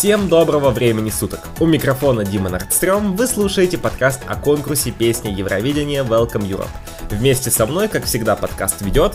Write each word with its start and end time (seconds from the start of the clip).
Всем 0.00 0.30
доброго 0.30 0.70
времени 0.70 1.10
суток! 1.10 1.40
У 1.60 1.66
микрофона 1.66 2.24
Дима 2.24 2.48
Нордстрём, 2.48 3.16
вы 3.16 3.26
слушаете 3.26 3.76
подкаст 3.76 4.22
о 4.26 4.34
конкурсе 4.34 4.92
песни 4.92 5.28
Евровидения 5.28 6.02
Welcome 6.02 6.48
Europe. 6.48 6.70
Вместе 7.10 7.50
со 7.50 7.66
мной, 7.66 7.86
как 7.86 8.04
всегда, 8.04 8.34
подкаст 8.34 8.80
ведет 8.80 9.12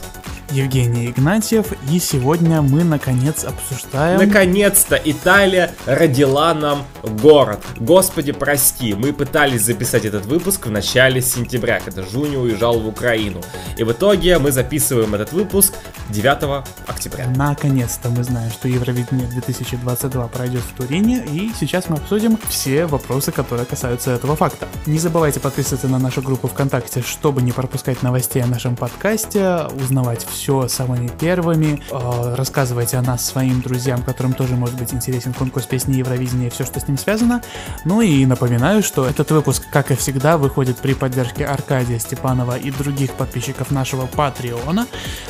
Евгений 0.52 1.07
Игнатьев, 1.07 1.68
и 1.91 2.00
сегодня 2.00 2.61
мы 2.61 2.84
наконец 2.84 3.43
обсуждаем... 3.43 4.20
Наконец-то 4.20 4.96
Италия 5.04 5.71
родила 5.86 6.54
нам 6.54 6.84
город. 7.04 7.64
Господи, 7.78 8.32
прости, 8.32 8.93
мы 8.93 9.11
пытались 9.11 9.64
записать 9.64 10.06
этот 10.06 10.25
выпуск 10.25 10.68
в 10.68 10.71
начале 10.71 11.21
сентября, 11.21 11.79
когда 11.79 12.04
Жуни 12.04 12.37
уезжал 12.37 12.79
в 12.79 12.87
Украину. 12.87 13.42
И 13.78 13.84
в 13.84 13.92
итоге 13.92 14.37
мы 14.37 14.51
записываем 14.51 15.15
этот 15.15 15.34
выпуск 15.34 15.73
9 16.10 16.64
октября. 16.87 17.28
Наконец-то 17.36 18.09
мы 18.09 18.23
знаем, 18.23 18.51
что 18.51 18.68
Евровидение 18.68 19.28
2022 19.28 20.28
пройдет 20.28 20.62
в 20.62 20.78
Турине, 20.78 21.25
и 21.25 21.51
сейчас 21.59 21.89
мы 21.89 21.98
обсудим 21.98 22.37
все 22.50 22.86
вопросы, 22.86 23.32
которые 23.32 23.65
касаются 23.65 24.12
этого 24.12 24.36
факта. 24.36 24.68
Не 24.86 25.00
забывайте 25.00 25.39
подписываться 25.39 25.87
на 25.87 25.98
нашу 25.98 26.21
группу 26.21 26.48
ВКонтакте, 26.48 27.01
чтобы 27.01 27.42
не 27.42 27.51
пропускать 27.51 28.04
новостей 28.04 28.43
о 28.43 28.48
нашем 28.48 28.75
подкасте, 28.75 29.68
узнавать 29.82 30.25
все 30.25 30.35
самыми 30.68 31.10
первыми, 31.20 31.82
э, 31.89 32.36
рассказывайте 32.36 32.98
о 32.98 33.02
нас 33.02 33.26
своим 33.26 33.62
друзьям, 33.62 34.03
которым 34.03 34.34
тоже 34.34 34.56
может 34.56 34.78
быть 34.78 34.94
интересен 34.94 35.34
конкурс 35.34 35.66
песни 35.66 35.95
Евровидения 35.95 36.48
и 36.48 36.50
все, 36.50 36.66
что 36.66 36.80
с 36.80 36.88
ним 36.88 36.98
связано. 36.98 37.42
Ну 37.86 38.02
и 38.02 38.26
напоминаю, 38.26 38.84
что 38.84 39.06
этот 39.06 39.31
выпуск, 39.31 39.64
как 39.72 39.92
и 39.92 39.96
всегда, 39.96 40.38
выходит 40.38 40.78
при 40.78 40.94
поддержке 40.94 41.46
Аркадия 41.46 42.00
Степанова 42.00 42.58
и 42.58 42.72
других 42.72 43.14
подписчиков 43.14 43.72
нашего 43.72 44.06
Патреона. 44.06 44.88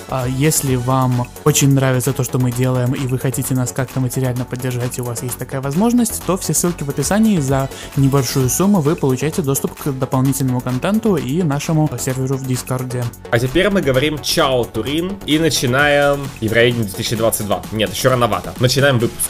Э, 0.10 0.26
если 0.28 0.76
вам 0.76 1.28
очень 1.44 1.74
нравится 1.74 2.14
то, 2.14 2.24
что 2.24 2.40
мы 2.40 2.52
делаем, 2.52 2.94
и 2.94 3.08
вы 3.08 3.20
хотите 3.20 3.54
нас 3.54 3.72
как-то 3.72 4.00
материально 4.00 4.46
поддержать, 4.46 4.98
и 4.98 5.02
у 5.02 5.06
вас 5.06 5.24
есть 5.24 5.38
такая 5.38 5.62
возможность, 5.62 6.24
то 6.26 6.38
все 6.38 6.54
ссылки 6.54 6.84
в 6.84 6.90
описании. 6.90 7.40
За 7.40 7.70
небольшую 7.96 8.50
сумму 8.50 8.82
вы 8.82 8.96
получаете 8.96 9.42
доступ 9.42 9.76
к 9.76 9.92
дополнительному 9.92 10.62
контенту 10.62 11.16
и 11.16 11.44
нашему 11.44 11.90
серверу 12.00 12.38
в 12.38 12.46
Дискорде. 12.48 13.04
А 13.32 13.40
теперь 13.40 13.70
мы 13.70 13.82
говорим 13.82 14.20
чао, 14.20 14.64
Турин 14.64 14.95
И 15.26 15.40
начинаем 15.40 16.28
Евровидение 16.42 16.86
2022. 16.86 17.64
Нет, 17.74 17.94
еще 17.94 18.10
рановато. 18.10 18.54
Начинаем 18.60 19.00
выпуск. 19.00 19.30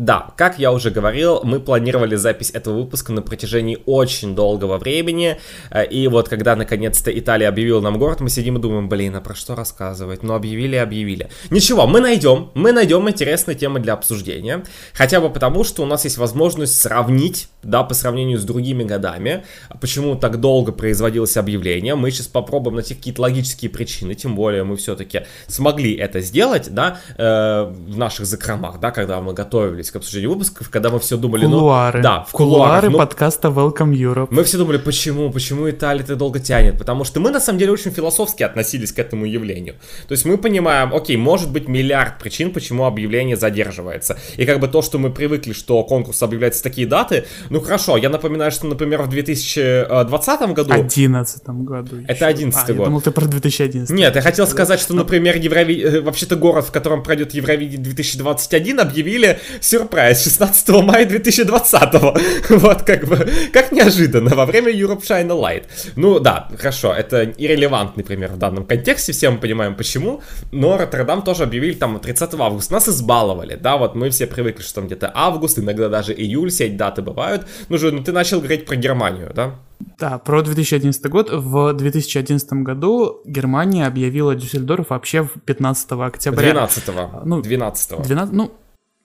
Да, 0.00 0.30
как 0.38 0.58
я 0.58 0.72
уже 0.72 0.90
говорил, 0.90 1.40
мы 1.44 1.60
планировали 1.60 2.16
запись 2.16 2.50
этого 2.54 2.78
выпуска 2.78 3.12
на 3.12 3.20
протяжении 3.20 3.76
очень 3.84 4.34
долгого 4.34 4.78
времени, 4.78 5.38
э, 5.70 5.84
и 5.84 6.08
вот 6.08 6.26
когда 6.26 6.56
наконец-то 6.56 7.10
Италия 7.10 7.48
объявила 7.48 7.82
нам 7.82 7.98
город, 7.98 8.20
мы 8.20 8.30
сидим 8.30 8.56
и 8.56 8.60
думаем, 8.62 8.88
блин, 8.88 9.16
а 9.16 9.20
про 9.20 9.34
что 9.34 9.54
рассказывать? 9.54 10.22
Ну 10.22 10.32
объявили, 10.32 10.76
объявили. 10.76 11.28
Ничего, 11.50 11.86
мы 11.86 12.00
найдем, 12.00 12.50
мы 12.54 12.72
найдем 12.72 13.10
интересные 13.10 13.54
темы 13.54 13.78
для 13.78 13.92
обсуждения, 13.92 14.64
хотя 14.94 15.20
бы 15.20 15.28
потому, 15.28 15.64
что 15.64 15.82
у 15.82 15.86
нас 15.86 16.04
есть 16.04 16.16
возможность 16.16 16.80
сравнить, 16.80 17.50
да, 17.62 17.82
по 17.82 17.92
сравнению 17.92 18.38
с 18.38 18.44
другими 18.44 18.84
годами, 18.84 19.44
почему 19.82 20.16
так 20.16 20.40
долго 20.40 20.72
производилось 20.72 21.36
объявление, 21.36 21.94
мы 21.94 22.10
сейчас 22.10 22.26
попробуем 22.26 22.76
найти 22.76 22.94
какие-то 22.94 23.20
логические 23.20 23.70
причины, 23.70 24.14
тем 24.14 24.34
более 24.34 24.64
мы 24.64 24.76
все-таки 24.76 25.26
смогли 25.46 25.94
это 25.94 26.22
сделать, 26.22 26.72
да, 26.72 26.98
э, 27.18 27.70
в 27.70 27.98
наших 27.98 28.24
закромах, 28.24 28.80
да, 28.80 28.92
когда 28.92 29.20
мы 29.20 29.34
готовились 29.34 29.89
к 29.90 29.96
обсуждению 29.96 30.30
выпусков, 30.30 30.70
когда 30.70 30.90
мы 30.90 30.98
все 30.98 31.16
думали, 31.16 31.44
кулуары. 31.44 31.98
ну... 31.98 32.02
Да, 32.02 32.24
в 32.28 32.32
кулуары 32.32 32.90
ну, 32.90 32.98
подкаста 32.98 33.48
Welcome 33.48 33.92
Europe. 33.92 34.28
Мы 34.30 34.44
все 34.44 34.58
думали, 34.58 34.78
почему, 34.78 35.30
почему 35.30 35.68
Италия 35.70 36.04
так 36.04 36.16
долго 36.16 36.40
тянет, 36.40 36.78
потому 36.78 37.04
что 37.04 37.20
мы 37.20 37.30
на 37.30 37.40
самом 37.40 37.58
деле 37.58 37.72
очень 37.72 37.90
философски 37.90 38.42
относились 38.42 38.92
к 38.92 38.98
этому 38.98 39.24
явлению. 39.24 39.74
То 40.08 40.12
есть 40.12 40.24
мы 40.24 40.38
понимаем, 40.38 40.94
окей, 40.94 41.16
может 41.16 41.50
быть 41.50 41.68
миллиард 41.68 42.18
причин, 42.18 42.52
почему 42.52 42.84
объявление 42.84 43.36
задерживается. 43.36 44.18
И 44.36 44.44
как 44.46 44.60
бы 44.60 44.68
то, 44.68 44.82
что 44.82 44.98
мы 44.98 45.10
привыкли, 45.10 45.52
что 45.52 45.82
конкурс 45.84 46.22
объявляется 46.22 46.62
такие 46.62 46.86
даты, 46.86 47.24
ну 47.50 47.60
хорошо, 47.60 47.96
я 47.96 48.08
напоминаю, 48.08 48.50
что, 48.50 48.66
например, 48.66 49.02
в 49.02 49.08
2020 49.08 50.40
году... 50.52 50.70
2011 50.70 51.48
году. 51.48 51.96
Это 52.06 52.26
11 52.26 52.58
а, 52.58 52.66
год. 52.66 52.78
Я 52.78 52.84
думал, 52.84 53.00
ты 53.00 53.10
про 53.10 53.26
2011. 53.26 53.96
Нет, 53.96 54.14
я 54.14 54.22
хотел 54.22 54.46
сказать, 54.46 54.80
что, 54.80 54.94
например, 54.94 55.36
Еврови... 55.36 55.80
Э, 55.82 56.00
вообще-то 56.00 56.36
город, 56.36 56.66
в 56.66 56.72
котором 56.72 57.02
пройдет 57.02 57.34
Евровидение 57.34 57.78
2021, 57.78 58.80
объявили 58.80 59.38
все 59.60 59.79
Surprise 59.80 60.22
16 60.22 60.68
мая 60.84 61.06
2020. 61.06 62.50
вот 62.50 62.82
как 62.82 63.06
бы, 63.06 63.28
как 63.52 63.72
неожиданно, 63.72 64.34
во 64.34 64.44
время 64.44 64.72
Europe 64.72 65.02
Shine 65.02 65.28
Light. 65.28 65.64
Ну 65.96 66.18
да, 66.20 66.48
хорошо, 66.58 66.92
это 66.92 67.24
иррелевантный 67.24 68.04
пример 68.04 68.32
в 68.32 68.36
данном 68.36 68.66
контексте, 68.66 69.12
все 69.12 69.30
мы 69.30 69.38
понимаем 69.38 69.74
почему, 69.74 70.20
но 70.52 70.76
Роттердам 70.76 71.22
тоже 71.22 71.44
объявили 71.44 71.74
там 71.74 71.98
30 71.98 72.34
августа, 72.34 72.74
нас 72.74 72.88
избаловали, 72.88 73.56
да, 73.56 73.76
вот 73.76 73.94
мы 73.94 74.10
все 74.10 74.26
привыкли, 74.26 74.62
что 74.62 74.76
там 74.76 74.86
где-то 74.86 75.10
август, 75.14 75.58
иногда 75.58 75.88
даже 75.88 76.12
июль, 76.12 76.50
все 76.50 76.66
эти 76.66 76.74
даты 76.74 77.02
бывают. 77.02 77.46
Ну 77.68 77.78
же, 77.78 77.90
ну 77.90 78.02
ты 78.02 78.12
начал 78.12 78.38
говорить 78.38 78.66
про 78.66 78.76
Германию, 78.76 79.32
да? 79.34 79.54
Да, 79.98 80.18
про 80.18 80.42
2011 80.42 81.06
год. 81.06 81.30
В 81.30 81.72
2011 81.72 82.52
году 82.52 83.22
Германия 83.24 83.86
объявила 83.86 84.34
Дюссельдорф 84.34 84.90
вообще 84.90 85.26
15 85.46 85.92
октября. 85.92 86.52
12 86.52 86.84
ну, 87.24 87.40
12 87.40 88.02
12 88.02 88.34
ну, 88.34 88.52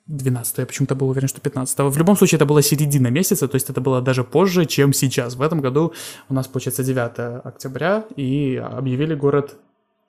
12 0.07 0.57
я 0.59 0.65
почему-то 0.65 0.93
был 0.95 1.09
уверен, 1.09 1.27
что 1.27 1.41
15 1.41 1.79
В 1.79 1.97
любом 1.97 2.15
случае, 2.15 2.37
это 2.37 2.45
была 2.45 2.61
середина 2.61 3.07
месяца, 3.07 3.47
то 3.47 3.55
есть 3.55 3.69
это 3.69 3.81
было 3.81 4.01
даже 4.01 4.23
позже, 4.23 4.65
чем 4.65 4.93
сейчас. 4.93 5.35
В 5.35 5.41
этом 5.41 5.61
году 5.61 5.93
у 6.29 6.33
нас, 6.33 6.47
получается, 6.47 6.83
9 6.83 7.43
октября, 7.43 8.05
и 8.15 8.55
объявили 8.55 9.15
город 9.15 9.57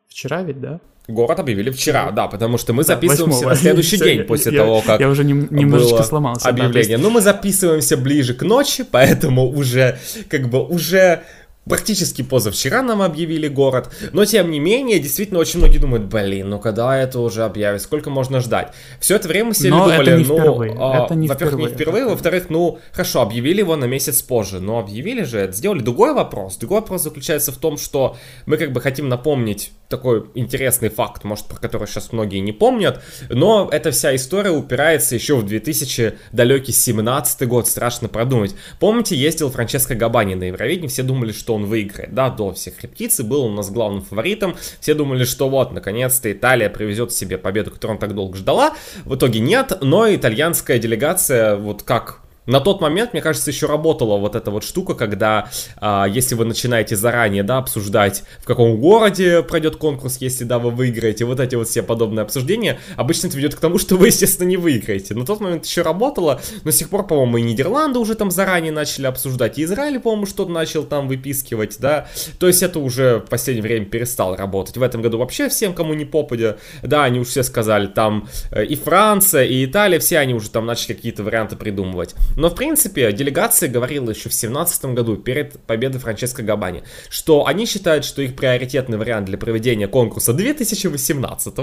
вчера 0.07 0.43
ведь, 0.43 0.61
да? 0.61 0.81
Город 1.09 1.39
объявили 1.39 1.71
вчера, 1.71 2.11
да, 2.11 2.27
потому 2.27 2.59
что 2.59 2.73
мы 2.73 2.83
записываемся 2.83 3.45
8 3.45 3.49
на 3.49 3.55
следующий 3.55 3.97
день 4.05 4.25
после 4.25 4.53
я, 4.53 4.63
того, 4.63 4.83
как 4.85 5.01
Я 5.01 5.09
уже 5.09 5.25
нем, 5.25 5.47
немножечко 5.51 6.03
сломался. 6.03 6.49
Объявление. 6.49 6.85
Да, 6.85 6.93
есть... 6.95 7.03
Ну, 7.03 7.11
мы 7.11 7.21
записываемся 7.21 7.97
ближе 7.97 8.35
к 8.35 8.43
ночи, 8.43 8.85
поэтому 8.91 9.49
уже, 9.49 9.99
как 10.29 10.51
бы, 10.51 10.67
уже 10.67 11.23
Практически 11.69 12.23
позавчера 12.23 12.83
нам 12.83 13.03
объявили 13.03 13.49
город, 13.49 13.91
но 14.13 14.25
тем 14.25 14.53
не 14.53 14.61
менее, 14.61 15.01
действительно, 15.01 15.41
очень 15.41 15.59
многие 15.59 15.79
думают, 15.79 16.05
блин, 16.05 16.49
ну 16.49 16.61
когда 16.61 16.97
это 16.97 17.19
уже 17.19 17.43
объявят, 17.43 17.83
сколько 17.83 18.09
можно 18.09 18.41
ждать? 18.41 18.73
Все 19.01 19.17
это 19.17 19.27
время 19.27 19.49
мы 19.49 19.55
сидели 19.55 19.71
но 19.73 19.85
думали, 19.87 20.23
это 20.23 20.33
ну. 20.33 20.77
А, 20.79 21.05
это 21.05 21.15
не 21.17 21.27
во-первых, 21.27 21.55
впервые, 21.55 21.69
не 21.71 21.75
впервые, 21.75 22.05
во-вторых, 22.07 22.51
ну, 22.51 22.79
хорошо, 22.93 23.23
объявили 23.23 23.61
его 23.61 23.75
на 23.75 23.87
месяц 23.87 24.23
позже, 24.23 24.61
но 24.61 24.79
объявили 24.79 25.25
же, 25.25 25.39
это 25.39 25.55
сделали. 25.55 25.81
Другой 25.81 26.15
вопрос, 26.15 26.57
другой 26.57 26.81
вопрос 26.81 27.03
заключается 27.03 27.51
в 27.51 27.57
том, 27.57 27.79
что 27.79 28.17
мы 28.47 28.59
как 28.59 28.73
бы 28.73 28.81
хотим 28.81 29.09
напомнить 29.09 29.73
такой 29.89 30.25
интересный 30.35 30.89
факт, 30.89 31.25
может, 31.25 31.47
про 31.47 31.57
который 31.57 31.87
сейчас 31.87 32.13
многие 32.13 32.39
не 32.39 32.53
помнят, 32.53 33.03
но 33.29 33.69
эта 33.71 33.91
вся 33.91 34.15
история 34.15 34.51
упирается 34.51 35.15
еще 35.15 35.37
в 35.37 35.47
2000 35.47 36.15
далекий 36.33 36.73
17 36.73 37.47
год, 37.49 37.69
страшно 37.69 38.09
продумать. 38.09 38.55
Помните, 38.81 39.17
ездил 39.17 39.51
Франческо 39.51 39.95
Габани 39.95 40.35
на 40.35 40.45
Евровидении, 40.45 40.89
все 40.89 41.03
думали, 41.03 41.33
что 41.33 41.56
он 41.57 41.67
выиграет, 41.67 42.15
да, 42.15 42.31
до 42.31 42.53
всех 42.53 42.81
рептиций, 42.83 43.25
был 43.25 43.45
у 43.45 43.51
нас 43.51 43.71
главным 43.71 44.03
фаворитом, 44.03 44.57
все 44.81 44.95
думали, 44.95 45.25
что 45.25 45.49
вот, 45.49 45.73
наконец-то 45.73 46.31
Италия 46.31 46.71
привезет 46.71 47.13
себе 47.13 47.39
победу, 47.39 47.71
которую 47.71 47.97
он 47.97 48.01
так 48.01 48.15
долго 48.15 48.37
ждала, 48.37 48.75
в 49.05 49.15
итоге 49.17 49.41
нет, 49.41 49.79
но 49.81 50.15
итальянская 50.15 50.79
делегация, 50.79 51.57
вот 51.57 51.83
как 51.83 52.21
на 52.47 52.61
тот 52.61 52.81
момент, 52.81 53.13
мне 53.13 53.23
кажется, 53.23 53.51
еще 53.51 53.67
работала 53.67 54.17
вот 54.17 54.37
эта 54.37 54.51
вот 54.51 54.65
штука, 54.65 54.95
когда, 54.95 55.51
а, 55.77 56.07
если 56.07 56.35
вы 56.35 56.45
начинаете 56.45 56.97
заранее, 56.97 57.43
да, 57.43 57.59
обсуждать, 57.59 58.23
в 58.39 58.45
каком 58.45 58.79
городе 58.79 59.43
пройдет 59.43 59.77
конкурс, 59.77 60.19
если, 60.21 60.45
да, 60.45 60.59
вы 60.59 60.71
выиграете, 60.71 61.25
вот 61.25 61.41
эти 61.41 61.57
вот 61.57 61.69
все 61.69 61.83
подобные 61.83 62.23
обсуждения, 62.23 62.79
обычно 62.97 63.27
это 63.29 63.37
ведет 63.37 63.55
к 63.55 63.61
тому, 63.61 63.79
что 63.87 63.97
вы, 63.97 64.09
естественно, 64.09 64.47
не 64.47 64.57
выиграете. 64.57 65.15
На 65.15 65.27
тот 65.27 65.41
момент 65.41 65.67
еще 65.67 65.83
работало, 65.83 66.41
но 66.65 66.71
с 66.71 66.77
тех 66.77 66.89
пор, 66.89 67.07
по-моему, 67.07 67.39
и 67.39 67.43
Нидерланды 67.43 67.99
уже 67.99 68.15
там 68.15 68.31
заранее 68.31 68.73
начали 68.73 69.07
обсуждать, 69.07 69.59
и 69.59 69.65
Израиль, 69.65 69.99
по-моему, 70.01 70.27
что-то 70.27 70.51
начал 70.51 70.85
там 70.85 71.09
выпискивать, 71.09 71.77
да, 71.81 72.07
то 72.39 72.47
есть 72.47 72.63
это 72.63 72.79
уже 72.79 73.19
в 73.19 73.29
последнее 73.29 73.63
время 73.63 73.87
перестало 73.87 74.37
работать. 74.37 74.77
В 74.77 74.83
этом 74.83 75.03
году 75.03 75.19
вообще 75.19 75.49
всем, 75.49 75.75
кому 75.75 75.95
не 75.95 76.05
попадя, 76.05 76.59
да, 76.83 77.05
они 77.05 77.21
уже 77.21 77.31
все 77.31 77.43
сказали, 77.43 77.87
там 77.87 78.29
э, 78.53 78.65
и 78.65 78.77
Франция, 78.77 79.45
и 79.45 79.65
Италия, 79.65 79.99
все 79.99 80.19
они 80.19 80.35
уже 80.35 80.51
там 80.51 80.67
начали 80.67 80.95
какие-то 80.95 81.23
варианты 81.23 81.57
придумывать. 81.57 82.15
Но, 82.37 82.51
в 82.51 82.55
принципе, 82.55 83.13
делегация 83.13 83.69
говорила 83.69 84.11
еще 84.11 84.29
в 84.29 84.37
2017 84.37 84.85
году, 84.87 85.17
перед 85.17 85.59
победой 85.61 86.01
Франческо 86.01 86.43
Габани, 86.43 86.83
что 87.09 87.47
они 87.47 87.65
считают, 87.65 88.05
что 88.05 88.21
их 88.21 88.37
приоритетный 88.37 88.99
вариант 88.99 89.27
для 89.27 89.39
проведения 89.39 89.89
конкурса 89.89 90.35
2018 90.35 91.55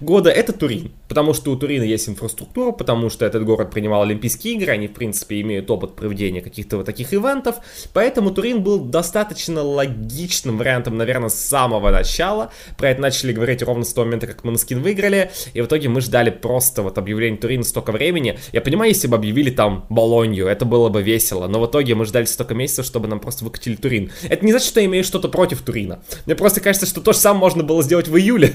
года 0.00 0.30
это 0.30 0.52
Турин. 0.52 0.92
Потому 1.08 1.32
что 1.32 1.52
у 1.52 1.56
Турина 1.56 1.84
есть 1.84 2.08
инфраструктура, 2.08 2.72
потому 2.72 3.08
что 3.08 3.24
этот 3.24 3.44
город 3.44 3.70
принимал 3.70 4.02
Олимпийские 4.02 4.54
игры, 4.54 4.72
они, 4.72 4.88
в 4.88 4.94
принципе, 4.94 5.40
имеют 5.40 5.70
опыт 5.70 5.94
проведения 5.94 6.40
каких-то 6.40 6.78
вот 6.78 6.86
таких 6.86 7.14
ивентов, 7.14 7.56
поэтому 7.92 8.32
Турин 8.32 8.62
был 8.62 8.80
достаточно 8.80 9.62
логичным 9.62 10.58
вариантом, 10.58 10.96
наверное, 10.96 11.28
с 11.28 11.36
самого 11.36 11.90
начала. 11.90 12.50
Про 12.76 12.90
это 12.90 13.00
начали 13.00 13.32
говорить 13.32 13.62
ровно 13.62 13.84
с 13.84 13.92
того 13.92 14.06
момента, 14.06 14.26
как 14.26 14.42
мы 14.42 14.50
на 14.50 14.58
скин 14.58 14.82
выиграли, 14.82 15.30
и 15.54 15.60
в 15.60 15.66
итоге 15.66 15.88
мы 15.88 16.00
ждали 16.00 16.30
просто 16.30 16.82
вот 16.82 16.98
объявления 16.98 17.36
Турина 17.36 17.62
столько 17.62 17.92
времени. 17.92 18.38
Я 18.52 18.60
понимаю, 18.60 18.90
если 18.90 19.06
бы 19.06 19.16
объявили 19.16 19.50
там 19.50 19.86
Болонью, 19.88 20.15
Болонью, 20.16 20.46
это 20.46 20.64
было 20.64 20.88
бы 20.88 21.02
весело, 21.02 21.46
но 21.46 21.60
в 21.60 21.66
итоге 21.66 21.94
мы 21.94 22.06
ждали 22.06 22.24
столько 22.24 22.54
месяцев, 22.54 22.86
чтобы 22.86 23.06
нам 23.06 23.20
просто 23.20 23.44
выкатили 23.44 23.76
Турин. 23.76 24.10
Это 24.22 24.44
не 24.44 24.52
значит, 24.52 24.68
что 24.68 24.80
я 24.80 24.86
имею 24.86 25.04
что-то 25.04 25.28
против 25.28 25.60
Турина. 25.60 26.00
Мне 26.24 26.34
просто 26.34 26.60
кажется, 26.60 26.86
что 26.86 27.00
то 27.00 27.12
же 27.12 27.18
самое 27.18 27.40
можно 27.40 27.62
было 27.62 27.82
сделать 27.82 28.08
в 28.08 28.16
июле. 28.16 28.54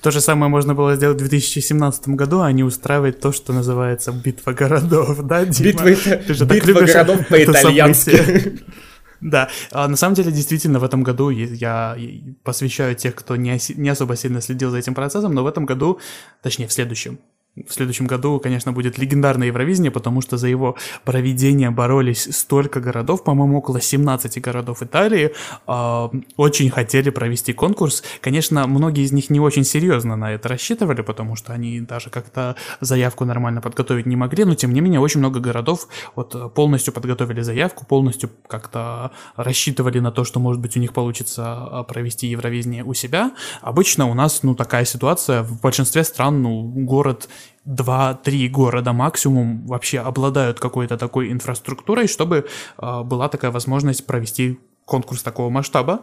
То 0.00 0.10
же 0.10 0.22
самое 0.22 0.48
можно 0.48 0.74
было 0.74 0.96
сделать 0.96 1.20
в 1.20 1.28
2017 1.28 2.08
году, 2.08 2.40
а 2.40 2.50
не 2.52 2.64
устраивать 2.64 3.20
то, 3.20 3.32
что 3.32 3.52
называется 3.52 4.12
битва 4.12 4.52
городов, 4.52 5.18
да, 5.22 5.44
Дима? 5.44 5.84
Битва, 5.84 6.16
Ты 6.16 6.32
же 6.32 6.46
битва 6.46 6.80
городов 6.80 7.26
по-итальянски. 7.28 8.58
Да, 9.20 9.50
а 9.70 9.86
на 9.86 9.96
самом 9.96 10.14
деле, 10.14 10.32
действительно, 10.32 10.78
в 10.78 10.84
этом 10.84 11.02
году 11.02 11.28
я 11.28 11.94
посвящаю 12.42 12.94
тех, 12.94 13.14
кто 13.14 13.36
не, 13.36 13.58
не 13.76 13.90
особо 13.90 14.16
сильно 14.16 14.40
следил 14.40 14.70
за 14.70 14.78
этим 14.78 14.94
процессом, 14.94 15.34
но 15.34 15.44
в 15.44 15.46
этом 15.46 15.66
году, 15.66 16.00
точнее, 16.42 16.68
в 16.68 16.72
следующем, 16.72 17.18
в 17.56 17.72
следующем 17.72 18.06
году, 18.06 18.38
конечно, 18.38 18.72
будет 18.72 18.96
легендарное 18.96 19.48
Евровидение, 19.48 19.90
потому 19.90 20.20
что 20.20 20.36
за 20.36 20.46
его 20.46 20.76
проведение 21.04 21.70
боролись 21.70 22.28
столько 22.30 22.80
городов, 22.80 23.24
по-моему, 23.24 23.58
около 23.58 23.80
17 23.80 24.40
городов 24.40 24.82
Италии, 24.82 25.32
э, 25.66 26.08
очень 26.36 26.70
хотели 26.70 27.10
провести 27.10 27.52
конкурс. 27.52 28.04
Конечно, 28.20 28.66
многие 28.68 29.04
из 29.04 29.12
них 29.12 29.30
не 29.30 29.40
очень 29.40 29.64
серьезно 29.64 30.14
на 30.16 30.32
это 30.32 30.48
рассчитывали, 30.48 31.02
потому 31.02 31.34
что 31.34 31.52
они 31.52 31.80
даже 31.80 32.08
как-то 32.08 32.54
заявку 32.80 33.24
нормально 33.24 33.60
подготовить 33.60 34.06
не 34.06 34.16
могли, 34.16 34.44
но 34.44 34.54
тем 34.54 34.72
не 34.72 34.80
менее 34.80 35.00
очень 35.00 35.18
много 35.18 35.40
городов 35.40 35.88
вот 36.14 36.54
полностью 36.54 36.94
подготовили 36.94 37.40
заявку, 37.42 37.84
полностью 37.84 38.30
как-то 38.46 39.10
рассчитывали 39.36 39.98
на 39.98 40.12
то, 40.12 40.24
что, 40.24 40.38
может 40.38 40.62
быть, 40.62 40.76
у 40.76 40.80
них 40.80 40.92
получится 40.92 41.44
а, 41.46 41.82
провести 41.82 42.28
Евровидение 42.28 42.84
у 42.84 42.94
себя. 42.94 43.32
Обычно 43.60 44.06
у 44.06 44.14
нас, 44.14 44.44
ну, 44.44 44.54
такая 44.54 44.84
ситуация, 44.84 45.42
в 45.42 45.60
большинстве 45.60 46.04
стран, 46.04 46.42
ну, 46.42 46.62
город 46.62 47.28
2-3 47.70 48.48
города 48.48 48.92
максимум 48.92 49.66
вообще 49.66 50.00
обладают 50.00 50.58
какой-то 50.58 50.96
такой 50.96 51.30
инфраструктурой, 51.30 52.08
чтобы 52.08 52.46
э, 52.78 53.02
была 53.02 53.28
такая 53.28 53.50
возможность 53.50 54.06
провести 54.06 54.58
конкурс 54.84 55.22
такого 55.22 55.50
масштаба. 55.50 56.00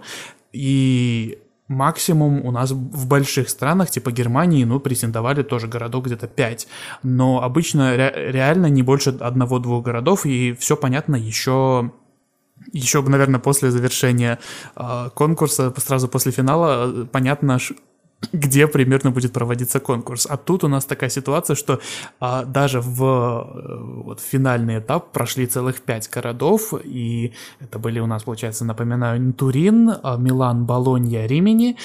И 0.53 1.39
максимум 1.67 2.45
у 2.45 2.51
нас 2.51 2.71
в 2.71 3.07
больших 3.07 3.49
странах, 3.49 3.89
типа 3.89 4.11
Германии, 4.11 4.63
ну, 4.63 4.79
претендовали 4.79 5.43
тоже 5.43 5.67
городок 5.67 6.05
где-то 6.05 6.27
5. 6.27 6.67
Но 7.03 7.43
обычно 7.43 7.95
ре- 7.97 8.31
реально 8.31 8.67
не 8.67 8.83
больше 8.83 9.09
одного-двух 9.09 9.83
городов, 9.83 10.25
и 10.25 10.53
все 10.53 10.77
понятно 10.77 11.15
еще 11.15 11.91
еще, 12.73 13.01
наверное, 13.01 13.39
после 13.39 13.71
завершения 13.71 14.39
э, 14.75 15.09
конкурса, 15.13 15.73
сразу 15.77 16.07
после 16.07 16.31
финала, 16.31 16.91
э, 16.91 17.05
понятно, 17.05 17.59
где 18.33 18.67
примерно 18.67 19.11
будет 19.11 19.31
проводиться 19.31 19.79
конкурс. 19.79 20.27
А 20.29 20.37
тут 20.37 20.63
у 20.63 20.67
нас 20.67 20.85
такая 20.85 21.09
ситуация, 21.09 21.55
что 21.55 21.79
а, 22.19 22.45
даже 22.45 22.81
в 22.81 23.03
э, 23.03 24.03
вот, 24.03 24.19
финальный 24.19 24.79
этап 24.79 25.11
прошли 25.11 25.45
целых 25.45 25.81
пять 25.81 26.09
городов, 26.09 26.73
и 26.83 27.33
это 27.59 27.77
были 27.79 27.99
у 27.99 28.07
нас, 28.07 28.23
получается, 28.23 28.65
напоминаю, 28.65 29.33
Турин, 29.33 29.91
а, 30.01 30.17
Милан, 30.17 30.65
Болонья, 30.65 31.27
Римени, 31.27 31.77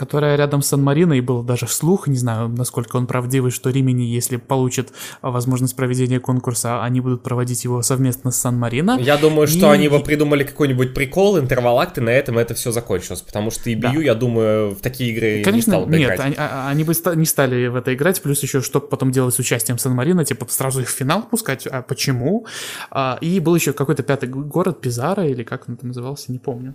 которая 0.00 0.36
рядом 0.36 0.62
с 0.62 0.68
Сан-Марино, 0.68 1.12
и 1.12 1.20
был 1.20 1.42
даже 1.42 1.66
вслух, 1.66 2.08
не 2.08 2.16
знаю, 2.16 2.48
насколько 2.48 2.96
он 2.96 3.06
правдивый, 3.06 3.50
что 3.50 3.68
Римени, 3.68 4.04
если 4.04 4.36
получит 4.38 4.92
возможность 5.20 5.76
проведения 5.76 6.20
конкурса, 6.20 6.82
они 6.82 7.00
будут 7.00 7.22
проводить 7.22 7.64
его 7.64 7.82
совместно 7.82 8.30
с 8.30 8.36
Сан-Марино. 8.36 8.98
Я 8.98 9.18
думаю, 9.18 9.46
и... 9.46 9.50
что 9.50 9.70
они 9.70 9.88
бы 9.88 10.00
придумали 10.00 10.44
какой-нибудь 10.44 10.94
прикол, 10.94 11.38
интервал 11.38 11.82
и 11.82 12.00
на 12.00 12.10
этом 12.10 12.38
это 12.38 12.54
все 12.54 12.72
закончилось, 12.72 13.20
потому 13.20 13.50
что 13.50 13.68
и 13.70 13.74
да. 13.74 13.92
я 13.92 14.14
думаю, 14.14 14.70
в 14.70 14.80
такие 14.80 15.10
игры 15.10 15.42
Конечно, 15.42 15.72
не 15.72 15.79
стал 15.80 15.90
бы 15.90 15.98
нет, 15.98 16.06
играть. 16.06 16.20
Они, 16.20 16.34
а, 16.38 16.68
они 16.68 16.84
бы 16.84 16.94
не 17.16 17.26
стали 17.26 17.66
в 17.66 17.76
это 17.76 17.94
играть, 17.94 18.20
плюс 18.22 18.42
еще 18.42 18.60
что 18.60 18.80
потом 18.80 19.10
делать 19.10 19.34
с 19.34 19.38
участием 19.38 19.78
Сан-Марино, 19.78 20.24
типа 20.24 20.46
сразу 20.48 20.80
их 20.80 20.88
в 20.88 20.92
финал 20.92 21.22
пускать, 21.22 21.66
а 21.66 21.82
почему? 21.82 22.46
А, 22.90 23.18
и 23.20 23.40
был 23.40 23.54
еще 23.54 23.72
какой-то 23.72 24.02
пятый 24.02 24.28
город, 24.28 24.80
Пизара, 24.80 25.26
или 25.26 25.42
как 25.42 25.68
он 25.68 25.76
там 25.76 25.88
назывался, 25.88 26.32
не 26.32 26.38
помню. 26.38 26.74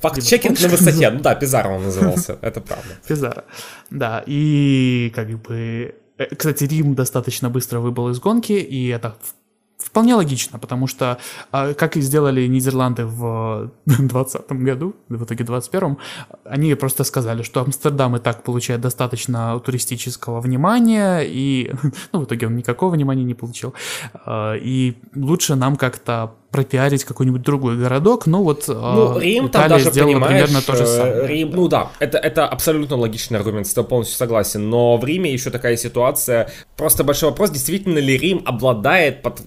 Факт-чекинг 0.00 0.60
на 0.60 0.68
высоте. 0.68 1.10
Ну 1.12 1.20
да, 1.20 1.34
Пизаро 1.34 1.74
он 1.76 1.84
назывался, 1.84 2.38
это 2.40 2.60
правда. 2.60 2.94
Пизаро, 3.06 3.44
да. 3.90 4.22
И 4.26 5.12
как 5.14 5.28
бы... 5.28 5.94
Э, 6.18 6.34
кстати, 6.34 6.64
Рим 6.64 6.94
достаточно 6.94 7.50
быстро 7.50 7.80
выбыл 7.80 8.08
из 8.10 8.18
гонки, 8.18 8.52
и 8.52 8.88
это 8.88 9.16
вполне 9.84 10.14
логично, 10.14 10.58
потому 10.58 10.86
что, 10.86 11.18
а, 11.50 11.74
как 11.74 11.96
и 11.96 12.00
сделали 12.00 12.46
Нидерланды 12.46 13.04
в 13.06 13.70
2020 13.86 14.52
году, 14.52 14.94
в 15.08 15.24
итоге 15.24 15.44
2021, 15.44 15.98
они 16.44 16.74
просто 16.74 17.04
сказали, 17.04 17.42
что 17.42 17.60
Амстердам 17.60 18.16
и 18.16 18.18
так 18.18 18.42
получает 18.42 18.80
достаточно 18.80 19.58
туристического 19.60 20.40
внимания, 20.40 21.20
и 21.20 21.72
ну, 22.12 22.20
в 22.20 22.24
итоге 22.24 22.46
он 22.46 22.56
никакого 22.56 22.94
внимания 22.94 23.24
не 23.24 23.34
получил. 23.34 23.74
А, 24.26 24.54
и 24.54 24.96
лучше 25.14 25.54
нам 25.54 25.76
как-то 25.76 26.34
пропиарить 26.52 27.04
какой-нибудь 27.04 27.42
другой 27.42 27.76
городок, 27.78 28.26
но 28.26 28.42
вот 28.42 28.68
ну, 28.68 29.18
Рим 29.18 29.46
Италия 29.46 29.68
там 29.68 29.78
даже, 29.78 29.90
сделала 29.90 30.26
примерно 30.26 30.60
то 30.60 30.76
же 30.76 30.86
самое. 30.86 31.26
Рим, 31.26 31.50
ну 31.50 31.66
да, 31.66 31.90
это, 31.98 32.18
это 32.18 32.46
абсолютно 32.46 32.96
логичный 32.96 33.38
аргумент, 33.38 33.66
с 33.66 33.72
тобой 33.72 33.88
полностью 33.88 34.18
согласен, 34.18 34.68
но 34.68 34.98
в 34.98 35.04
Риме 35.04 35.32
еще 35.32 35.50
такая 35.50 35.76
ситуация, 35.78 36.50
просто 36.76 37.04
большой 37.04 37.30
вопрос, 37.30 37.50
действительно 37.50 37.98
ли 37.98 38.18
Рим 38.18 38.42
обладает 38.44 39.22
под, 39.22 39.42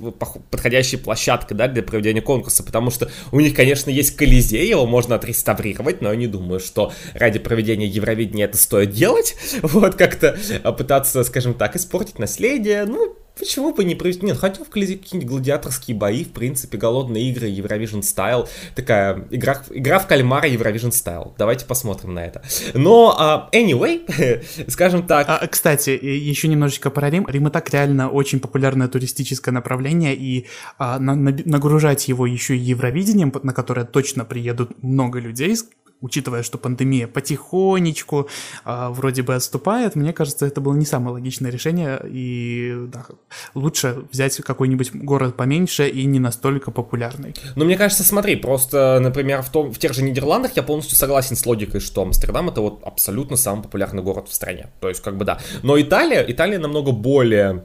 подходящей 0.50 0.98
площадкой, 0.98 1.54
да, 1.54 1.68
для 1.68 1.84
проведения 1.84 2.22
конкурса, 2.22 2.64
потому 2.64 2.90
что 2.90 3.10
у 3.32 3.40
них, 3.40 3.56
конечно, 3.56 3.92
есть 3.92 4.16
Колизей, 4.16 4.68
его 4.68 4.88
можно 4.88 5.16
отреставрировать, 5.16 6.02
но 6.02 6.10
я 6.10 6.16
не 6.16 6.28
думаю, 6.28 6.60
что 6.60 6.92
ради 7.14 7.38
проведения 7.38 7.86
Евровидения 7.86 8.46
это 8.46 8.58
стоит 8.58 8.90
делать, 8.90 9.36
вот 9.62 9.94
как-то 9.94 10.38
пытаться, 10.76 11.24
скажем 11.24 11.54
так, 11.54 11.76
испортить 11.76 12.18
наследие, 12.18 12.86
ну, 12.86 13.16
Почему 13.38 13.74
бы 13.74 13.84
не 13.84 13.96
провести? 13.96 14.26
Нет, 14.26 14.38
хотя 14.38 14.64
в 14.64 14.70
какие-нибудь 14.70 15.26
гладиаторские 15.26 15.98
бои, 15.98 16.24
в 16.24 16.32
принципе, 16.32 16.78
голодные 16.78 17.30
игры, 17.30 17.50
Eurovision 17.50 18.02
Style, 18.02 18.48
такая 18.76 19.28
игра, 19.30 19.62
игра 19.70 20.00
в 20.00 20.08
кальмара 20.08 20.48
Eurovision 20.48 20.92
Style. 20.92 21.34
Давайте 21.38 21.66
посмотрим 21.66 22.14
на 22.14 22.26
это. 22.26 22.44
Но, 22.74 23.16
uh, 23.20 23.52
anyway, 23.52 24.44
скажем 24.70 25.06
так... 25.06 25.28
А, 25.30 25.46
кстати, 25.48 25.90
еще 25.90 26.48
немножечко 26.48 26.90
про 26.90 27.10
Рим. 27.10 27.28
Рим 27.28 27.50
так 27.52 27.70
реально 27.72 28.10
очень 28.10 28.40
популярное 28.40 28.88
туристическое 28.88 29.54
направление, 29.54 30.16
и 30.16 30.48
а, 30.78 31.00
на, 31.00 31.16
на, 31.16 31.36
нагружать 31.46 32.08
его 32.08 32.26
еще 32.26 32.56
и 32.56 32.60
Евровидением, 32.60 33.34
на 33.44 33.54
которое 33.54 33.86
точно 33.86 34.26
приедут 34.26 34.82
много 34.82 35.20
людей, 35.20 35.56
учитывая, 36.02 36.44
что 36.44 36.58
пандемия 36.58 37.08
потихонечку 37.08 38.30
э, 38.66 38.88
вроде 38.90 39.24
бы 39.24 39.36
отступает, 39.36 39.96
мне 39.96 40.14
кажется, 40.14 40.46
это 40.46 40.62
было 40.62 40.74
не 40.76 40.86
самое 40.86 41.14
логичное 41.14 41.52
решение, 41.52 42.00
и 42.06 42.88
да, 42.88 43.06
лучше 43.54 44.04
взять 44.12 44.38
какой-нибудь 44.38 44.94
город 44.94 45.36
поменьше 45.36 45.88
и 45.88 46.06
не 46.06 46.20
настолько 46.20 46.72
популярный. 46.72 47.34
Ну, 47.56 47.66
мне 47.66 47.78
кажется, 47.78 48.04
смотри, 48.04 48.36
просто, 48.36 49.00
например, 49.02 49.42
в, 49.42 49.50
том, 49.50 49.72
в 49.72 49.80
тех 49.80 49.94
же 49.94 50.04
Нидерландах 50.04 50.56
я 50.56 50.64
полностью 50.64 50.98
согласен 50.98 51.36
с 51.36 51.46
логикой, 51.46 51.80
что 51.80 52.02
Амстердам 52.02 52.50
это 52.50 52.62
вот 52.62 52.84
абсолютно 52.84 53.38
самый 53.38 53.64
популярный 53.64 54.04
город 54.04 54.28
в 54.30 54.34
стране. 54.34 54.72
То 54.80 54.90
есть, 54.90 55.02
как 55.02 55.18
бы 55.18 55.26
да. 55.26 55.40
Но 55.64 55.80
Италия, 55.80 56.24
Италия 56.28 56.60
намного 56.60 56.92
более 56.92 57.64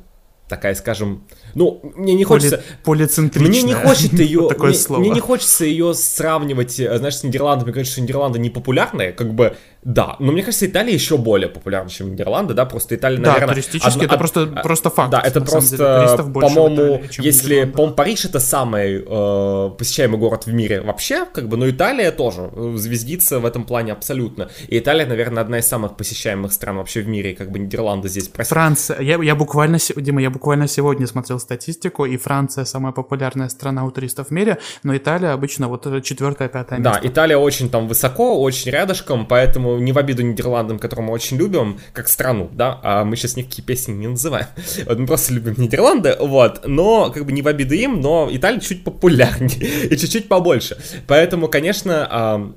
такая, 0.49 0.75
скажем, 0.75 1.25
ну, 1.55 1.81
мне 1.97 2.15
не 2.15 2.25
хочется... 2.25 2.63
Полицентричная. 2.85 3.49
Мне 3.49 3.63
не 3.63 3.75
хочется 3.75 4.23
ее... 4.23 4.49
Такое 4.49 4.71
мне, 4.71 4.79
слово. 4.79 5.01
Мне 5.01 5.11
не 5.11 5.21
хочется 5.21 5.65
ее 5.65 5.95
сравнивать, 5.95 6.79
э, 6.79 6.99
знаешь, 6.99 7.17
с 7.17 7.23
Нидерландами. 7.25 7.73
Конечно, 7.73 7.93
что 7.93 8.01
Нидерланды 8.03 8.39
не 8.39 8.51
популярные, 8.51 9.13
как 9.13 9.35
бы, 9.35 9.57
да. 9.83 10.17
Но 10.19 10.33
мне 10.33 10.43
кажется, 10.43 10.67
Италия 10.67 10.93
еще 10.93 11.17
более 11.17 11.49
популярна, 11.49 11.89
чем 11.89 12.13
Нидерланды, 12.13 12.53
да, 12.53 12.67
просто 12.67 12.97
Италия, 12.97 13.19
да, 13.19 13.33
наверное... 13.33 13.55
туристически 13.55 13.91
одна, 13.91 14.05
это 14.05 14.19
просто, 14.19 14.47
просто 14.47 14.91
факт. 14.91 15.11
Да, 15.11 15.21
это 15.21 15.41
просто, 15.41 16.31
по-моему, 16.35 17.03
если, 17.19 17.65
по-моему, 17.65 17.95
Париж 17.95 18.27
это 18.27 18.41
самый 18.41 19.05
э, 19.07 19.71
посещаемый 19.79 20.19
город 20.19 20.47
в 20.47 20.53
мире 20.53 20.83
вообще, 20.83 21.25
как 21.25 21.49
бы, 21.49 21.57
но 21.57 21.69
Италия 21.69 22.13
тоже 22.13 22.51
э, 22.53 22.75
звездится 22.77 23.41
в 23.41 23.47
этом 23.47 23.65
плане 23.65 23.93
абсолютно. 23.93 24.51
И 24.69 24.79
Италия, 24.79 25.07
наверное, 25.07 25.43
одна 25.43 25.59
из 25.59 25.67
самых 25.67 25.97
посещаемых 25.97 26.53
стран 26.53 26.77
вообще 26.77 27.01
в 27.01 27.09
мире, 27.09 27.35
как 27.35 27.51
бы 27.51 27.59
Нидерланды 27.59 28.09
здесь. 28.09 28.29
Прости. 28.29 28.53
Франция, 28.53 29.01
я, 29.01 29.23
я 29.23 29.35
буквально, 29.35 29.79
Дима, 29.97 30.21
я 30.21 30.31
буквально 30.31 30.69
сегодня 30.69 31.07
смотрел 31.07 31.40
статистику, 31.41 32.05
и 32.05 32.17
Франция 32.17 32.65
самая 32.65 32.93
популярная 32.93 33.49
страна 33.49 33.85
у 33.85 33.91
туристов 33.91 34.29
в 34.29 34.31
мире, 34.31 34.59
но 34.83 34.97
Италия 34.97 35.31
обычно 35.31 35.69
вот 35.69 35.87
четвертое, 36.05 36.49
пятое 36.49 36.79
место. 36.79 37.01
Да, 37.01 37.09
Италия 37.09 37.37
очень 37.37 37.69
там 37.69 37.89
высоко, 37.89 38.41
очень 38.41 38.71
рядышком, 38.71 39.27
поэтому 39.27 39.79
не 39.79 39.93
в 39.93 39.99
обиду 39.99 40.23
Нидерландам, 40.23 40.79
которые 40.79 41.07
мы 41.07 41.13
очень 41.13 41.37
любим, 41.37 41.81
как 41.93 42.09
страну, 42.09 42.49
да, 42.53 42.81
а 42.83 43.05
мы 43.05 43.17
сейчас 43.17 43.37
никакие 43.37 43.65
песни 43.65 43.93
не 43.93 44.09
называем. 44.09 44.47
Вот 44.87 44.99
мы 44.99 45.07
просто 45.07 45.35
любим 45.35 45.55
Нидерланды, 45.57 46.17
вот, 46.21 46.67
но 46.67 47.11
как 47.11 47.25
бы 47.25 47.33
не 47.33 47.43
в 47.43 47.49
обиду 47.49 47.75
им, 47.75 48.01
но 48.01 48.29
Италия 48.31 48.61
чуть 48.61 48.85
популярнее 48.85 49.87
и 49.91 49.97
чуть-чуть 49.97 50.29
побольше. 50.29 50.77
Поэтому, 51.07 51.49
конечно, 51.49 52.53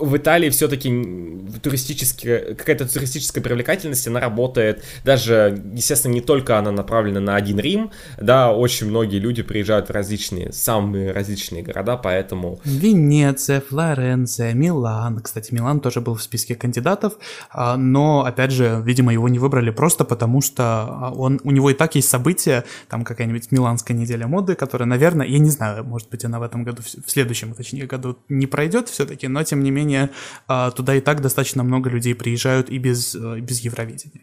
в 0.00 0.16
Италии 0.16 0.50
все-таки 0.50 0.88
туристическая, 1.62 2.54
какая-то 2.54 2.90
туристическая 2.92 3.42
привлекательность, 3.42 4.06
она 4.06 4.20
работает. 4.20 4.84
Даже, 5.04 5.62
естественно, 5.74 6.12
не 6.12 6.20
только 6.20 6.58
она 6.58 6.70
направлена 6.70 7.20
на 7.20 7.36
один 7.36 7.58
Рим, 7.58 7.90
да, 8.20 8.52
очень 8.52 8.88
многие 8.88 9.18
люди 9.18 9.42
приезжают 9.42 9.88
в 9.88 9.92
различные, 9.92 10.52
самые 10.52 11.12
различные 11.12 11.62
города, 11.62 11.96
поэтому... 11.96 12.60
Венеция, 12.64 13.60
Флоренция, 13.60 14.52
Милан, 14.54 15.20
кстати, 15.20 15.52
Милан 15.52 15.80
тоже 15.80 16.00
был 16.00 16.14
в 16.14 16.22
списке 16.22 16.54
кандидатов, 16.54 17.14
а, 17.50 17.76
но, 17.76 18.24
опять 18.24 18.52
же, 18.52 18.82
видимо, 18.84 19.12
его 19.12 19.28
не 19.28 19.38
выбрали 19.38 19.70
просто 19.70 20.04
потому, 20.04 20.40
что 20.40 20.62
а, 20.62 21.12
он, 21.16 21.40
у 21.44 21.50
него 21.50 21.70
и 21.70 21.74
так 21.74 21.94
есть 21.94 22.08
события, 22.08 22.64
там 22.88 23.04
какая-нибудь 23.04 23.50
Миланская 23.50 23.96
неделя 23.96 24.26
моды, 24.26 24.54
которая, 24.54 24.86
наверное, 24.86 25.26
я 25.26 25.38
не 25.38 25.50
знаю, 25.50 25.84
может 25.84 26.08
быть, 26.10 26.24
она 26.24 26.38
в 26.38 26.42
этом 26.42 26.64
году, 26.64 26.82
в 26.82 27.10
следующем, 27.10 27.54
точнее, 27.54 27.86
году 27.86 28.18
не 28.28 28.46
пройдет 28.46 28.88
все-таки, 28.88 29.28
но, 29.28 29.42
тем 29.42 29.62
не 29.62 29.70
менее, 29.70 29.87
менее, 29.88 30.10
а, 30.46 30.70
туда 30.70 30.94
и 30.94 31.00
так 31.00 31.20
достаточно 31.20 31.62
много 31.62 31.90
людей 31.90 32.14
приезжают 32.14 32.70
и 32.70 32.78
без, 32.78 33.14
э, 33.14 33.40
без 33.40 33.60
Евровидения. 33.60 34.22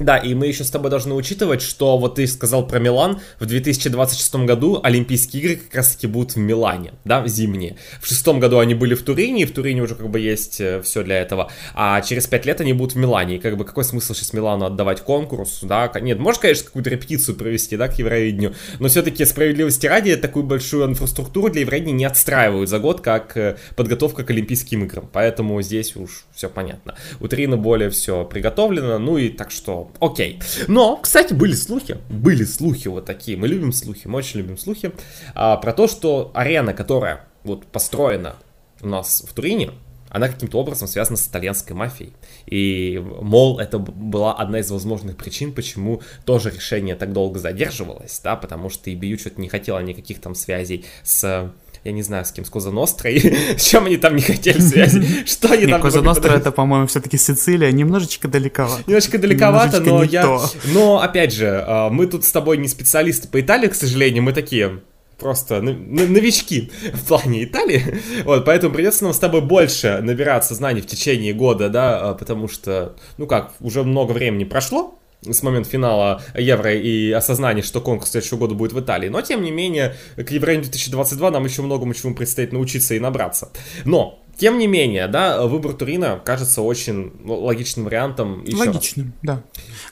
Да, 0.00 0.16
и 0.16 0.34
мы 0.34 0.48
еще 0.48 0.64
с 0.64 0.70
тобой 0.70 0.90
должны 0.90 1.14
учитывать, 1.14 1.62
что 1.62 1.96
вот 1.98 2.16
ты 2.16 2.26
сказал 2.26 2.66
про 2.66 2.80
Милан, 2.80 3.20
в 3.38 3.46
2026 3.46 4.34
году 4.36 4.80
Олимпийские 4.82 5.42
игры 5.42 5.56
как 5.56 5.74
раз 5.76 5.92
таки 5.92 6.08
будут 6.08 6.32
в 6.32 6.38
Милане, 6.38 6.94
да, 7.04 7.24
зимние. 7.28 7.76
В 8.00 8.08
шестом 8.08 8.40
году 8.40 8.58
они 8.58 8.74
были 8.74 8.94
в 8.94 9.02
Турине, 9.04 9.42
и 9.42 9.44
в 9.44 9.52
Турине 9.52 9.82
уже 9.82 9.94
как 9.94 10.10
бы 10.10 10.18
есть 10.18 10.60
э, 10.60 10.82
все 10.82 11.04
для 11.04 11.20
этого, 11.20 11.52
а 11.74 12.00
через 12.00 12.26
пять 12.26 12.44
лет 12.44 12.60
они 12.60 12.72
будут 12.72 12.96
в 12.96 12.98
Милане, 12.98 13.36
и 13.36 13.38
как 13.38 13.56
бы 13.56 13.64
какой 13.64 13.84
смысл 13.84 14.14
сейчас 14.14 14.32
Милану 14.32 14.64
отдавать 14.64 15.00
конкурс, 15.00 15.60
да, 15.62 15.88
нет, 16.00 16.18
можешь, 16.18 16.40
конечно, 16.40 16.64
какую-то 16.64 16.90
репетицию 16.90 17.36
провести, 17.36 17.76
да, 17.76 17.86
к 17.86 17.96
Евровидению, 17.96 18.54
но 18.80 18.88
все-таки 18.88 19.24
справедливости 19.24 19.86
ради 19.86 20.16
такую 20.16 20.44
большую 20.44 20.86
инфраструктуру 20.86 21.50
для 21.50 21.60
Евровидения 21.60 21.94
не 21.94 22.04
отстраивают 22.04 22.68
за 22.68 22.80
год, 22.80 23.00
как 23.00 23.36
э, 23.36 23.58
подготовка 23.76 24.24
к 24.24 24.30
Олимпийским 24.30 24.82
играм, 24.82 25.08
поэтому 25.12 25.62
здесь 25.62 25.94
уж 25.94 26.24
все 26.34 26.48
понятно. 26.48 26.96
У 27.20 27.28
Турина 27.28 27.56
более 27.56 27.90
все 27.90 28.24
приготовлено, 28.24 28.98
ну 28.98 29.18
и 29.18 29.28
так 29.28 29.52
что 29.52 29.83
окей. 30.00 30.40
Но, 30.68 30.96
кстати, 30.96 31.32
были 31.32 31.54
слухи, 31.54 31.98
были 32.08 32.44
слухи 32.44 32.88
вот 32.88 33.04
такие, 33.04 33.36
мы 33.36 33.48
любим 33.48 33.72
слухи, 33.72 34.06
мы 34.06 34.18
очень 34.18 34.40
любим 34.40 34.58
слухи, 34.58 34.92
а, 35.34 35.56
про 35.56 35.72
то, 35.72 35.86
что 35.86 36.30
арена, 36.34 36.74
которая 36.74 37.26
вот 37.42 37.66
построена 37.66 38.36
у 38.80 38.88
нас 38.88 39.24
в 39.28 39.32
Турине, 39.32 39.70
она 40.14 40.28
каким-то 40.28 40.58
образом 40.58 40.86
связана 40.86 41.16
с 41.16 41.26
итальянской 41.26 41.74
мафией. 41.74 42.12
И, 42.46 43.02
мол, 43.20 43.58
это 43.58 43.78
была 43.78 44.34
одна 44.34 44.60
из 44.60 44.70
возможных 44.70 45.16
причин, 45.16 45.52
почему 45.52 46.02
тоже 46.24 46.50
решение 46.50 46.94
так 46.94 47.12
долго 47.12 47.40
задерживалось, 47.40 48.20
да, 48.22 48.36
потому 48.36 48.70
что 48.70 48.90
EBU 48.90 49.18
что-то 49.18 49.40
не 49.40 49.48
хотела 49.48 49.80
никаких 49.80 50.20
там 50.20 50.36
связей 50.36 50.84
с 51.02 51.52
я 51.84 51.92
не 51.92 52.02
знаю, 52.02 52.24
с 52.24 52.32
кем, 52.32 52.44
с 52.44 52.50
Коза 52.50 52.70
Нострой, 52.70 53.20
с 53.58 53.64
чем 53.64 53.84
они 53.84 53.98
там 53.98 54.16
не 54.16 54.22
хотели 54.22 54.58
связи, 54.58 55.04
что 55.26 55.52
они 55.52 55.66
там... 55.66 55.80
Коза 55.80 56.00
Ностра 56.00 56.32
это, 56.32 56.50
по-моему, 56.50 56.86
все-таки 56.86 57.18
Сицилия, 57.18 57.70
немножечко 57.72 58.26
далековато. 58.26 58.82
Немножечко 58.86 59.18
далековато, 59.18 59.80
но 59.80 60.02
я... 60.02 60.40
Но, 60.72 61.00
опять 61.00 61.32
же, 61.32 61.62
а, 61.66 61.90
мы 61.90 62.06
тут 62.06 62.24
с 62.24 62.32
тобой 62.32 62.56
не 62.56 62.68
специалисты 62.68 63.28
по 63.28 63.40
Италии, 63.40 63.68
к 63.68 63.74
сожалению, 63.74 64.22
мы 64.22 64.32
такие 64.32 64.80
просто 65.18 65.60
новички 65.60 66.72
в 66.92 67.06
плане 67.06 67.44
Италии, 67.44 68.00
вот, 68.24 68.44
поэтому 68.46 68.74
придется 68.74 69.04
нам 69.04 69.12
с 69.12 69.18
тобой 69.18 69.42
больше 69.42 70.00
набираться 70.02 70.54
знаний 70.54 70.80
в 70.80 70.86
течение 70.86 71.34
года, 71.34 71.68
да, 71.68 72.00
а, 72.00 72.14
потому 72.14 72.48
что, 72.48 72.96
ну 73.18 73.26
как, 73.26 73.52
уже 73.60 73.84
много 73.84 74.12
времени 74.12 74.44
прошло, 74.44 74.98
с 75.30 75.42
момента 75.42 75.68
финала 75.68 76.22
Евро 76.36 76.74
и 76.74 77.10
осознание, 77.12 77.62
что 77.62 77.80
конкурс 77.80 78.10
следующего 78.10 78.38
года 78.38 78.54
будет 78.54 78.72
в 78.72 78.80
Италии. 78.80 79.08
Но, 79.08 79.20
тем 79.22 79.42
не 79.42 79.50
менее, 79.50 79.96
к 80.16 80.30
Евро 80.30 80.54
2022 80.54 81.30
нам 81.30 81.44
еще 81.44 81.62
многому 81.62 81.94
чему 81.94 82.14
предстоит 82.14 82.52
научиться 82.52 82.94
и 82.94 82.98
набраться. 82.98 83.50
Но, 83.84 84.22
тем 84.36 84.58
не 84.58 84.66
менее, 84.66 85.08
да, 85.08 85.46
выбор 85.46 85.72
Турина 85.74 86.20
кажется 86.24 86.62
очень 86.62 87.12
логичным 87.24 87.84
вариантом. 87.86 88.44
Еще 88.44 88.56
Логичным, 88.56 89.06
раз. 89.06 89.14
да. 89.22 89.42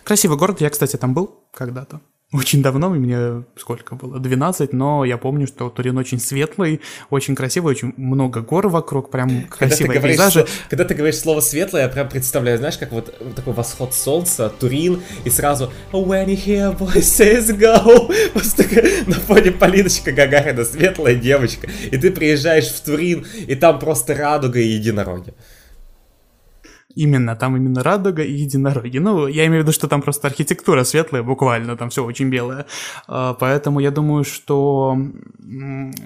Красивый 0.04 0.36
город, 0.36 0.60
я, 0.60 0.70
кстати, 0.70 0.96
там 0.96 1.14
был 1.14 1.40
когда-то 1.52 2.00
очень 2.32 2.62
давно, 2.62 2.88
мне 2.88 3.44
сколько 3.56 3.94
было, 3.94 4.18
12, 4.18 4.72
но 4.72 5.04
я 5.04 5.18
помню, 5.18 5.46
что 5.46 5.68
Турин 5.68 5.98
очень 5.98 6.18
светлый, 6.18 6.80
очень 7.10 7.34
красивый, 7.34 7.72
очень 7.72 7.92
много 7.98 8.40
гор 8.40 8.68
вокруг, 8.68 9.10
прям 9.10 9.44
красивые 9.44 10.00
когда 10.00 10.08
пейзажи. 10.08 10.46
Что, 10.46 10.48
когда 10.70 10.84
ты 10.84 10.94
говоришь 10.94 11.18
слово 11.18 11.40
светлое, 11.40 11.82
я 11.82 11.88
прям 11.88 12.08
представляю, 12.08 12.56
знаешь, 12.56 12.78
как 12.78 12.90
вот 12.92 13.14
такой 13.36 13.52
восход 13.52 13.92
солнца, 13.92 14.50
Турин, 14.58 15.02
и 15.24 15.30
сразу 15.30 15.70
When 15.92 16.26
you 16.26 16.42
hear 16.42 16.78
voices 16.78 17.54
go, 17.54 18.10
просто 18.32 18.64
на 19.06 19.16
фоне 19.16 19.50
Полиночка 19.52 20.12
Гагарина, 20.12 20.64
светлая 20.64 21.16
девочка, 21.16 21.68
и 21.90 21.98
ты 21.98 22.10
приезжаешь 22.10 22.68
в 22.68 22.80
Турин, 22.80 23.26
и 23.46 23.54
там 23.54 23.78
просто 23.78 24.14
радуга 24.14 24.58
и 24.58 24.68
единороги. 24.68 25.34
Именно, 26.94 27.36
там 27.36 27.56
именно 27.56 27.82
радуга 27.82 28.22
и 28.22 28.32
единороги. 28.32 28.98
Ну, 28.98 29.26
я 29.26 29.46
имею 29.46 29.62
в 29.62 29.64
виду, 29.64 29.72
что 29.72 29.88
там 29.88 30.02
просто 30.02 30.28
архитектура 30.28 30.84
светлая, 30.84 31.22
буквально, 31.22 31.76
там 31.76 31.90
все 31.90 32.04
очень 32.04 32.28
белое. 32.28 32.66
А, 33.08 33.34
поэтому 33.34 33.80
я 33.80 33.90
думаю, 33.90 34.24
что 34.24 34.98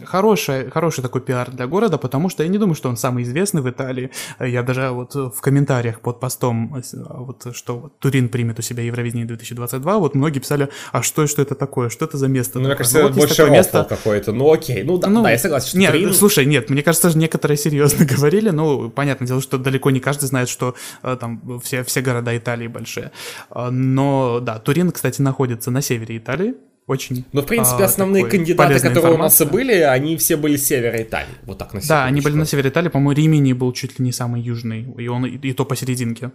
хороший, 0.04 0.70
хороший 0.70 1.02
такой 1.02 1.20
пиар 1.20 1.50
для 1.50 1.66
города, 1.66 1.98
потому 1.98 2.28
что 2.28 2.42
я 2.42 2.48
не 2.48 2.58
думаю, 2.58 2.74
что 2.74 2.88
он 2.88 2.96
самый 2.96 3.24
известный 3.24 3.62
в 3.62 3.68
Италии. 3.68 4.10
Я 4.40 4.62
даже 4.62 4.90
вот 4.90 5.14
в 5.14 5.40
комментариях 5.40 6.00
под 6.00 6.20
постом, 6.20 6.74
а, 6.74 7.18
вот, 7.18 7.46
что 7.52 7.78
вот, 7.78 7.98
Турин 7.98 8.28
примет 8.28 8.58
у 8.58 8.62
себя 8.62 8.82
Евровидение 8.82 9.26
2022, 9.26 9.98
вот 9.98 10.14
многие 10.14 10.38
писали, 10.38 10.68
а 10.92 11.02
что, 11.02 11.26
что 11.26 11.42
это 11.42 11.54
такое, 11.54 11.88
что 11.88 12.04
это 12.04 12.16
за 12.16 12.28
место? 12.28 12.58
Ну, 12.58 12.66
мне 12.66 12.76
кажется, 12.76 12.98
ну, 12.98 13.08
вот 13.08 13.16
больше 13.16 13.50
место 13.50 13.84
какое-то, 13.88 14.32
ну 14.32 14.52
окей, 14.52 14.84
ну 14.84 14.98
да, 14.98 15.08
ну, 15.08 15.22
да, 15.22 15.32
я 15.32 15.38
согласен, 15.38 15.78
нет, 15.78 15.92
Турин... 15.92 16.14
Слушай, 16.14 16.46
нет, 16.46 16.70
мне 16.70 16.82
кажется, 16.82 17.16
некоторые 17.16 17.58
серьезно 17.58 18.04
говорили, 18.16 18.50
ну, 18.50 18.90
понятное 18.90 19.26
дело, 19.26 19.40
что 19.40 19.58
далеко 19.58 19.90
не 19.90 20.00
каждый 20.00 20.26
знает, 20.26 20.48
что 20.48 20.75
там 21.16 21.60
все, 21.60 21.82
все 21.84 22.00
города 22.00 22.36
Италии 22.36 22.68
большие. 22.68 23.12
Э, 23.50 23.70
но 23.70 24.40
да, 24.40 24.58
Турин, 24.58 24.90
кстати, 24.92 25.22
находится 25.22 25.70
на 25.70 25.82
севере 25.82 26.18
Италии, 26.18 26.54
очень. 26.86 27.24
Ну, 27.32 27.42
в 27.42 27.46
принципе, 27.46 27.82
а, 27.82 27.86
основные 27.86 28.26
кандидаты, 28.26 28.78
которые 28.78 29.14
у 29.14 29.18
нас 29.18 29.42
были, 29.42 29.72
они 29.72 30.16
все 30.16 30.36
были 30.36 30.56
с 30.56 30.66
севера 30.66 31.02
Италии. 31.02 31.34
Вот 31.42 31.58
так 31.58 31.74
на 31.74 31.80
Да, 31.80 32.04
они 32.04 32.20
были 32.20 32.34
на 32.34 32.46
севере 32.46 32.70
Италии. 32.70 32.88
По-моему, 32.88 33.10
Римини 33.10 33.54
был 33.54 33.72
чуть 33.72 33.98
ли 33.98 34.04
не 34.04 34.12
самый 34.12 34.40
южный, 34.40 34.86
и 34.96 35.08
он 35.08 35.26
и, 35.26 35.36
и 35.36 35.52
то 35.52 35.64
посерединке. 35.64 36.30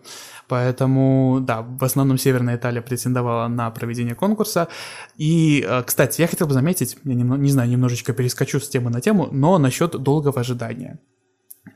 Поэтому, 0.49 1.39
да, 1.41 1.61
в 1.61 1.83
основном 1.85 2.17
Северная 2.17 2.57
Италия 2.57 2.81
претендовала 2.81 3.47
на 3.47 3.71
проведение 3.71 4.13
конкурса. 4.13 4.67
И, 5.15 5.65
э, 5.65 5.83
кстати, 5.83 6.19
я 6.19 6.27
хотел 6.27 6.47
бы 6.47 6.53
заметить, 6.53 6.97
я 7.05 7.13
не, 7.13 7.23
не 7.23 7.51
знаю, 7.51 7.69
немножечко 7.69 8.11
перескочу 8.11 8.59
с 8.59 8.67
темы 8.67 8.89
на 8.89 8.99
тему, 8.99 9.29
но 9.31 9.57
насчет 9.57 9.91
долгого 9.91 10.41
ожидания. 10.41 10.99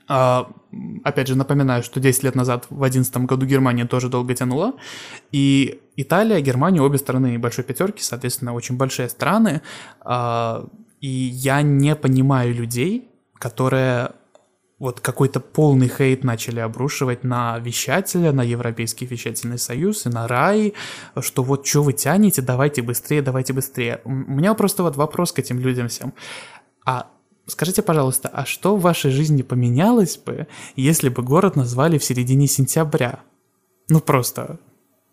А, 0.07 0.51
опять 1.03 1.27
же, 1.27 1.35
напоминаю, 1.35 1.83
что 1.83 1.99
10 1.99 2.23
лет 2.23 2.35
назад, 2.35 2.65
в 2.65 2.77
2011 2.79 3.17
году, 3.25 3.45
Германия 3.45 3.85
тоже 3.85 4.09
долго 4.09 4.33
тянула. 4.35 4.73
И 5.31 5.81
Италия, 5.95 6.41
Германия, 6.41 6.81
обе 6.81 6.97
стороны 6.97 7.39
большой 7.39 7.63
пятерки, 7.63 8.03
соответственно, 8.03 8.53
очень 8.53 8.77
большие 8.77 9.09
страны. 9.09 9.61
А, 10.01 10.67
и 11.01 11.07
я 11.07 11.61
не 11.61 11.95
понимаю 11.95 12.53
людей, 12.53 13.09
которые 13.35 14.11
вот 14.77 14.99
какой-то 14.99 15.39
полный 15.39 15.87
хейт 15.87 16.23
начали 16.23 16.59
обрушивать 16.59 17.23
на 17.23 17.57
вещателя, 17.59 18.31
на 18.31 18.43
Европейский 18.43 19.05
вещательный 19.05 19.57
союз 19.57 20.05
и 20.05 20.09
на 20.09 20.27
РАИ, 20.27 20.73
что 21.21 21.43
вот 21.43 21.65
что 21.65 21.81
вы 21.81 21.93
тянете, 21.93 22.41
давайте 22.41 22.81
быстрее, 22.81 23.21
давайте 23.21 23.53
быстрее. 23.53 24.01
У 24.03 24.11
меня 24.11 24.53
просто 24.53 24.83
вот 24.83 24.97
вопрос 24.97 25.31
к 25.31 25.39
этим 25.39 25.59
людям 25.59 25.87
всем. 25.87 26.13
А 26.85 27.07
Скажите, 27.47 27.81
пожалуйста, 27.81 28.29
а 28.33 28.45
что 28.45 28.75
в 28.75 28.81
вашей 28.81 29.11
жизни 29.11 29.43
поменялось 29.43 30.17
бы, 30.17 30.47
если 30.75 31.09
бы 31.09 31.21
город 31.21 31.55
назвали 31.55 31.97
в 31.97 32.03
середине 32.03 32.47
сентября? 32.47 33.19
Ну 33.87 33.99
просто, 33.99 34.57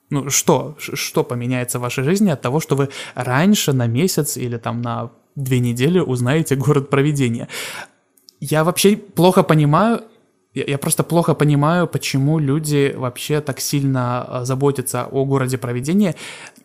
ну 0.08 0.30
что, 0.30 0.76
что 0.78 1.24
поменяется 1.24 1.78
в 1.78 1.82
вашей 1.82 2.04
жизни 2.04 2.30
от 2.30 2.40
того, 2.40 2.60
что 2.60 2.74
вы 2.74 2.88
раньше 3.14 3.72
на 3.72 3.86
месяц 3.86 4.36
или 4.38 4.56
там 4.56 4.80
на 4.80 5.10
две 5.36 5.58
недели 5.58 5.98
узнаете 5.98 6.56
город 6.56 6.88
проведения? 6.88 7.48
Я 8.40 8.64
вообще 8.64 8.96
плохо 8.96 9.42
понимаю, 9.42 10.02
я, 10.54 10.64
я 10.66 10.78
просто 10.78 11.02
плохо 11.02 11.34
понимаю, 11.34 11.86
почему 11.86 12.38
люди 12.38 12.94
вообще 12.96 13.40
так 13.40 13.60
сильно 13.60 14.22
а, 14.22 14.44
заботятся 14.44 15.04
о 15.04 15.24
городе 15.24 15.56
проведения, 15.56 16.14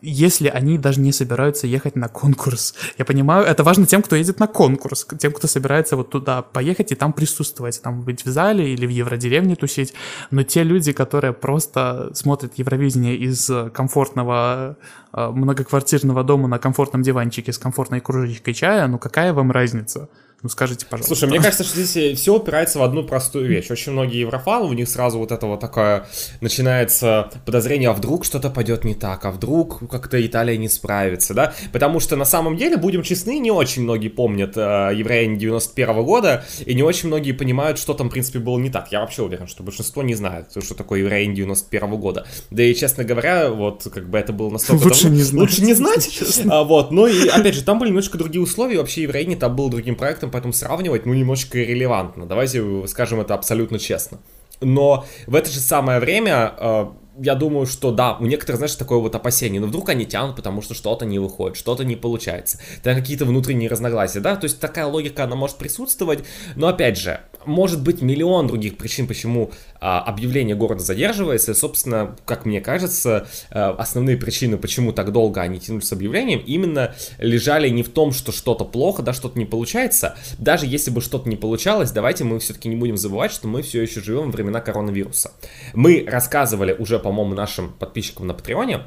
если 0.01 0.50
они 0.50 0.77
даже 0.77 1.00
не 1.00 1.13
собираются 1.13 1.67
ехать 1.67 1.96
на 1.96 2.10
конкурс. 2.10 2.75
Я 2.98 3.06
понимаю, 3.06 3.46
это 3.46 3.63
важно 3.63 3.86
тем, 3.86 4.01
кто 4.01 4.15
едет 4.15 4.39
на 4.39 4.48
конкурс, 4.48 5.08
тем, 5.17 5.32
кто 5.32 5.48
собирается 5.48 5.96
вот 5.96 6.10
туда 6.10 6.41
поехать 6.41 6.91
и 6.91 6.96
там 6.96 7.13
присутствовать, 7.13 7.82
там 7.82 8.01
быть 8.01 8.25
в 8.25 8.29
зале 8.29 8.74
или 8.74 8.86
в 8.86 8.89
Евродеревне 8.89 9.56
тусить. 9.56 9.94
Но 10.32 10.44
те 10.44 10.63
люди, 10.63 10.91
которые 10.91 11.32
просто 11.34 12.12
смотрят 12.13 12.53
Евровидение 12.58 13.15
из 13.15 13.50
комфортного 13.74 14.77
а, 15.13 15.32
многоквартирного 15.32 16.24
дома 16.24 16.48
на 16.50 16.60
комфортном 16.60 17.03
диванчике 17.03 17.53
с 17.53 17.58
комфортной 17.58 18.01
кружечкой 18.01 18.53
чая, 18.53 18.88
ну 18.88 19.00
какая 19.00 19.34
вам 19.34 19.51
разница? 19.51 20.10
Ну, 20.44 20.50
скажите, 20.50 20.86
пожалуйста. 20.86 21.15
Слушай, 21.15 21.29
мне 21.32 21.39
кажется, 21.39 21.63
что 21.63 21.82
здесь 21.82 22.20
все 22.20 22.36
упирается 22.36 22.77
в 22.77 22.84
одну 22.84 23.03
простую 23.03 23.48
вещь. 23.48 23.72
Очень 23.72 23.94
многие 23.94 24.20
еврофаны, 24.20 24.67
у 24.67 24.74
них 24.74 24.88
сразу 24.88 25.17
вот 25.17 25.32
это 25.32 25.48
вот 25.48 25.60
такое 25.60 26.06
начинается 26.41 27.32
подозрение, 27.44 27.89
а 27.89 27.94
вдруг 27.94 28.24
что-то 28.24 28.51
пойдет 28.51 28.84
не 28.84 28.94
так, 28.94 29.25
а 29.25 29.32
вдруг 29.32 29.89
как-то 29.89 30.24
Италия 30.24 30.56
не 30.58 30.70
справится, 30.70 31.34
да? 31.34 31.56
Потому 31.74 32.00
что 32.00 32.15
на 32.15 32.25
самом 32.25 32.56
деле, 32.56 32.77
будем 32.77 33.01
честны, 33.01 33.39
не 33.39 33.50
очень 33.50 33.82
многие 33.82 34.10
помнят 34.10 34.56
э, 34.56 34.91
Евреяне 34.94 35.38
91 35.38 36.03
года, 36.03 36.46
и 36.63 36.75
не 36.75 36.84
очень 36.84 37.08
многие 37.08 37.32
понимают, 37.32 37.79
что 37.79 37.96
там, 37.96 38.10
в 38.10 38.12
принципе, 38.12 38.38
было 38.38 38.60
не 38.60 38.70
так. 38.70 38.91
Я 38.91 39.00
вообще 39.00 39.24
уверен, 39.24 39.48
что 39.48 39.63
большинство 39.63 40.03
не 40.03 40.13
знает, 40.13 40.51
что 40.63 40.75
такое 40.75 41.00
Евреяне 41.00 41.34
91 41.34 41.98
года. 41.98 42.27
Да 42.51 42.62
и, 42.62 42.75
честно 42.75 43.03
говоря, 43.03 43.50
вот 43.50 43.88
как 43.91 44.08
бы 44.08 44.20
это 44.20 44.34
было 44.34 44.51
настолько... 44.51 44.84
Лучше 44.84 45.03
давно... 45.06 45.17
не 45.17 45.24
знать. 45.24 45.41
Лучше 45.41 45.62
не 45.62 45.74
знать. 45.74 46.41
А, 46.48 46.63
вот, 46.63 46.91
ну 46.91 47.08
и, 47.08 47.27
опять 47.27 47.56
же, 47.56 47.63
там 47.63 47.79
были 47.79 47.89
немножко 47.89 48.20
другие 48.20 48.44
условия, 48.44 48.77
вообще 48.77 49.01
Евреяне 49.01 49.36
там 49.36 49.56
был 49.56 49.70
другим 49.70 49.96
проектом, 49.96 50.26
проектом, 50.27 50.31
поэтому 50.31 50.53
сравнивать, 50.53 51.05
ну, 51.05 51.13
немножечко 51.13 51.62
иррелевантно. 51.62 52.25
Давайте 52.25 52.88
скажем 52.88 53.19
это 53.19 53.34
абсолютно 53.34 53.79
честно. 53.79 54.19
Но 54.62 55.05
в 55.27 55.36
это 55.36 55.50
же 55.50 55.60
самое 55.60 56.00
время 56.00 56.53
э, 56.57 56.88
я 57.19 57.36
думаю, 57.36 57.67
что 57.67 57.91
да, 57.91 58.17
у 58.19 58.25
некоторых, 58.25 58.57
знаешь, 58.57 58.75
такое 58.75 58.98
вот 58.98 59.13
опасение, 59.13 59.62
но 59.62 59.67
вдруг 59.67 59.89
они 59.89 60.05
тянут, 60.05 60.36
потому 60.36 60.62
что 60.62 60.74
что-то 60.74 61.05
не 61.05 61.19
выходит, 61.19 61.57
что-то 61.57 61.84
не 61.84 61.96
получается, 61.96 62.60
там 62.81 62.96
какие-то 62.96 63.25
внутренние 63.25 63.69
разногласия, 63.69 64.19
да, 64.19 64.36
то 64.36 64.46
есть 64.46 64.60
такая 64.60 64.88
логика, 64.88 65.24
она 65.24 65.36
может 65.36 65.57
присутствовать, 65.57 66.24
но 66.55 66.67
опять 66.67 66.98
же, 66.98 67.19
может 67.47 67.81
быть 67.81 68.01
миллион 68.01 68.47
других 68.47 68.77
причин, 68.77 69.07
почему 69.07 69.51
а, 69.79 70.01
объявление 70.01 70.55
города 70.55 70.81
задерживается. 70.81 71.51
И, 71.51 71.55
собственно, 71.55 72.15
как 72.25 72.45
мне 72.45 72.61
кажется, 72.61 73.27
а, 73.49 73.71
основные 73.77 74.17
причины, 74.17 74.57
почему 74.57 74.91
так 74.91 75.11
долго 75.11 75.41
они 75.41 75.59
тянулись 75.59 75.87
с 75.87 75.93
объявлением, 75.93 76.43
именно 76.45 76.93
лежали 77.17 77.69
не 77.69 77.83
в 77.83 77.89
том, 77.89 78.11
что 78.11 78.31
что-то 78.31 78.65
плохо, 78.65 79.01
да, 79.01 79.13
что-то 79.13 79.39
не 79.39 79.45
получается. 79.45 80.15
Даже 80.37 80.65
если 80.65 80.91
бы 80.91 81.01
что-то 81.01 81.29
не 81.29 81.35
получалось, 81.35 81.91
давайте 81.91 82.23
мы 82.23 82.39
все-таки 82.39 82.69
не 82.69 82.75
будем 82.75 82.97
забывать, 82.97 83.31
что 83.31 83.47
мы 83.47 83.61
все 83.61 83.81
еще 83.81 84.01
живем 84.01 84.25
во 84.25 84.31
времена 84.31 84.61
коронавируса. 84.61 85.31
Мы 85.73 86.05
рассказывали 86.07 86.73
уже, 86.73 86.99
по-моему, 86.99 87.33
нашим 87.33 87.73
подписчикам 87.73 88.27
на 88.27 88.33
Патреоне, 88.33 88.81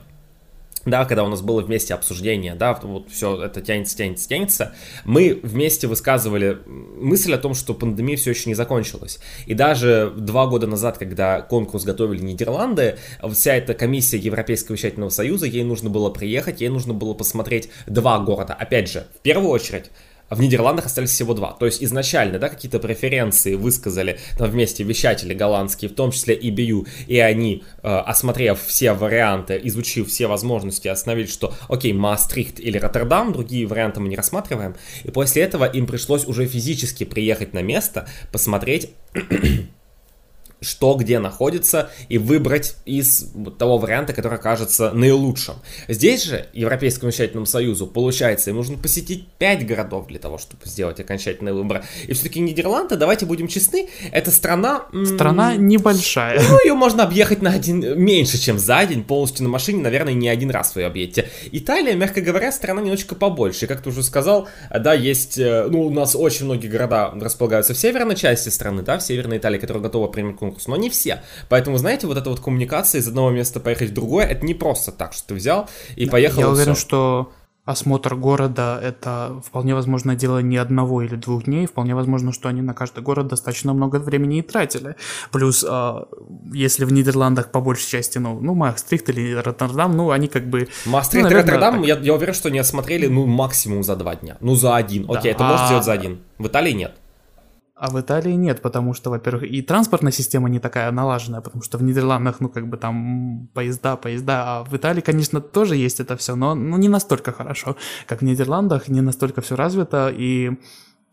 да, 0.86 1.04
когда 1.04 1.24
у 1.24 1.28
нас 1.28 1.42
было 1.42 1.60
вместе 1.60 1.94
обсуждение, 1.94 2.54
да, 2.54 2.78
вот 2.82 3.10
все 3.10 3.42
это 3.42 3.60
тянется, 3.60 3.96
тянется, 3.96 4.28
тянется, 4.28 4.74
мы 5.04 5.38
вместе 5.42 5.86
высказывали 5.86 6.58
мысль 6.66 7.34
о 7.34 7.38
том, 7.38 7.54
что 7.54 7.74
пандемия 7.74 8.16
все 8.16 8.30
еще 8.30 8.48
не 8.48 8.54
закончилась. 8.54 9.20
И 9.46 9.54
даже 9.54 10.12
два 10.16 10.46
года 10.46 10.66
назад, 10.66 10.96
когда 10.98 11.42
конкурс 11.42 11.84
готовили 11.84 12.22
Нидерланды, 12.22 12.96
вся 13.30 13.54
эта 13.54 13.74
комиссия 13.74 14.18
Европейского 14.18 14.76
вещательного 14.76 15.10
союза, 15.10 15.46
ей 15.46 15.64
нужно 15.64 15.90
было 15.90 16.08
приехать, 16.10 16.60
ей 16.60 16.70
нужно 16.70 16.94
было 16.94 17.12
посмотреть 17.14 17.68
два 17.86 18.18
города. 18.18 18.54
Опять 18.54 18.90
же, 18.90 19.06
в 19.16 19.20
первую 19.20 19.50
очередь, 19.50 19.90
в 20.30 20.40
Нидерландах 20.40 20.86
остались 20.86 21.10
всего 21.10 21.34
два. 21.34 21.52
То 21.52 21.66
есть 21.66 21.82
изначально, 21.82 22.38
да, 22.38 22.48
какие-то 22.48 22.78
преференции 22.78 23.54
высказали 23.54 24.18
там 24.38 24.50
вместе 24.50 24.84
вещатели 24.84 25.34
голландские, 25.34 25.90
в 25.90 25.94
том 25.94 26.12
числе 26.12 26.34
и 26.34 26.50
BU, 26.50 26.86
и 27.06 27.18
они, 27.18 27.64
э, 27.82 27.88
осмотрев 27.88 28.60
все 28.64 28.92
варианты, 28.92 29.60
изучив 29.64 30.08
все 30.08 30.26
возможности, 30.26 30.88
остановились, 30.88 31.32
что 31.32 31.54
окей, 31.68 31.92
Маастрихт 31.92 32.60
или 32.60 32.78
Роттердам, 32.78 33.32
другие 33.32 33.66
варианты 33.66 34.00
мы 34.00 34.08
не 34.08 34.16
рассматриваем. 34.16 34.76
И 35.04 35.10
после 35.10 35.42
этого 35.42 35.64
им 35.64 35.86
пришлось 35.86 36.26
уже 36.26 36.46
физически 36.46 37.04
приехать 37.04 37.52
на 37.52 37.62
место, 37.62 38.08
посмотреть 38.32 38.90
что 40.60 40.94
где 40.94 41.18
находится, 41.18 41.90
и 42.08 42.18
выбрать 42.18 42.76
из 42.84 43.32
того 43.58 43.78
варианта, 43.78 44.12
который 44.12 44.38
кажется 44.38 44.92
наилучшим. 44.92 45.56
Здесь 45.88 46.24
же, 46.24 46.46
Европейскому 46.52 47.10
вещательному 47.10 47.46
союзу, 47.46 47.86
получается, 47.86 48.50
им 48.50 48.56
нужно 48.56 48.76
посетить 48.76 49.26
5 49.38 49.66
городов 49.66 50.06
для 50.08 50.18
того, 50.18 50.38
чтобы 50.38 50.66
сделать 50.66 51.00
окончательный 51.00 51.52
выбор. 51.52 51.84
И 52.06 52.12
все-таки 52.12 52.40
Нидерланды, 52.40 52.96
давайте 52.96 53.26
будем 53.26 53.48
честны, 53.48 53.88
это 54.12 54.30
страна... 54.30 54.86
Страна 55.04 55.56
небольшая. 55.56 56.40
Ну, 56.50 56.58
ее 56.64 56.74
можно 56.74 57.04
объехать 57.04 57.42
на 57.42 57.50
один 57.50 57.98
меньше, 57.98 58.38
чем 58.38 58.58
за 58.58 58.84
день, 58.84 59.04
полностью 59.04 59.44
на 59.44 59.50
машине, 59.50 59.82
наверное, 59.82 60.14
не 60.14 60.28
один 60.28 60.50
раз 60.50 60.74
вы 60.74 60.82
ее 60.82 60.86
объедете. 60.88 61.28
Италия, 61.52 61.94
мягко 61.94 62.20
говоря, 62.20 62.52
страна 62.52 62.80
немножечко 62.80 63.14
побольше. 63.14 63.64
И 63.64 63.68
как 63.68 63.82
ты 63.82 63.90
уже 63.90 64.02
сказал, 64.02 64.48
да, 64.70 64.94
есть, 64.94 65.38
э, 65.38 65.68
ну, 65.70 65.82
у 65.82 65.90
нас 65.90 66.16
очень 66.16 66.46
многие 66.46 66.68
города 66.68 67.12
располагаются 67.14 67.74
в 67.74 67.78
северной 67.78 68.16
части 68.16 68.48
страны, 68.48 68.82
да, 68.82 68.98
в 68.98 69.02
Северной 69.02 69.38
Италии, 69.38 69.58
которая 69.58 69.82
готова 69.82 70.08
принять 70.08 70.36
конкурс, 70.50 70.68
но 70.68 70.76
не 70.76 70.90
все. 70.90 71.22
Поэтому, 71.48 71.78
знаете, 71.78 72.06
вот 72.06 72.16
эта 72.16 72.30
вот 72.30 72.40
коммуникация 72.40 73.00
из 73.00 73.08
одного 73.08 73.30
места 73.30 73.60
поехать 73.60 73.90
в 73.90 73.94
другое, 73.94 74.26
это 74.26 74.44
не 74.44 74.54
просто 74.54 74.92
так, 74.92 75.12
что 75.12 75.28
ты 75.28 75.34
взял 75.34 75.68
и 75.96 76.06
поехал. 76.06 76.40
Я 76.40 76.46
и 76.46 76.50
уверен, 76.50 76.74
все. 76.74 76.82
что 76.82 77.32
осмотр 77.66 78.16
города 78.16 78.80
это 78.82 79.40
вполне 79.46 79.74
возможно 79.74 80.16
дело 80.16 80.38
не 80.38 80.56
одного 80.56 81.02
или 81.02 81.14
двух 81.14 81.44
дней, 81.44 81.66
вполне 81.66 81.94
возможно, 81.94 82.32
что 82.32 82.48
они 82.48 82.62
на 82.62 82.74
каждый 82.74 83.02
город 83.02 83.28
достаточно 83.28 83.72
много 83.72 83.96
времени 83.96 84.38
и 84.38 84.42
тратили. 84.42 84.96
Плюс, 85.30 85.64
э, 85.68 86.04
если 86.52 86.84
в 86.84 86.92
Нидерландах 86.92 87.52
по 87.52 87.60
большей 87.60 87.88
части, 87.88 88.18
ну, 88.18 88.40
ну 88.40 88.54
Маастрихт 88.54 89.08
или 89.10 89.34
Роттердам, 89.34 89.96
ну, 89.96 90.10
они 90.10 90.26
как 90.26 90.48
бы... 90.48 90.68
Маастрихт 90.86 91.28
ну, 91.28 91.30
и 91.30 91.34
Роттердам, 91.34 91.82
я, 91.82 91.96
я 91.98 92.14
уверен, 92.14 92.34
что 92.34 92.48
они 92.48 92.58
осмотрели, 92.58 93.06
ну, 93.06 93.26
максимум 93.26 93.84
за 93.84 93.94
два 93.94 94.16
дня. 94.16 94.36
Ну, 94.40 94.56
за 94.56 94.74
один. 94.74 95.04
Окей, 95.08 95.22
да. 95.22 95.28
это 95.30 95.46
а... 95.46 95.50
можно 95.50 95.66
сделать 95.66 95.84
за 95.84 95.92
один. 95.92 96.20
В 96.38 96.48
Италии 96.48 96.72
нет. 96.72 96.94
А 97.80 97.88
в 97.90 97.98
Италии 97.98 98.36
нет, 98.36 98.60
потому 98.60 98.92
что, 98.92 99.08
во-первых, 99.08 99.44
и 99.44 99.62
транспортная 99.62 100.12
система 100.12 100.50
не 100.50 100.60
такая 100.60 100.92
налаженная, 100.92 101.40
потому 101.40 101.62
что 101.62 101.78
в 101.78 101.82
Нидерландах, 101.82 102.38
ну, 102.40 102.50
как 102.50 102.68
бы 102.68 102.76
там 102.76 103.48
поезда, 103.54 103.96
поезда, 103.96 104.42
а 104.44 104.64
в 104.64 104.76
Италии, 104.76 105.00
конечно, 105.00 105.40
тоже 105.40 105.76
есть 105.76 105.98
это 105.98 106.14
все, 106.18 106.36
но 106.36 106.54
ну, 106.54 106.76
не 106.76 106.90
настолько 106.90 107.32
хорошо, 107.32 107.76
как 108.06 108.20
в 108.20 108.24
Нидерландах, 108.24 108.88
не 108.88 109.00
настолько 109.00 109.40
все 109.40 109.56
развито, 109.56 110.12
и 110.14 110.58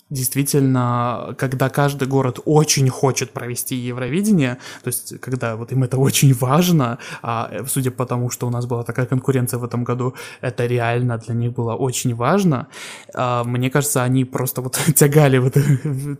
действительно, 0.10 1.36
когда 1.38 1.70
каждый 1.70 2.08
город 2.08 2.39
очень 2.46 2.89
хочет 2.89 3.32
провести 3.32 3.76
Евровидение, 3.76 4.58
то 4.84 4.88
есть 4.88 5.20
когда 5.20 5.56
вот 5.56 5.72
им 5.72 5.84
это 5.84 5.98
очень 5.98 6.34
важно, 6.34 6.98
а 7.22 7.52
судя 7.67 7.91
по 7.91 8.06
тому, 8.06 8.30
что 8.30 8.48
у 8.48 8.50
нас 8.50 8.65
была 8.65 8.84
такая 8.84 9.06
конкуренция 9.06 9.60
в 9.60 9.63
этом 9.63 9.84
году, 9.84 10.13
это 10.41 10.65
реально 10.65 11.17
для 11.17 11.36
них 11.36 11.54
было 11.54 11.74
очень 11.74 12.15
важно, 12.15 12.67
а, 13.13 13.43
мне 13.43 13.70
кажется, 13.70 14.04
они 14.04 14.24
просто 14.26 14.62
вот 14.62 14.80
тягали 14.96 15.39
вот 15.39 15.58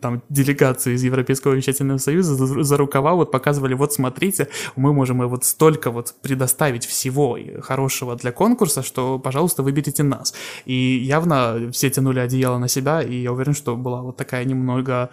там 0.02 0.22
делегацию 0.30 0.96
из 0.96 1.04
Европейского 1.04 1.54
вещательного 1.54 1.98
союза 1.98 2.36
за, 2.36 2.64
за 2.64 2.78
рукава, 2.78 3.14
вот 3.14 3.32
показывали, 3.32 3.74
вот 3.74 3.94
смотрите, 3.94 4.50
мы 4.76 4.94
можем 4.94 5.28
вот 5.28 5.46
столько 5.46 5.92
вот 5.92 6.14
предоставить 6.22 6.86
всего 6.86 7.38
хорошего 7.62 8.16
для 8.16 8.32
конкурса, 8.32 8.84
что, 8.84 9.20
пожалуйста, 9.20 9.64
выберите 9.64 10.04
нас. 10.04 10.34
И 10.66 10.74
явно 10.74 11.70
все 11.72 11.90
тянули 11.90 12.20
одеяло 12.20 12.58
на 12.58 12.68
себя, 12.68 13.02
и 13.02 13.22
я 13.22 13.32
уверен, 13.32 13.54
что 13.54 13.77
была 13.78 14.02
вот 14.02 14.18
такая 14.18 14.46
немного 14.46 15.10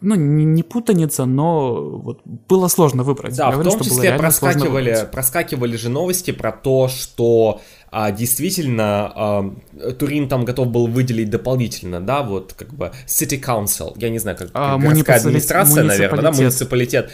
ну, 0.00 0.14
не, 0.14 0.44
не 0.44 0.62
путаница, 0.62 1.24
но 1.24 1.74
вот 1.74 2.20
было 2.24 2.68
сложно 2.68 3.02
выбрать. 3.02 3.36
Да, 3.36 3.50
Я 3.50 3.56
в 3.56 3.62
том 3.62 3.80
числе 3.80 4.12
проскакивали, 4.12 5.08
проскакивали 5.10 5.76
же 5.76 5.88
новости 5.88 6.32
про 6.32 6.52
то, 6.52 6.88
что 6.88 7.60
а, 7.98 8.12
действительно 8.12 9.10
а, 9.14 9.54
Турин 9.98 10.28
там 10.28 10.44
готов 10.44 10.68
был 10.68 10.86
выделить 10.86 11.30
дополнительно, 11.30 11.98
да, 11.98 12.22
вот 12.22 12.52
как 12.52 12.74
бы 12.74 12.92
City 13.06 13.40
Council, 13.42 13.94
я 13.96 14.10
не 14.10 14.18
знаю, 14.18 14.36
как 14.36 14.50
а, 14.52 14.76
городская 14.76 15.16
администрация, 15.16 15.82
наверное, 15.82 16.20
да, 16.20 16.30
муниципалитет, 16.30 17.10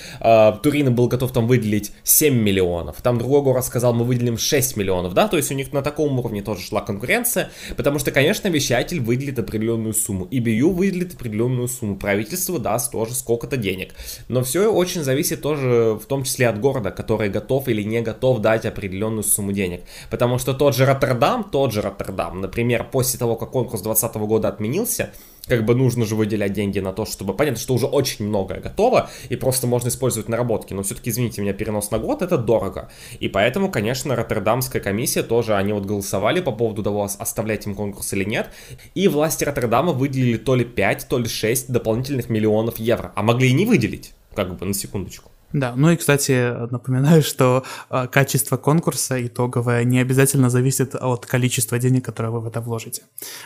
Турин 0.64 0.92
был 0.92 1.06
готов 1.06 1.30
там 1.30 1.46
выделить 1.46 1.92
7 2.02 2.34
миллионов, 2.34 3.00
там 3.00 3.18
другой 3.18 3.42
город 3.42 3.64
сказал, 3.64 3.94
мы 3.94 4.04
выделим 4.04 4.36
6 4.36 4.76
миллионов, 4.76 5.14
да, 5.14 5.28
то 5.28 5.36
есть 5.36 5.52
у 5.52 5.54
них 5.54 5.72
на 5.72 5.82
таком 5.82 6.18
уровне 6.18 6.42
тоже 6.42 6.62
шла 6.62 6.80
конкуренция, 6.80 7.50
потому 7.76 8.00
что, 8.00 8.10
конечно, 8.10 8.48
вещатель 8.48 8.98
выделит 8.98 9.38
определенную 9.38 9.94
сумму, 9.94 10.26
ИБЮ 10.32 10.70
выделит 10.70 11.14
определенную 11.14 11.68
сумму, 11.68 11.94
правительство 11.94 12.58
даст 12.58 12.90
тоже 12.90 13.14
сколько-то 13.14 13.56
денег, 13.56 13.94
но 14.26 14.42
все 14.42 14.66
очень 14.72 15.04
зависит 15.04 15.42
тоже 15.42 15.96
в 16.02 16.06
том 16.06 16.24
числе 16.24 16.48
от 16.48 16.58
города, 16.58 16.90
который 16.90 17.28
готов 17.28 17.68
или 17.68 17.84
не 17.84 18.00
готов 18.00 18.40
дать 18.40 18.66
определенную 18.66 19.22
сумму 19.22 19.52
денег, 19.52 19.82
потому 20.10 20.38
что 20.38 20.52
тот 20.54 20.71
же 20.74 20.84
Роттердам, 20.86 21.44
тот 21.44 21.72
же 21.72 21.82
Роттердам, 21.82 22.40
например, 22.40 22.88
после 22.90 23.18
того, 23.18 23.36
как 23.36 23.50
конкурс 23.50 23.82
2020 23.82 24.16
года 24.28 24.48
отменился, 24.48 25.12
как 25.46 25.64
бы 25.64 25.74
нужно 25.74 26.04
же 26.04 26.14
выделять 26.14 26.52
деньги 26.52 26.78
на 26.78 26.92
то, 26.92 27.04
чтобы... 27.04 27.34
Понятно, 27.34 27.60
что 27.60 27.74
уже 27.74 27.86
очень 27.86 28.26
многое 28.26 28.60
готово, 28.60 29.10
и 29.28 29.36
просто 29.36 29.66
можно 29.66 29.88
использовать 29.88 30.28
наработки, 30.28 30.72
но 30.72 30.82
все-таки, 30.82 31.10
извините 31.10 31.40
меня, 31.42 31.52
перенос 31.52 31.90
на 31.90 31.98
год— 31.98 32.22
это 32.22 32.38
дорого. 32.38 32.90
И 33.18 33.28
поэтому, 33.28 33.70
конечно, 33.70 34.14
Роттердамская 34.14 34.80
комиссия 34.80 35.22
тоже, 35.22 35.56
они 35.56 35.72
вот 35.72 35.84
голосовали 35.84 36.40
по 36.40 36.52
поводу 36.52 36.82
того, 36.82 37.04
оставлять 37.04 37.66
им 37.66 37.74
конкурс 37.74 38.12
или 38.12 38.24
нет, 38.24 38.50
и 38.94 39.08
власти 39.08 39.44
Роттердама 39.44 39.92
выделили 39.92 40.38
то 40.38 40.54
ли 40.54 40.64
5, 40.64 41.08
то 41.08 41.18
ли 41.18 41.28
6 41.28 41.72
дополнительных 41.72 42.28
миллионов 42.28 42.78
евро, 42.78 43.12
а 43.16 43.22
могли 43.22 43.50
и 43.50 43.52
не 43.52 43.66
выделить, 43.66 44.14
как 44.34 44.56
бы, 44.56 44.64
на 44.64 44.74
секундочку. 44.74 45.30
Да, 45.52 45.74
ну 45.76 45.90
и, 45.90 45.96
кстати, 45.96 46.68
напоминаю, 46.70 47.22
что 47.22 47.64
э, 47.90 48.06
качество 48.10 48.56
конкурса 48.56 49.24
итоговое 49.24 49.84
не 49.84 50.00
обязательно 50.00 50.50
зависит 50.50 50.94
от 50.94 51.26
количества 51.26 51.78
денег, 51.78 52.04
которое 52.04 52.30
вы 52.30 52.40
в 52.40 52.46
это 52.46 52.60
вложите. 52.60 53.02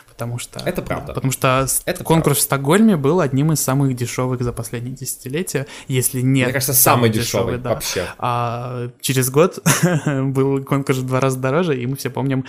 Потому 0.09 0.39
что... 0.39 0.61
Это 0.61 0.83
правда. 0.83 1.13
Потому 1.13 1.33
что 1.33 1.67
это 1.85 2.05
конкурс 2.05 2.25
правда. 2.25 2.41
в 2.41 2.43
Стокгольме 2.43 2.97
был 2.97 3.21
одним 3.21 3.53
из 3.53 3.61
самых 3.61 3.95
дешевых 3.97 4.43
за 4.43 4.53
последние 4.53 4.95
десятилетия, 4.95 5.67
если 5.89 6.21
не... 6.21 6.45
Мне 6.45 6.53
кажется, 6.53 6.75
самый, 6.75 7.09
самый 7.09 7.11
дешевый, 7.11 7.55
дешевый 7.55 7.59
да. 7.59 7.71
вообще. 7.71 8.07
А 8.19 8.91
через 9.01 9.31
год 9.31 9.59
был 10.07 10.65
конкурс 10.65 10.99
в 10.99 11.07
два 11.07 11.21
раза 11.21 11.39
дороже, 11.39 11.81
и 11.81 11.87
мы 11.87 11.97
все 11.97 12.11
помним 12.11 12.45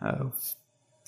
э, 0.00 0.30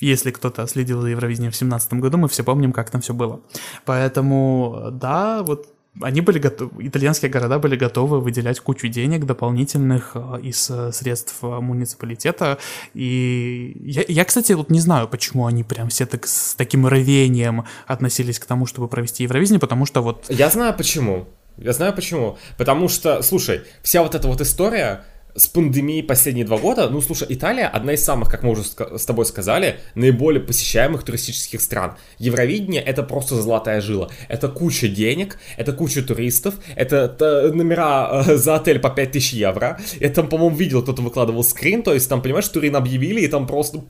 если 0.02 0.32
кто-то 0.32 0.66
следил 0.66 1.00
за 1.00 1.08
Евровидением 1.08 1.52
в 1.52 1.58
2017 1.58 1.94
году, 1.94 2.18
мы 2.18 2.28
все 2.28 2.42
помним, 2.42 2.72
как 2.72 2.90
там 2.90 3.00
все 3.00 3.14
было. 3.14 3.40
Поэтому, 3.84 4.88
да, 4.90 5.44
вот 5.44 5.68
они 6.00 6.20
были 6.22 6.38
готовы, 6.38 6.86
итальянские 6.86 7.30
города 7.30 7.58
были 7.58 7.76
готовы 7.76 8.20
выделять 8.20 8.60
кучу 8.60 8.88
денег 8.88 9.26
дополнительных 9.26 10.12
э, 10.14 10.40
из 10.42 10.70
э, 10.70 10.90
средств 10.92 11.36
э, 11.42 11.46
муниципалитета. 11.46 12.58
И 12.94 13.76
я, 13.84 14.02
я, 14.08 14.24
кстати, 14.24 14.52
вот 14.52 14.70
не 14.70 14.80
знаю, 14.80 15.06
почему 15.08 15.46
они 15.46 15.64
прям 15.64 15.90
все 15.90 16.06
так 16.06 16.26
с 16.26 16.54
таким 16.54 16.86
рвением 16.86 17.66
относились 17.86 18.38
к 18.38 18.46
тому, 18.46 18.66
чтобы 18.66 18.88
провести 18.88 19.24
Евровидение, 19.24 19.60
потому 19.60 19.84
что 19.84 20.02
вот... 20.02 20.24
Я 20.28 20.48
знаю 20.48 20.74
почему. 20.74 21.28
Я 21.58 21.72
знаю 21.72 21.92
почему. 21.92 22.38
Потому 22.56 22.88
что, 22.88 23.22
слушай, 23.22 23.62
вся 23.82 24.02
вот 24.02 24.14
эта 24.14 24.26
вот 24.28 24.40
история, 24.40 25.04
с 25.34 25.46
пандемией 25.46 26.02
последние 26.02 26.44
два 26.44 26.58
года, 26.58 26.88
ну, 26.88 27.00
слушай, 27.00 27.26
Италия 27.30 27.66
одна 27.66 27.94
из 27.94 28.04
самых, 28.04 28.30
как 28.30 28.42
мы 28.42 28.50
уже 28.50 28.62
с 28.64 29.04
тобой 29.06 29.26
сказали, 29.26 29.80
наиболее 29.94 30.42
посещаемых 30.42 31.02
туристических 31.02 31.60
стран. 31.60 31.96
Евровидение— 32.18 32.82
это 32.86 33.02
просто 33.02 33.40
золотая 33.40 33.80
жила. 33.80 34.08
Это 34.28 34.48
куча 34.48 34.88
денег, 34.88 35.38
это 35.56 35.72
куча 35.72 36.02
туристов, 36.02 36.54
это 36.76 37.50
номера 37.52 38.24
э, 38.26 38.36
за 38.36 38.56
отель 38.56 38.78
по 38.78 38.90
5000 38.90 39.32
евро. 39.32 39.80
Я 40.00 40.10
там, 40.10 40.28
по-моему, 40.28 40.56
видел, 40.56 40.82
кто-то 40.82 41.02
выкладывал 41.02 41.44
скрин, 41.44 41.82
то 41.82 41.94
есть 41.94 42.08
там, 42.08 42.22
понимаешь, 42.22 42.48
Турин 42.48 42.76
объявили, 42.76 43.20
и 43.20 43.28
там 43.28 43.46
просто... 43.46 43.80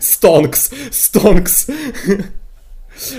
Стонкс! 0.00 0.72
Стонкс! 0.90 1.68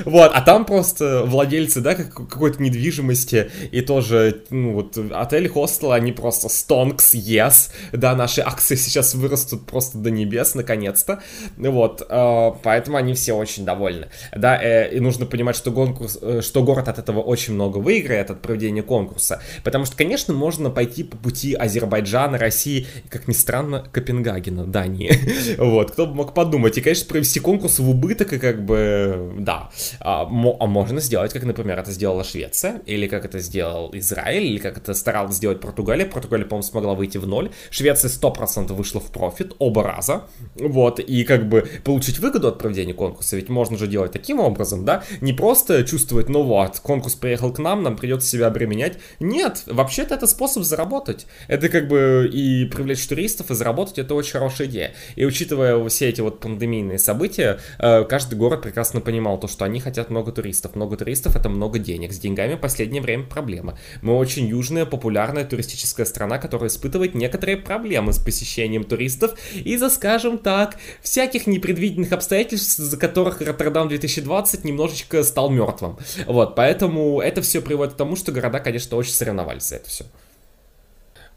Вот, 0.06 0.32
а 0.34 0.42
там 0.42 0.66
просто 0.66 1.24
владельцы, 1.26 1.82
да, 1.82 1.96
как, 1.96 2.14
какой-то 2.14 2.62
недвижимости 2.62 3.52
и 3.72 3.82
тоже, 3.82 4.44
ну, 4.50 4.74
вот, 4.74 4.98
отель, 4.98 5.48
хостел, 5.48 5.92
они 5.92 6.12
просто 6.12 6.48
stonks, 6.48 7.14
yes, 7.14 7.72
да, 7.92 8.16
наши 8.16 8.42
акции 8.42 8.76
сейчас 8.76 9.16
вырастут 9.16 9.66
просто 9.66 9.98
до 9.98 10.12
небес, 10.12 10.56
наконец-то, 10.56 11.22
вот, 11.58 12.06
э, 12.08 12.52
поэтому 12.64 12.98
они 12.98 13.14
все 13.14 13.34
очень 13.34 13.66
довольны, 13.66 14.08
да, 14.36 14.62
э, 14.62 14.96
и 14.96 15.00
нужно 15.00 15.26
понимать, 15.26 15.56
что, 15.56 15.72
конкурс, 15.72 16.20
э, 16.22 16.42
что 16.42 16.64
город 16.64 16.88
от 16.88 17.00
этого 17.00 17.20
очень 17.20 17.54
много 17.54 17.78
выиграет, 17.78 18.32
от 18.32 18.42
проведения 18.42 18.84
конкурса, 18.84 19.42
потому 19.64 19.86
что, 19.86 19.96
конечно, 19.96 20.34
можно 20.34 20.70
пойти 20.70 21.04
по 21.04 21.18
пути 21.18 21.54
Азербайджана, 21.54 22.38
России, 22.38 22.88
как 23.10 23.28
ни 23.28 23.34
странно, 23.34 23.86
Копенгагена, 23.92 24.66
Дании, 24.66 25.12
вот, 25.58 25.92
кто 25.92 26.08
бы 26.08 26.16
мог 26.16 26.34
подумать, 26.34 26.78
и, 26.78 26.82
конечно, 26.82 27.08
провести 27.08 27.40
конкурс 27.40 27.80
в 27.80 27.90
убыток, 27.90 28.34
и 28.34 28.40
как 28.40 28.64
бы, 28.64 29.34
да, 29.40 29.71
а, 30.00 30.22
а 30.22 30.26
можно 30.68 31.00
сделать, 31.00 31.34
как, 31.34 31.44
например, 31.44 31.80
это 31.80 31.92
сделала 31.92 32.24
Швеция, 32.24 32.82
или 32.86 33.08
как 33.08 33.26
это 33.26 33.40
сделал 33.40 33.90
Израиль, 33.94 34.46
или 34.46 34.58
как 34.58 34.78
это 34.78 34.94
старалась 34.94 35.36
сделать 35.36 35.60
Португалия. 35.60 36.06
Португалия, 36.06 36.46
по-моему, 36.46 36.64
смогла 36.64 36.94
выйти 36.94 37.18
в 37.18 37.28
ноль. 37.28 37.52
Швеция 37.70 38.10
100% 38.10 38.74
вышла 38.74 39.00
в 39.00 39.12
профит 39.12 39.54
оба 39.60 39.84
раза. 39.84 40.24
Вот, 40.56 41.00
и 41.00 41.24
как 41.24 41.48
бы 41.48 41.68
получить 41.84 42.20
выгоду 42.20 42.48
от 42.48 42.60
проведения 42.60 42.94
конкурса, 42.94 43.36
ведь 43.36 43.50
можно 43.50 43.78
же 43.78 43.88
делать 43.88 44.12
таким 44.12 44.40
образом, 44.40 44.86
да, 44.86 45.04
не 45.22 45.34
просто 45.34 45.84
чувствовать, 45.84 46.30
ну 46.30 46.44
вот, 46.44 46.80
конкурс 46.80 47.16
приехал 47.16 47.52
к 47.54 47.60
нам, 47.60 47.84
нам 47.84 47.96
придется 47.96 48.28
себя 48.28 48.48
обременять. 48.48 48.98
Нет, 49.20 49.64
вообще-то 49.66 50.16
это 50.16 50.28
способ 50.28 50.64
заработать. 50.64 51.28
Это 51.48 51.70
как 51.70 51.88
бы 51.88 52.30
и 52.32 52.66
привлечь 52.66 53.06
туристов, 53.08 53.52
и 53.52 53.56
заработать, 53.56 54.00
это 54.00 54.16
очень 54.16 54.34
хорошая 54.34 54.68
идея. 54.68 54.94
И 55.16 55.26
учитывая 55.26 55.88
все 55.90 56.10
эти 56.10 56.22
вот 56.22 56.40
пандемийные 56.40 57.00
события, 57.00 57.60
э, 57.80 58.04
каждый 58.06 58.36
город 58.36 58.62
прекрасно 58.62 59.02
понимал 59.02 59.40
то, 59.40 59.48
что 59.48 59.61
они 59.66 59.80
хотят 59.80 60.10
много 60.10 60.32
туристов. 60.32 60.76
Много 60.76 60.98
туристов 60.98 61.36
это 61.36 61.50
много 61.50 61.80
денег. 61.80 62.14
С 62.14 62.20
деньгами 62.20 62.56
в 62.56 62.60
последнее 62.60 63.02
время 63.02 63.24
проблема. 63.24 63.78
Мы 64.02 64.16
очень 64.16 64.48
южная, 64.48 64.86
популярная 64.86 65.46
туристическая 65.46 66.06
страна, 66.06 66.38
которая 66.38 66.70
испытывает 66.70 67.16
некоторые 67.16 67.58
проблемы 67.58 68.14
с 68.14 68.20
посещением 68.20 68.84
туристов 68.84 69.38
из-за, 69.54 69.90
скажем 69.90 70.38
так, 70.38 70.78
всяких 71.02 71.48
непредвиденных 71.48 72.12
обстоятельств, 72.12 72.78
за 72.78 72.98
которых 72.98 73.42
Роттердам 73.42 73.90
2020 73.90 74.64
немножечко 74.64 75.24
стал 75.24 75.50
мертвым. 75.50 75.98
Вот, 76.26 76.56
поэтому 76.56 77.22
это 77.22 77.42
все 77.42 77.62
приводит 77.62 77.94
к 77.94 77.98
тому, 77.98 78.16
что 78.16 78.32
города, 78.32 78.60
конечно, 78.60 78.98
очень 78.98 79.14
соревновались 79.14 79.64
за 79.64 79.76
это 79.78 79.90
все. 79.90 80.06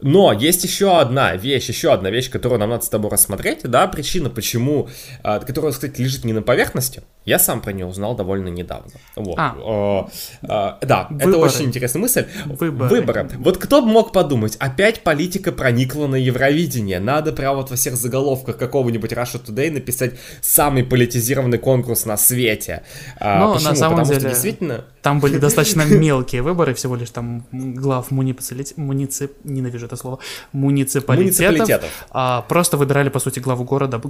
Но 0.05 0.31
есть 0.31 0.63
еще 0.63 0.99
одна 0.99 1.35
вещь, 1.35 1.67
еще 1.67 1.91
одна 1.91 2.11
вещь, 2.11 2.29
которую 2.29 2.59
нам 2.59 2.69
надо 2.69 2.85
с 2.85 2.89
тобой 2.89 3.09
рассмотреть, 3.09 3.61
да, 3.63 3.87
причина, 3.87 4.29
почему, 4.29 4.87
э, 5.23 5.39
которая, 5.39 5.71
кстати, 5.71 5.99
лежит 5.99 6.25
не 6.25 6.31
на 6.31 6.43
поверхности, 6.43 7.01
я 7.25 7.39
сам 7.39 7.59
про 7.59 7.73
нее 7.73 7.87
узнал 7.87 8.15
довольно 8.15 8.49
недавно. 8.49 8.91
Вот. 9.15 9.35
А. 9.39 10.07
Э, 10.43 10.77
э, 10.81 10.85
да, 10.85 11.07
Выборы. 11.09 11.29
это 11.31 11.37
очень 11.39 11.65
интересная 11.65 12.03
мысль. 12.03 12.27
Выборы. 12.45 12.87
Выборы. 12.87 13.29
Вот 13.39 13.57
кто 13.57 13.81
бы 13.81 13.87
мог 13.87 14.11
подумать, 14.11 14.57
опять 14.57 15.01
политика 15.01 15.51
проникла 15.51 16.05
на 16.05 16.17
Евровидение, 16.17 16.99
надо 16.99 17.31
прямо 17.31 17.57
вот 17.57 17.71
во 17.71 17.75
всех 17.75 17.95
заголовках 17.95 18.59
какого-нибудь 18.59 19.11
Russia 19.11 19.43
Today 19.43 19.71
написать 19.71 20.13
самый 20.39 20.83
политизированный 20.83 21.57
конкурс 21.57 22.05
на 22.05 22.15
свете. 22.15 22.83
Но 23.19 23.55
Почему? 23.55 23.69
на 23.71 23.75
самом 23.75 23.97
Потому 23.97 24.07
деле... 24.07 24.19
что 24.19 24.29
действительно... 24.29 24.85
Там 25.05 25.19
были 25.19 25.37
достаточно 25.41 25.83
мелкие 25.85 26.41
выборы, 26.41 26.73
всего 26.73 26.95
лишь 26.95 27.11
там 27.11 27.45
глав 27.51 28.09
муниципалитет, 28.09 28.77
муницип, 28.77 29.33
ненавижу 29.43 29.85
это 29.85 29.97
слово, 29.97 30.17
муниципалитетов. 30.51 31.47
муниципалитетов. 31.47 31.89
А, 32.09 32.41
просто 32.41 32.77
выбирали, 32.77 33.09
по 33.09 33.19
сути, 33.19 33.39
главу 33.39 33.65
города, 33.65 34.01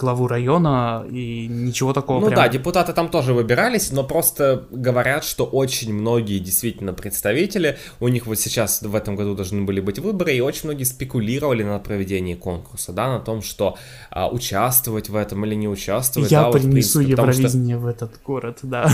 главу 0.00 0.26
района, 0.26 1.04
и 1.08 1.46
ничего 1.46 1.92
такого 1.92 2.18
Ну 2.18 2.26
прям... 2.26 2.36
да, 2.36 2.48
депутаты 2.48 2.92
там 2.92 3.10
тоже 3.10 3.32
выбирались, 3.32 3.92
но 3.92 4.02
просто 4.02 4.66
говорят, 4.72 5.22
что 5.22 5.44
очень 5.44 5.94
многие 5.94 6.40
действительно 6.40 6.94
представители, 6.94 7.78
у 8.00 8.08
них 8.08 8.26
вот 8.26 8.36
сейчас 8.40 8.82
в 8.82 8.96
этом 8.96 9.14
году 9.14 9.36
должны 9.36 9.62
были 9.62 9.80
быть 9.80 10.00
выборы, 10.00 10.34
и 10.34 10.40
очень 10.40 10.62
многие 10.64 10.82
спекулировали 10.82 11.62
на 11.62 11.78
проведении 11.78 12.34
конкурса, 12.34 12.92
да, 12.92 13.06
на 13.06 13.20
том, 13.20 13.42
что 13.42 13.76
а, 14.10 14.28
участвовать 14.28 15.10
в 15.10 15.14
этом 15.14 15.44
или 15.44 15.54
не 15.54 15.68
участвовать. 15.68 16.32
Я 16.32 16.42
да, 16.42 16.50
принесу 16.50 16.98
вот, 16.98 17.06
принципе, 17.06 17.22
Евровидение 17.22 17.76
что... 17.76 17.84
в 17.84 17.86
этот 17.86 18.20
город, 18.26 18.58
да. 18.62 18.90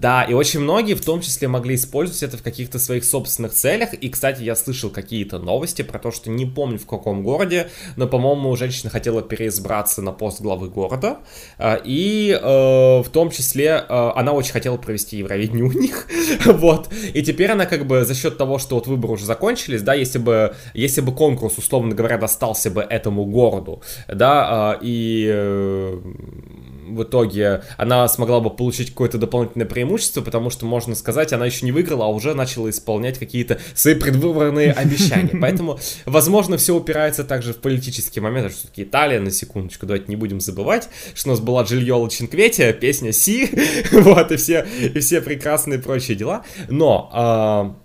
Да, 0.00 0.22
и 0.22 0.34
очень 0.34 0.60
многие 0.60 0.99
в 1.00 1.04
том 1.04 1.20
числе 1.20 1.48
могли 1.48 1.74
использовать 1.74 2.22
это 2.22 2.36
в 2.36 2.42
каких-то 2.42 2.78
своих 2.78 3.04
собственных 3.04 3.52
целях. 3.52 3.94
И, 3.94 4.08
кстати, 4.08 4.42
я 4.42 4.54
слышал 4.54 4.90
какие-то 4.90 5.38
новости 5.38 5.82
про 5.82 5.98
то, 5.98 6.10
что 6.10 6.30
не 6.30 6.46
помню 6.46 6.78
в 6.78 6.86
каком 6.86 7.22
городе, 7.22 7.68
но, 7.96 8.06
по-моему, 8.06 8.54
женщина 8.56 8.90
хотела 8.90 9.22
переизбраться 9.22 10.02
на 10.02 10.12
пост 10.12 10.40
главы 10.40 10.68
города. 10.68 11.18
А, 11.58 11.80
и 11.82 12.30
э, 12.30 13.02
в 13.02 13.08
том 13.10 13.30
числе 13.30 13.84
э, 13.88 14.10
она 14.14 14.32
очень 14.32 14.52
хотела 14.52 14.76
провести 14.76 15.18
Евровидение 15.18 15.64
у 15.64 15.72
них. 15.72 16.06
вот. 16.44 16.88
И 17.14 17.22
теперь 17.22 17.50
она 17.50 17.66
как 17.66 17.86
бы 17.86 18.04
за 18.04 18.14
счет 18.14 18.38
того, 18.38 18.58
что 18.58 18.76
вот 18.76 18.86
выборы 18.86 19.14
уже 19.14 19.24
закончились, 19.24 19.82
да, 19.82 19.94
если 19.94 20.18
бы, 20.18 20.54
если 20.74 21.00
бы 21.00 21.12
конкурс, 21.12 21.58
условно 21.58 21.94
говоря, 21.94 22.18
достался 22.18 22.70
бы 22.70 22.82
этому 22.82 23.24
городу, 23.24 23.82
да, 24.08 24.76
э, 24.76 24.78
и 24.82 26.00
в 26.90 27.02
итоге 27.02 27.62
она 27.76 28.06
смогла 28.08 28.40
бы 28.40 28.50
получить 28.50 28.90
какое-то 28.90 29.18
дополнительное 29.18 29.66
преимущество, 29.66 30.20
потому 30.20 30.50
что, 30.50 30.66
можно 30.66 30.94
сказать, 30.94 31.32
она 31.32 31.46
еще 31.46 31.64
не 31.64 31.72
выиграла, 31.72 32.04
а 32.04 32.08
уже 32.08 32.34
начала 32.34 32.70
исполнять 32.70 33.18
какие-то 33.18 33.58
свои 33.74 33.94
предвыборные 33.94 34.72
обещания. 34.76 35.38
Поэтому, 35.40 35.78
возможно, 36.06 36.56
все 36.56 36.74
упирается 36.74 37.24
также 37.24 37.52
в 37.52 37.58
политические 37.58 38.22
моменты, 38.22 38.54
что 38.54 38.68
таки 38.68 38.82
Италия, 38.82 39.20
на 39.20 39.30
секундочку, 39.30 39.86
давайте 39.86 40.06
не 40.08 40.16
будем 40.16 40.40
забывать, 40.40 40.88
что 41.14 41.30
у 41.30 41.32
нас 41.32 41.40
была 41.40 41.62
Джильола 41.62 42.10
Чинкветия, 42.10 42.72
песня 42.72 43.12
Си, 43.12 43.50
вот, 43.92 44.32
и 44.32 44.36
все, 44.36 44.66
и 44.80 44.98
все 45.00 45.20
прекрасные 45.20 45.78
прочие 45.78 46.16
дела. 46.16 46.44
Но... 46.68 47.76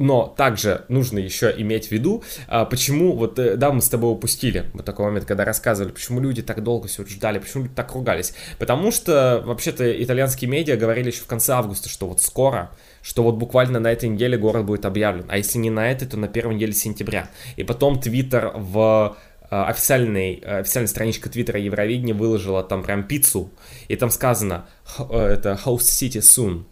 Э, 0.00 0.02
но 0.02 0.34
также 0.36 0.84
нужно 0.88 1.18
еще 1.18 1.54
иметь 1.58 1.88
в 1.88 1.92
виду, 1.92 2.24
а, 2.48 2.64
почему, 2.64 3.12
вот, 3.12 3.38
э, 3.38 3.56
да, 3.56 3.70
мы 3.70 3.82
с 3.82 3.88
тобой 3.88 4.12
упустили 4.12 4.64
вот 4.72 4.84
такой 4.84 5.06
момент, 5.06 5.26
когда 5.26 5.44
рассказывали, 5.44 5.92
почему 5.92 6.20
люди 6.20 6.42
так 6.42 6.62
долго 6.62 6.88
все 6.88 7.04
ждали, 7.04 7.38
почему 7.38 7.64
люди 7.64 7.74
так 7.74 7.92
ругались. 7.92 8.34
Потому 8.58 8.90
что, 8.90 9.42
вообще-то, 9.44 10.02
итальянские 10.02 10.50
медиа 10.50 10.76
говорили 10.76 11.10
еще 11.10 11.20
в 11.20 11.26
конце 11.26 11.52
августа, 11.52 11.88
что 11.88 12.08
вот 12.08 12.20
скоро, 12.20 12.70
что 13.02 13.22
вот 13.22 13.36
буквально 13.36 13.78
на 13.78 13.92
этой 13.92 14.08
неделе 14.08 14.38
город 14.38 14.64
будет 14.64 14.84
объявлен. 14.84 15.26
А 15.28 15.36
если 15.36 15.58
не 15.58 15.70
на 15.70 15.90
этой, 15.90 16.08
то 16.08 16.16
на 16.16 16.28
первой 16.28 16.54
неделе 16.54 16.72
сентября. 16.72 17.30
И 17.56 17.64
потом 17.64 18.00
Твиттер 18.00 18.52
в 18.54 19.16
а, 19.50 19.66
официальной, 19.66 20.34
официальная 20.34 20.88
страничка 20.88 21.28
Твиттера 21.28 21.60
Евровидения 21.60 22.14
выложила 22.14 22.62
там 22.62 22.82
прям 22.82 23.02
пиццу, 23.04 23.50
и 23.88 23.96
там 23.96 24.10
сказано, 24.10 24.66
э, 24.98 25.18
это 25.18 25.58
host 25.64 25.80
city 25.80 26.20
soon, 26.20 26.64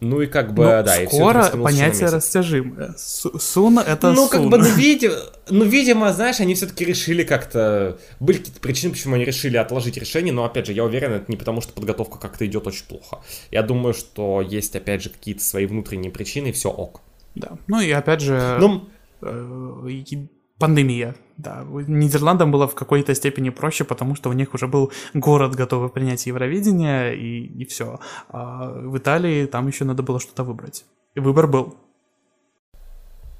ну 0.00 0.22
и 0.22 0.26
как 0.26 0.54
бы, 0.54 0.64
ну, 0.64 0.82
да, 0.82 0.96
скоро 1.06 1.46
и 1.46 1.62
понятие 1.62 2.08
растяжимое. 2.08 2.94
Сун 2.96 3.78
это 3.78 4.12
Ну, 4.12 4.28
как 4.28 4.44
бы, 4.46 4.56
ну, 4.56 4.74
видимо, 4.74 5.14
ну, 5.50 5.64
видимо, 5.64 6.12
знаешь, 6.12 6.40
они 6.40 6.54
все-таки 6.54 6.84
решили 6.84 7.22
как-то... 7.22 7.98
Были 8.18 8.38
какие-то 8.38 8.60
причины, 8.60 8.92
почему 8.92 9.16
они 9.16 9.24
решили 9.24 9.58
отложить 9.58 9.98
решение, 9.98 10.32
но, 10.32 10.44
опять 10.44 10.66
же, 10.66 10.72
я 10.72 10.84
уверен, 10.84 11.12
это 11.12 11.26
не 11.28 11.36
потому, 11.36 11.60
что 11.60 11.74
подготовка 11.74 12.18
как-то 12.18 12.46
идет 12.46 12.66
очень 12.66 12.86
плохо. 12.86 13.20
Я 13.50 13.62
думаю, 13.62 13.92
что 13.92 14.40
есть, 14.40 14.74
опять 14.74 15.02
же, 15.02 15.10
какие-то 15.10 15.44
свои 15.44 15.66
внутренние 15.66 16.10
причины, 16.10 16.48
и 16.48 16.52
все 16.52 16.70
ок. 16.70 17.02
Да, 17.34 17.58
ну 17.66 17.80
и, 17.80 17.90
опять 17.90 18.22
же, 18.22 18.56
ну, 18.58 18.88
пандемия. 20.60 21.16
Да, 21.38 21.64
Нидерландам 21.88 22.52
было 22.52 22.68
в 22.68 22.74
какой-то 22.74 23.14
степени 23.14 23.50
проще, 23.50 23.84
потому 23.84 24.14
что 24.14 24.30
у 24.30 24.34
них 24.34 24.54
уже 24.54 24.68
был 24.68 24.92
город, 25.14 25.56
готовый 25.56 25.88
принять 25.88 26.26
Евровидение, 26.26 27.16
и, 27.16 27.62
и 27.62 27.64
все. 27.64 27.98
А 28.28 28.70
в 28.70 28.96
Италии 28.98 29.46
там 29.46 29.66
еще 29.66 29.84
надо 29.84 30.02
было 30.02 30.20
что-то 30.20 30.44
выбрать. 30.44 30.84
И 31.16 31.20
выбор 31.20 31.46
был. 31.46 31.74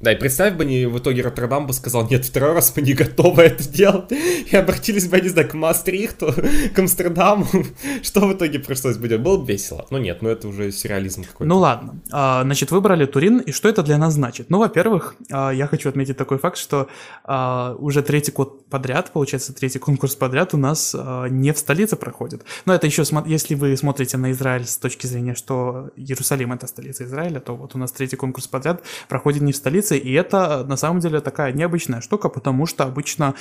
Да, 0.00 0.12
и 0.12 0.16
представь 0.16 0.54
бы, 0.54 0.64
они 0.64 0.86
в 0.86 0.98
итоге 0.98 1.20
Роттердам 1.20 1.66
бы 1.66 1.74
сказал, 1.74 2.08
нет, 2.08 2.24
второй 2.24 2.54
раз 2.54 2.72
мы 2.74 2.80
не 2.80 2.94
готовы 2.94 3.42
это 3.42 3.68
делать. 3.68 4.10
И 4.10 4.56
обратились 4.56 5.06
бы, 5.06 5.18
я 5.18 5.22
не 5.22 5.28
знаю, 5.28 5.48
к 5.48 5.52
Мастрихту, 5.52 6.34
к 6.74 6.78
Амстердаму. 6.78 7.46
Что 8.02 8.20
в 8.20 8.32
итоге 8.32 8.60
пришлось 8.60 8.96
бы 8.96 9.08
делать? 9.08 9.22
Было 9.22 9.36
бы 9.36 9.46
весело. 9.46 9.86
Ну 9.90 9.98
нет, 9.98 10.22
ну 10.22 10.30
это 10.30 10.48
уже 10.48 10.72
сюрреализм 10.72 11.24
какой-то. 11.24 11.44
Ну 11.44 11.58
ладно. 11.58 12.00
А, 12.10 12.42
значит, 12.44 12.70
выбрали 12.70 13.04
Турин, 13.04 13.40
и 13.40 13.52
что 13.52 13.68
это 13.68 13.82
для 13.82 13.98
нас 13.98 14.14
значит? 14.14 14.48
Ну, 14.48 14.58
во-первых, 14.58 15.16
а, 15.30 15.50
я 15.50 15.66
хочу 15.66 15.90
отметить 15.90 16.16
такой 16.16 16.38
факт, 16.38 16.56
что 16.56 16.88
а, 17.24 17.76
уже 17.78 18.02
третий 18.02 18.32
год 18.32 18.66
подряд, 18.70 19.10
получается, 19.12 19.52
третий 19.52 19.80
конкурс 19.80 20.14
подряд 20.14 20.54
у 20.54 20.56
нас 20.56 20.96
не 21.28 21.52
в 21.52 21.58
столице 21.58 21.96
проходит. 21.96 22.44
Но 22.64 22.74
это 22.74 22.86
еще, 22.86 23.04
если 23.26 23.54
вы 23.54 23.76
смотрите 23.76 24.16
на 24.16 24.32
Израиль 24.32 24.64
с 24.64 24.78
точки 24.78 25.06
зрения, 25.06 25.34
что 25.34 25.90
Иерусалим 25.96 26.52
это 26.52 26.66
столица 26.66 27.04
Израиля, 27.04 27.40
то 27.40 27.54
вот 27.54 27.74
у 27.74 27.78
нас 27.78 27.92
третий 27.92 28.16
конкурс 28.16 28.46
подряд 28.46 28.82
проходит 29.08 29.42
не 29.42 29.52
в 29.52 29.56
столице, 29.56 29.89
границы, 29.90 29.98
и 29.98 30.12
это 30.12 30.64
на 30.68 30.76
самом 30.76 31.00
деле 31.00 31.20
такая 31.20 31.53
необычная 31.53 32.00
штука, 32.00 32.29
потому 32.29 32.66
что 32.66 32.85
обычно, 32.85 33.35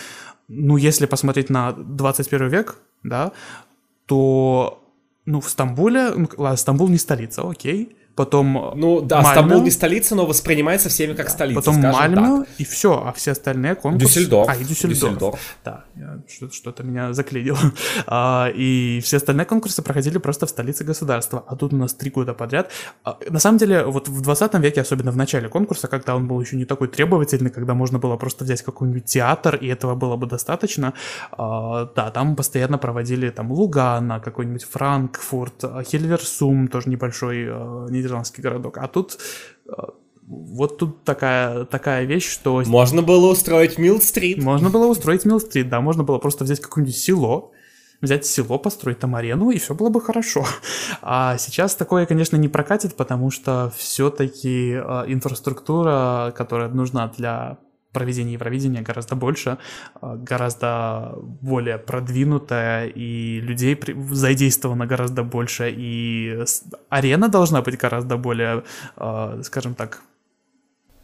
ну, 0.47 0.77
если 0.77 1.07
посмотреть 1.07 1.49
на 1.49 1.71
21 1.71 2.49
век, 2.49 2.75
да, 3.03 3.31
то, 4.05 4.79
ну, 5.25 5.39
в 5.39 5.49
Стамбуле, 5.49 6.11
ну, 6.15 6.55
Стамбул 6.55 6.89
не 6.89 6.97
столица, 6.97 7.41
окей, 7.41 7.95
потом 8.19 8.73
Ну 8.75 8.99
да, 8.99 9.21
Мальмё. 9.21 9.31
Стамбул 9.31 9.61
не 9.61 9.71
столица, 9.71 10.13
но 10.13 10.25
воспринимается 10.25 10.89
всеми 10.89 11.13
как 11.13 11.29
столица, 11.29 11.61
потом 11.61 11.81
Мальмё, 11.81 12.39
так. 12.39 12.47
и 12.57 12.65
все, 12.65 13.01
а 13.01 13.13
все 13.13 13.31
остальные 13.31 13.75
конкурсы... 13.75 14.07
Дюссельдорф. 14.07 14.49
А, 14.49 14.55
и 14.57 14.65
Дюссельдорф. 14.65 14.99
Дюссельдорф. 14.99 15.39
Да, 15.63 15.85
что-то 16.51 16.83
меня 16.83 17.13
заклинило. 17.13 17.57
А, 18.07 18.49
и 18.53 18.99
все 19.03 19.17
остальные 19.17 19.45
конкурсы 19.45 19.81
проходили 19.81 20.17
просто 20.17 20.45
в 20.45 20.49
столице 20.49 20.83
государства, 20.83 21.43
а 21.47 21.55
тут 21.55 21.73
у 21.73 21.77
нас 21.77 21.93
три 21.93 22.11
года 22.11 22.33
подряд. 22.33 22.71
А, 23.03 23.17
на 23.29 23.39
самом 23.39 23.57
деле, 23.57 23.85
вот 23.85 24.09
в 24.09 24.21
20 24.21 24.53
веке, 24.55 24.81
особенно 24.81 25.11
в 25.11 25.17
начале 25.17 25.47
конкурса, 25.47 25.87
когда 25.87 26.15
он 26.15 26.27
был 26.27 26.41
еще 26.41 26.57
не 26.57 26.65
такой 26.65 26.87
требовательный, 26.87 27.51
когда 27.51 27.73
можно 27.73 27.99
было 27.99 28.17
просто 28.17 28.43
взять 28.43 28.63
какой-нибудь 28.63 29.05
театр, 29.05 29.55
и 29.55 29.67
этого 29.67 29.95
было 29.95 30.17
бы 30.17 30.27
достаточно, 30.27 30.93
а, 31.31 31.85
да, 31.95 32.09
там 32.11 32.35
постоянно 32.35 32.77
проводили 32.77 33.29
там 33.29 33.51
Лугано, 33.51 34.19
какой-нибудь 34.19 34.65
Франкфурт, 34.65 35.63
а, 35.63 35.83
Хильверсум, 35.83 36.67
тоже 36.67 36.89
небольшой 36.89 37.47
нидерландский 38.09 38.41
городок. 38.41 38.77
А 38.77 38.87
тут 38.87 39.19
а, 39.67 39.93
вот 40.27 40.77
тут 40.77 41.03
такая, 41.03 41.65
такая 41.65 42.05
вещь, 42.05 42.29
что 42.29 42.61
Можно 42.65 43.01
было 43.01 43.31
устроить 43.31 43.77
Миллстрит. 43.77 44.41
можно 44.43 44.69
было 44.69 44.87
устроить 44.87 45.25
Миллстрит, 45.25 45.69
да, 45.69 45.81
можно 45.81 46.03
было 46.03 46.19
просто 46.19 46.43
взять 46.43 46.59
какое-нибудь 46.59 46.95
село, 46.95 47.51
взять 48.01 48.25
село, 48.25 48.59
построить 48.59 48.99
там 48.99 49.15
арену, 49.15 49.49
и 49.49 49.57
все 49.57 49.73
было 49.73 49.89
бы 49.89 50.01
хорошо. 50.01 50.45
А 51.01 51.37
сейчас 51.37 51.75
такое, 51.75 52.05
конечно, 52.05 52.37
не 52.37 52.47
прокатит, 52.47 52.95
потому 52.95 53.31
что 53.31 53.73
все-таки 53.75 54.73
инфраструктура, 54.73 56.33
которая 56.37 56.69
нужна 56.69 57.11
для 57.17 57.57
проведения 57.91 58.33
Евровидения 58.33 58.81
гораздо 58.81 59.15
больше, 59.15 59.57
а, 60.01 60.15
гораздо 60.15 61.13
более 61.41 61.77
продвинутая, 61.77 62.87
и 62.87 63.39
людей 63.41 63.79
задействовано 64.11 64.85
гораздо 64.85 65.23
больше, 65.23 65.73
и 65.75 66.43
арена 66.89 67.29
должна 67.29 67.61
быть 67.61 67.77
гораздо 67.77 68.17
более, 68.17 68.63
а, 68.95 69.41
скажем 69.43 69.73
так, 69.73 70.01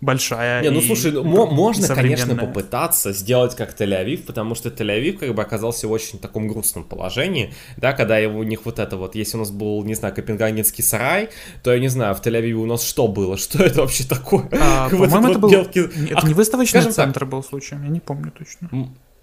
большая. 0.01 0.61
Не, 0.61 0.69
ну 0.69 0.79
и 0.79 0.85
слушай, 0.85 1.11
ну, 1.11 1.23
мо- 1.23 1.45
можно, 1.47 1.87
конечно, 1.95 2.25
попытаться 2.47 3.13
сделать 3.13 3.55
как 3.55 3.79
Тель-Авив, 3.79 4.23
потому 4.25 4.53
что 4.55 4.69
Тель-Авив 4.69 5.17
как 5.17 5.33
бы 5.33 5.41
оказался 5.41 5.87
в 5.87 5.91
очень 5.91 6.19
таком 6.19 6.47
грустном 6.47 6.83
положении, 6.83 7.53
да, 7.77 7.93
когда 7.93 8.17
его, 8.17 8.39
у 8.39 8.43
них 8.43 8.65
вот 8.65 8.79
это 8.79 8.97
вот, 8.97 9.15
если 9.15 9.37
у 9.37 9.39
нас 9.39 9.51
был, 9.51 9.83
не 9.83 9.95
знаю, 9.95 10.13
Копенгагенский 10.13 10.83
сарай, 10.83 11.29
то 11.63 11.73
я 11.73 11.79
не 11.79 11.87
знаю, 11.87 12.13
в 12.15 12.21
Тель-Авиве 12.21 12.53
у 12.53 12.65
нас 12.65 12.83
что 12.83 13.07
было, 13.07 13.37
что 13.45 13.63
это 13.63 13.81
вообще 13.81 14.03
такое? 14.03 14.47
А, 14.51 14.89
по-моему, 14.89 15.29
это 15.29 15.39
был... 15.39 15.49
делки- 15.49 15.89
Это 16.11 16.27
не 16.27 16.33
выставочный 16.33 16.81
центр 16.91 17.25
был 17.25 17.43
случаем, 17.43 17.83
я 17.83 17.89
не 17.89 17.99
помню 17.99 18.31
точно. 18.31 18.69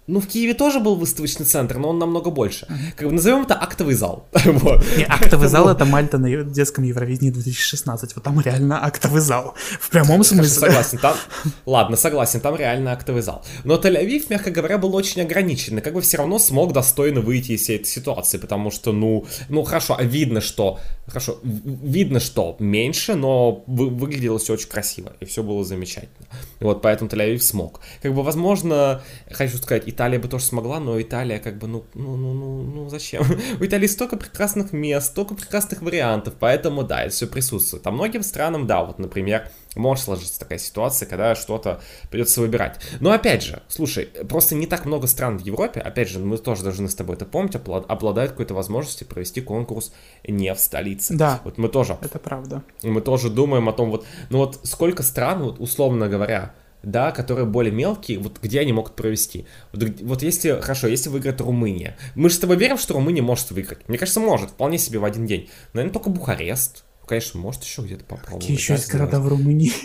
Ну, 0.05 0.19
в 0.19 0.27
Киеве 0.27 0.53
тоже 0.53 0.81
был 0.81 0.95
выставочный 0.95 1.45
центр, 1.45 1.77
но 1.77 1.89
он 1.89 1.99
намного 1.99 2.29
больше. 2.29 2.67
Как 2.97 3.07
бы 3.07 3.13
назовем 3.13 3.43
это 3.43 3.55
актовый 3.61 3.95
зал. 3.95 4.27
Вот. 4.45 4.83
Не, 4.97 5.05
актовый 5.05 5.47
зал 5.47 5.69
это 5.69 5.85
Мальта 5.85 6.17
на 6.17 6.43
детском 6.43 6.83
Евровидении 6.83 7.31
2016. 7.31 8.15
Вот 8.15 8.23
там 8.23 8.39
реально 8.41 8.85
актовый 8.85 9.21
зал. 9.21 9.55
В 9.79 9.89
прямом 9.89 10.23
смысле. 10.23 10.49
согласен, 10.49 10.97
там... 10.97 11.15
Ладно, 11.65 11.95
согласен, 11.95 12.41
там 12.41 12.55
реально 12.55 12.91
актовый 12.91 13.21
зал. 13.21 13.43
Но 13.63 13.75
Тель-Авив, 13.75 14.25
мягко 14.29 14.51
говоря, 14.51 14.77
был 14.77 14.93
очень 14.95 15.21
ограничен, 15.21 15.77
и 15.77 15.81
как 15.81 15.93
бы 15.93 16.01
все 16.01 16.17
равно 16.17 16.37
смог 16.39 16.73
достойно 16.73 17.21
выйти 17.21 17.53
из 17.53 17.61
всей 17.61 17.77
этой 17.77 17.87
ситуации, 17.87 18.37
потому 18.37 18.71
что, 18.71 18.91
ну, 18.91 19.25
ну 19.49 19.63
хорошо, 19.63 19.95
а 19.97 20.03
видно, 20.03 20.41
что... 20.41 20.79
Хорошо, 21.05 21.37
видно, 21.43 22.21
что 22.21 22.55
меньше, 22.59 23.15
но 23.15 23.63
вы- 23.67 23.89
выглядело 23.89 24.39
все 24.39 24.53
очень 24.53 24.69
красиво, 24.69 25.11
и 25.19 25.25
все 25.25 25.43
было 25.43 25.65
замечательно. 25.65 26.27
Вот, 26.61 26.81
поэтому 26.81 27.09
Тель-Авив 27.09 27.39
смог. 27.39 27.81
Как 28.01 28.13
бы, 28.13 28.23
возможно, 28.23 29.03
хочу 29.29 29.57
сказать, 29.57 29.83
Италия 29.85 30.17
бы 30.17 30.29
тоже 30.29 30.45
смогла, 30.45 30.79
но 30.79 31.01
Италия 31.01 31.39
как 31.39 31.57
бы, 31.57 31.67
ну, 31.67 31.83
ну, 31.93 32.15
ну, 32.15 32.33
ну, 32.33 32.63
ну 32.63 32.89
зачем? 32.89 33.25
У 33.59 33.65
Италии 33.65 33.87
столько 33.87 34.15
прекрасных 34.15 34.71
мест, 34.71 35.07
столько 35.07 35.35
прекрасных 35.35 35.81
вариантов, 35.81 36.35
поэтому, 36.39 36.83
да, 36.83 37.03
это 37.03 37.13
все 37.13 37.27
присутствует. 37.27 37.85
А 37.85 37.91
многим 37.91 38.23
странам, 38.23 38.65
да, 38.65 38.83
вот, 38.85 38.97
например, 38.97 39.49
может 39.75 40.05
сложиться 40.05 40.39
такая 40.39 40.59
ситуация, 40.59 41.07
когда 41.07 41.35
что-то 41.35 41.81
придется 42.09 42.41
выбирать. 42.41 42.79
Но 42.99 43.11
опять 43.11 43.43
же, 43.43 43.61
слушай, 43.67 44.05
просто 44.27 44.55
не 44.55 44.67
так 44.67 44.85
много 44.85 45.07
стран 45.07 45.37
в 45.37 45.41
Европе, 45.41 45.79
опять 45.79 46.09
же, 46.09 46.19
мы 46.19 46.37
тоже 46.37 46.63
должны 46.63 46.89
с 46.89 46.95
тобой 46.95 47.15
это 47.15 47.25
помнить, 47.25 47.55
обладают 47.55 48.31
какой-то 48.31 48.53
возможностью 48.53 49.07
провести 49.07 49.41
конкурс 49.41 49.93
не 50.27 50.53
в 50.53 50.59
столице. 50.59 51.15
Да. 51.15 51.41
Вот 51.43 51.57
мы 51.57 51.69
тоже 51.69 51.97
Это 52.01 52.19
правда. 52.19 52.63
мы 52.81 53.01
тоже 53.01 53.29
думаем 53.29 53.69
о 53.69 53.73
том, 53.73 53.89
вот, 53.89 54.05
ну 54.29 54.39
вот 54.39 54.59
сколько 54.63 55.03
стран, 55.03 55.43
вот, 55.43 55.59
условно 55.59 56.07
говоря, 56.07 56.53
да, 56.83 57.11
которые 57.11 57.45
более 57.45 57.71
мелкие, 57.71 58.19
вот 58.19 58.39
где 58.41 58.59
они 58.59 58.73
могут 58.73 58.95
провести. 58.95 59.45
Вот, 59.71 59.83
вот 60.01 60.21
если, 60.21 60.59
хорошо, 60.61 60.87
если 60.87 61.09
выиграет 61.09 61.39
Румыния. 61.41 61.97
Мы 62.15 62.29
же 62.29 62.35
с 62.35 62.39
тобой 62.39 62.57
верим, 62.57 62.77
что 62.77 62.93
Румыния 62.93 63.21
может 63.21 63.51
выиграть. 63.51 63.87
Мне 63.87 63.97
кажется, 63.97 64.19
может, 64.19 64.51
вполне 64.51 64.77
себе 64.77 64.99
в 64.99 65.05
один 65.05 65.25
день. 65.25 65.49
Наверное, 65.73 65.93
только 65.93 66.09
Бухарест. 66.09 66.83
Конечно, 67.07 67.39
может 67.39 67.63
еще 67.63 67.81
где-то 67.81 68.05
попробовать. 68.05 68.41
Какие 68.43 68.57
еще 68.57 68.73
да, 68.73 68.79
есть 68.79 68.91
города 68.91 69.19
в 69.19 69.27
Румынии? 69.27 69.71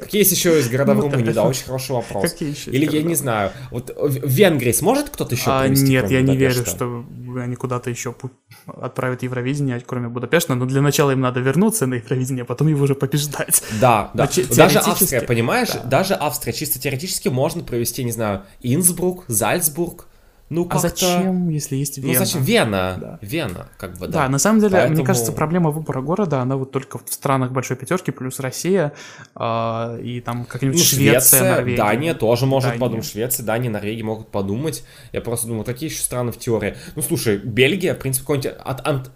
Какие 0.00 0.22
есть 0.22 0.32
еще 0.32 0.56
есть 0.56 0.70
города 0.70 0.94
в 0.94 0.96
Ну, 0.96 1.02
Румынии? 1.02 1.26
да. 1.26 1.32
Да, 1.32 1.44
очень 1.44 1.64
хороший 1.64 1.92
вопрос. 1.92 2.30
Какие 2.30 2.50
еще 2.50 2.70
Или 2.70 2.88
я 2.96 3.02
не 3.02 3.14
знаю. 3.14 3.52
Вот 3.70 3.94
в 3.96 4.26
Венгрии 4.28 4.72
сможет 4.72 5.10
кто-то 5.10 5.34
еще 5.34 5.50
А, 5.50 5.68
нет, 5.68 6.10
я 6.10 6.20
не 6.20 6.36
верю, 6.36 6.66
что 6.66 7.04
они 7.36 7.54
куда-то 7.56 7.90
еще 7.90 8.14
отправят 8.66 9.22
Евровидение, 9.22 9.80
кроме 9.86 10.08
Будапешта. 10.08 10.54
Но 10.54 10.66
для 10.66 10.80
начала 10.80 11.12
им 11.12 11.20
надо 11.20 11.40
вернуться 11.40 11.86
на 11.86 11.94
Евровидение, 11.94 12.42
а 12.42 12.44
потом 12.44 12.68
его 12.68 12.82
уже 12.84 12.94
побеждать. 12.94 13.62
Да, 13.80 14.10
да. 14.14 14.28
Но 14.36 14.54
Даже 14.56 14.78
Австрия, 14.80 15.20
понимаешь? 15.20 15.70
да. 15.72 15.84
Даже 15.84 16.14
Австрия 16.14 16.52
чисто 16.52 16.78
теоретически 16.80 17.28
можно 17.28 17.62
провести, 17.62 18.02
не 18.04 18.12
знаю, 18.12 18.42
Инсбрук, 18.62 19.24
Зальцбург. 19.28 20.08
Ну, 20.54 20.68
А 20.70 20.78
зачем, 20.78 21.48
если 21.48 21.76
есть 21.76 21.98
Ну, 21.98 22.04
Вена? 22.08 22.18
зачем? 22.24 22.42
Вена. 22.42 22.96
Да. 23.00 23.18
Вена, 23.22 23.68
как 23.76 23.98
бы, 23.98 24.06
Да, 24.06 24.24
да. 24.24 24.28
на 24.28 24.38
самом 24.38 24.60
деле, 24.60 24.72
Поэтому- 24.72 24.94
мне 24.96 25.04
кажется, 25.04 25.32
проблема 25.32 25.70
выбора 25.70 26.00
города, 26.00 26.40
она 26.40 26.56
вот 26.56 26.70
только 26.70 26.98
в 26.98 27.04
странах 27.06 27.50
большой 27.50 27.76
пятерки, 27.76 28.12
плюс 28.12 28.38
Россия, 28.38 28.92
а, 29.34 29.98
и 29.98 30.20
там 30.20 30.44
как-нибудь 30.44 30.76
Ну, 30.78 30.82
Швеция, 30.84 31.20
Швеция, 31.20 31.50
Норвегия. 31.56 31.76
Дания 31.76 32.14
тоже 32.14 32.46
может 32.46 32.70
Дания. 32.70 32.80
подумать. 32.80 33.04
Швеция, 33.06 33.44
Дания, 33.44 33.70
Норвегия 33.70 34.04
могут 34.04 34.28
подумать. 34.30 34.84
Я 35.12 35.20
просто 35.20 35.48
думаю, 35.48 35.64
какие 35.64 35.88
еще 35.90 36.00
страны 36.02 36.30
в 36.30 36.38
теории? 36.38 36.76
Ну, 36.94 37.02
слушай, 37.02 37.36
Бельгия, 37.38 37.94
в 37.94 37.98
принципе, 37.98 38.22
какой-нибудь... 38.24 38.52
От, 38.64 38.86
Ант- 38.86 39.10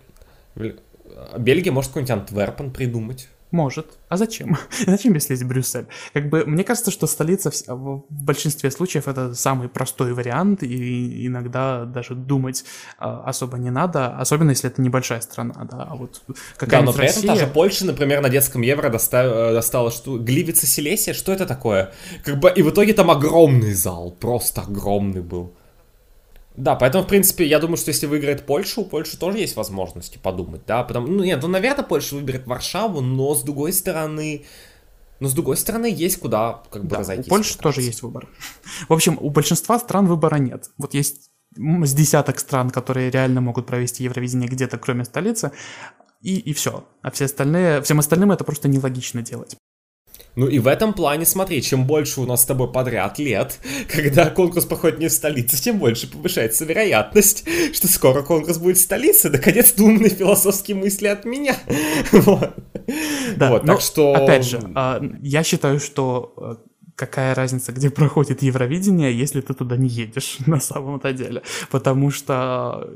Бельгия 1.39 1.71
может 1.73 1.91
какой-нибудь 1.91 2.11
Антверпен 2.11 2.71
придумать. 2.71 3.29
Может. 3.51 3.99
А 4.09 4.17
зачем? 4.17 4.59
зачем, 4.87 5.15
если 5.15 5.33
есть 5.33 5.45
Брюссель? 5.45 5.87
Как 6.13 6.29
бы, 6.29 6.45
мне 6.45 6.65
кажется, 6.65 6.91
что 6.91 7.07
столица 7.07 7.51
в, 7.51 7.75
в 7.75 8.05
большинстве 8.11 8.71
случаев 8.71 9.09
это 9.09 9.35
самый 9.35 9.69
простой 9.69 10.13
вариант, 10.13 10.63
и 10.63 11.27
иногда 11.27 11.85
даже 11.85 12.15
думать 12.15 12.65
а, 12.99 13.23
особо 13.25 13.59
не 13.59 13.71
надо, 13.71 14.17
особенно 14.17 14.51
если 14.51 14.71
это 14.71 14.83
небольшая 14.83 15.21
страна, 15.21 15.55
да, 15.71 15.87
а 15.91 15.97
вот 15.97 16.23
Да, 16.29 16.35
но 16.35 16.35
какая-нибудь 16.57 16.97
при 16.97 17.07
этом 17.07 17.17
Россия... 17.23 17.35
та 17.35 17.37
же 17.37 17.47
Польша, 17.47 17.87
например, 17.87 18.21
на 18.21 18.29
детском 18.29 18.63
Евро 18.63 18.91
доста- 18.91 19.51
э, 19.51 19.53
достала 19.55 19.91
что? 19.91 20.19
Гливица 20.19 20.67
Силесия? 20.67 21.15
Что 21.15 21.33
это 21.33 21.47
такое? 21.47 21.93
Как 22.25 22.39
бы, 22.39 22.51
и 22.51 22.63
в 22.63 22.71
итоге 22.71 22.93
там 22.93 23.11
огромный 23.11 23.73
зал, 23.73 24.11
просто 24.11 24.63
огромный 24.63 25.23
был. 25.23 25.55
Да, 26.59 26.75
поэтому, 26.75 27.05
в 27.05 27.07
принципе, 27.07 27.47
я 27.47 27.61
думаю, 27.61 27.77
что 27.77 27.91
если 27.91 28.07
выиграет 28.07 28.45
Польша, 28.45 28.81
у 28.81 28.85
Польши 28.85 29.17
тоже 29.17 29.39
есть 29.39 29.55
возможности 29.55 30.19
подумать, 30.19 30.63
да, 30.67 30.83
потому, 30.83 31.07
ну, 31.07 31.23
нет, 31.23 31.41
ну, 31.41 31.47
наверное, 31.47 31.85
Польша 31.85 32.17
выберет 32.17 32.49
Варшаву, 32.49 33.01
но 33.01 33.33
с 33.37 33.45
другой 33.45 33.73
стороны, 33.73 34.45
но 35.21 35.29
с 35.29 35.35
другой 35.35 35.57
стороны, 35.57 35.87
есть 35.87 36.19
куда, 36.19 36.65
как 36.71 36.83
бы, 36.83 36.89
Да, 36.89 36.97
у 36.97 36.99
разойтись. 37.01 37.29
Польши 37.29 37.53
как 37.53 37.63
тоже 37.63 37.83
есть 37.83 38.03
выбор. 38.03 38.29
В 38.89 38.93
общем, 38.93 39.19
у 39.21 39.31
большинства 39.31 39.79
стран 39.79 40.09
выбора 40.09 40.39
нет. 40.39 40.71
Вот 40.79 40.95
есть 40.95 41.31
с 41.57 41.95
десяток 41.95 42.41
стран, 42.41 42.71
которые 42.71 43.11
реально 43.11 43.41
могут 43.41 43.67
провести 43.67 44.03
Евровидение 44.03 44.49
где-то, 44.49 44.79
кроме 44.79 45.05
столицы, 45.05 45.53
и, 46.23 46.39
и 46.39 46.53
все. 46.55 46.85
А 47.03 47.13
все 47.13 47.27
остальные, 47.27 47.83
всем 47.83 48.01
остальным 48.01 48.33
это 48.33 48.43
просто 48.43 48.67
нелогично 48.67 49.23
делать. 49.23 49.57
Ну 50.39 50.47
и 50.47 50.61
в 50.61 50.69
этом 50.69 50.95
плане, 50.95 51.27
смотри, 51.27 51.61
чем 51.63 51.85
больше 51.85 52.21
у 52.21 52.25
нас 52.25 52.43
с 52.43 52.47
тобой 52.47 52.71
подряд 52.71 53.19
лет, 53.19 53.59
когда 53.93 54.31
конкурс 54.31 54.67
проходит 54.67 55.01
не 55.01 55.09
в 55.09 55.13
столице, 55.13 55.61
тем 55.61 55.81
больше 55.81 56.09
повышается 56.09 56.65
вероятность, 56.65 57.45
что 57.75 57.89
скоро 57.89 58.23
конкурс 58.23 58.59
будет 58.59 58.77
в 58.77 58.81
столице. 58.81 59.31
Наконец-то 59.31 59.83
умные 59.83 60.11
философские 60.11 60.77
мысли 60.77 61.09
от 61.09 61.25
меня. 61.25 61.57
Вот. 62.13 62.55
Да, 63.37 63.51
Вот, 63.51 63.65
но, 63.65 63.75
так 63.75 63.83
что... 63.83 64.15
Опять 64.15 64.47
же, 64.47 64.61
а, 64.75 65.03
я 65.21 65.43
считаю, 65.43 65.81
что 65.81 66.33
а, 66.37 66.57
какая 66.95 67.35
разница, 67.35 67.73
где 67.73 67.91
проходит 67.91 68.41
Евровидение, 68.41 69.13
если 69.13 69.41
ты 69.41 69.55
туда 69.55 69.77
не 69.77 69.89
едешь 69.89 70.39
на 70.47 70.61
самом-то 70.61 71.13
деле. 71.13 71.43
Потому 71.71 72.13
что 72.13 72.89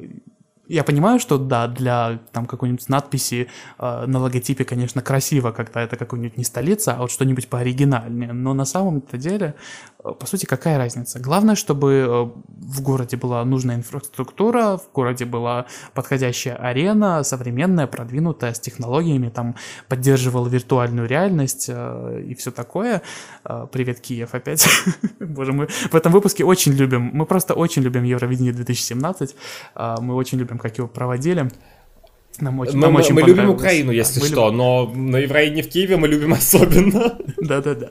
я 0.68 0.84
понимаю, 0.84 1.18
что 1.18 1.38
да, 1.38 1.66
для 1.66 2.20
там 2.32 2.46
какой-нибудь 2.46 2.88
надписи 2.88 3.48
э, 3.78 4.06
на 4.06 4.18
логотипе, 4.18 4.64
конечно, 4.64 5.02
красиво, 5.02 5.50
когда 5.52 5.82
это 5.82 5.96
какой-нибудь 5.96 6.38
не 6.38 6.44
столица, 6.44 6.94
а 6.94 6.98
вот 6.98 7.10
что-нибудь 7.10 7.48
пооригинальнее. 7.48 8.32
Но 8.32 8.54
на 8.54 8.64
самом-то 8.64 9.18
деле, 9.18 9.54
по 10.02 10.26
сути, 10.26 10.46
какая 10.46 10.78
разница? 10.78 11.20
Главное, 11.20 11.54
чтобы 11.54 11.92
э, 11.92 12.40
в 12.48 12.82
городе 12.82 13.16
была 13.16 13.44
нужная 13.44 13.76
инфраструктура, 13.76 14.76
в 14.76 14.92
городе 14.92 15.24
была 15.24 15.66
подходящая 15.94 16.56
арена, 16.56 17.22
современная, 17.22 17.86
продвинутая, 17.86 18.52
с 18.52 18.60
технологиями, 18.60 19.28
там 19.28 19.54
поддерживала 19.88 20.48
виртуальную 20.48 21.06
реальность 21.06 21.66
э, 21.68 22.24
и 22.26 22.34
все 22.34 22.50
такое. 22.50 23.02
Э, 23.44 23.66
привет, 23.70 24.00
Киев, 24.00 24.34
опять. 24.34 24.68
Боже, 25.20 25.52
мы 25.52 25.66
в 25.68 25.94
этом 25.94 26.10
выпуске 26.10 26.44
очень 26.44 26.72
любим, 26.72 27.10
мы 27.12 27.24
просто 27.24 27.54
очень 27.54 27.82
любим 27.82 28.02
Евровидение 28.02 28.52
2017, 28.52 29.36
э, 29.76 29.94
мы 30.00 30.14
очень 30.14 30.38
любим, 30.38 30.58
как 30.58 30.78
его 30.78 30.88
проводили. 30.88 31.48
Нам 32.40 32.60
очень, 32.60 32.76
мы, 32.76 32.80
нам 32.80 32.96
очень 32.96 33.14
мы 33.14 33.22
любим 33.22 33.50
Украину, 33.50 33.92
если 33.92 34.20
да, 34.20 34.26
что, 34.26 34.46
любим... 34.46 34.58
но 34.58 34.92
на 34.94 35.16
Евроине 35.18 35.62
в 35.62 35.68
Киеве 35.68 35.96
мы 35.96 36.08
любим 36.08 36.32
особенно. 36.40 37.18
Да-да-да. 37.36 37.90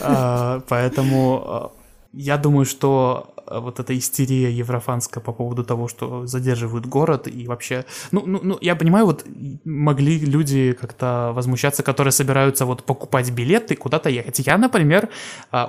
А, 0.00 0.60
поэтому 0.68 1.42
а, 1.46 1.72
я 2.12 2.36
думаю, 2.36 2.66
что 2.66 3.34
а, 3.46 3.60
вот 3.60 3.80
эта 3.80 3.96
истерия 3.96 4.52
еврофанская 4.52 5.22
по 5.22 5.32
поводу 5.32 5.64
того, 5.64 5.88
что 5.88 6.26
задерживают 6.26 6.86
город 6.86 7.26
и 7.26 7.46
вообще... 7.46 7.84
Ну, 8.12 8.22
ну, 8.26 8.40
ну 8.42 8.58
я 8.60 8.76
понимаю, 8.76 9.06
вот 9.06 9.24
могли 9.64 10.18
люди 10.18 10.76
как-то 10.78 11.32
возмущаться, 11.34 11.82
которые 11.82 12.12
собираются 12.12 12.66
вот 12.66 12.84
покупать 12.84 13.30
билеты, 13.30 13.76
куда-то 13.76 14.10
ехать. 14.10 14.38
Я, 14.40 14.58
например, 14.58 15.08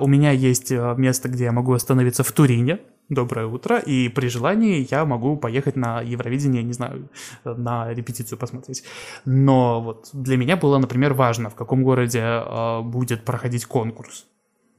у 0.00 0.06
меня 0.06 0.32
есть 0.32 0.70
место, 0.70 1.28
где 1.28 1.44
я 1.44 1.52
могу 1.52 1.72
остановиться 1.72 2.22
в 2.22 2.32
Турине, 2.32 2.78
Доброе 3.08 3.46
утро, 3.46 3.78
и 3.78 4.08
при 4.08 4.28
желании 4.28 4.86
я 4.90 5.04
могу 5.04 5.36
поехать 5.36 5.76
на 5.76 6.00
Евровидение, 6.00 6.62
не 6.62 6.72
знаю, 6.72 7.10
на 7.44 7.92
репетицию 7.92 8.38
посмотреть. 8.38 8.84
Но 9.24 9.82
вот 9.82 10.08
для 10.12 10.36
меня 10.36 10.56
было, 10.56 10.78
например, 10.78 11.12
важно, 11.12 11.50
в 11.50 11.54
каком 11.54 11.82
городе 11.82 12.20
э, 12.20 12.80
будет 12.82 13.24
проходить 13.24 13.66
конкурс 13.66 14.26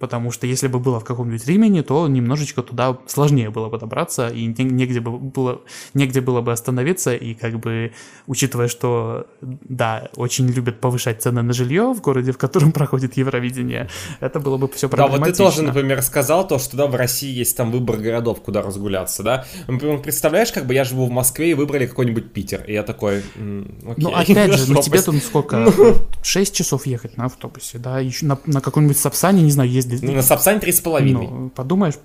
потому 0.04 0.32
что 0.32 0.48
если 0.48 0.68
бы 0.68 0.80
было 0.80 1.00
в 1.00 1.06
каком-нибудь 1.06 1.48
Римени, 1.48 1.80
то 1.80 2.10
немножечко 2.10 2.62
туда 2.62 2.98
сложнее 3.08 3.50
было 3.50 3.70
бы 3.70 3.78
добраться, 3.78 4.28
и 4.28 4.48
негде, 4.48 5.00
бы 5.00 5.18
было, 5.18 5.62
негде 5.94 6.20
было 6.20 6.42
бы 6.42 6.52
остановиться, 6.52 7.16
и 7.16 7.34
как 7.34 7.58
бы, 7.58 7.94
учитывая, 8.28 8.68
что, 8.68 9.28
да, 9.42 10.10
очень 10.18 10.50
любят 10.50 10.82
повышать 10.82 11.22
цены 11.22 11.42
на 11.42 11.54
жилье 11.54 11.94
в 11.94 12.02
городе, 12.02 12.34
в 12.34 12.38
котором 12.38 12.72
проходит 12.74 13.16
Евровидение, 13.16 13.88
это 14.20 14.42
было 14.42 14.58
бы 14.58 14.68
все 14.68 14.90
проблематично. 14.90 15.20
Да, 15.20 15.26
вот 15.26 15.38
ты 15.38 15.38
тоже, 15.38 15.64
например, 15.64 16.02
сказал 16.02 16.46
то, 16.46 16.60
что, 16.60 16.76
да, 16.76 16.88
в 16.88 16.96
России 16.96 17.32
есть 17.32 17.56
там 17.56 17.72
выбор 17.72 17.96
городов, 17.96 18.42
куда 18.42 18.62
разгуляться, 18.62 19.24
да? 19.24 19.46
Например, 19.70 20.00
представляешь, 20.00 20.52
как 20.52 20.66
бы 20.66 20.74
я 20.74 20.84
живу 20.84 21.06
в 21.06 21.12
Москве 21.12 21.52
и 21.52 21.54
выбрали 21.54 21.88
какой-нибудь 21.88 22.34
Питер, 22.34 22.66
и 22.68 22.74
я 22.74 22.84
такой, 22.84 23.20
окей. 23.20 23.94
Ну, 23.96 24.10
опять 24.14 24.54
же, 24.54 24.66
ну 24.74 24.82
тебе 24.82 25.02
тут 25.02 25.16
сколько? 25.24 25.72
6 26.24 26.54
часов 26.54 26.86
ехать 26.88 27.16
на 27.16 27.28
автобусе, 27.28 27.78
да, 27.78 28.02
еще 28.02 28.26
на, 28.26 28.38
на 28.46 28.60
каком-нибудь 28.60 28.98
Сапсане, 28.98 29.44
не 29.44 29.52
знаю, 29.52 29.70
ездить 29.70 29.93
ну, 30.02 30.14
на 30.14 30.22
Сапсане 30.22 30.60
3,5. 30.60 31.12
Ну, 31.12 31.50
подумаешь. 31.50 31.96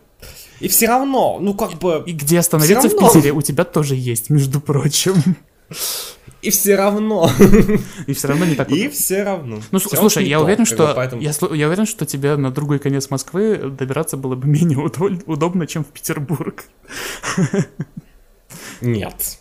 И 0.61 0.68
все 0.68 0.88
равно, 0.88 1.38
ну 1.40 1.55
как 1.55 1.79
бы... 1.79 2.03
И 2.07 2.12
где 2.12 2.40
остановиться 2.40 2.88
в 2.88 2.98
Питере 2.98 3.33
у 3.33 3.42
тебя 3.42 3.64
тоже 3.64 3.94
есть, 3.94 4.31
между 4.31 4.61
прочим. 4.61 5.14
И 6.40 6.51
все 6.51 6.77
равно. 6.77 7.31
И 8.07 8.12
все 8.12 8.29
равно 8.29 8.44
не 8.44 8.55
так. 8.55 8.70
И 8.70 8.88
все 8.88 9.24
равно. 9.24 9.61
Ну, 9.70 9.79
все 9.79 9.96
слушай, 9.96 10.27
я 10.27 10.40
уверен, 10.40 10.66
что 10.66 10.92
поэтому... 10.94 11.20
я, 11.20 11.33
я 11.53 11.66
уверен, 11.66 11.85
что 11.85 12.07
тебе 12.07 12.37
на 12.37 12.51
другой 12.51 12.79
конец 12.79 13.11
Москвы 13.11 13.57
добираться 13.57 14.16
было 14.16 14.37
бы 14.37 14.46
менее 14.48 14.79
удобно, 14.79 15.66
чем 15.66 15.85
в 15.85 15.88
Петербург. 15.88 16.64
Нет. 18.81 19.38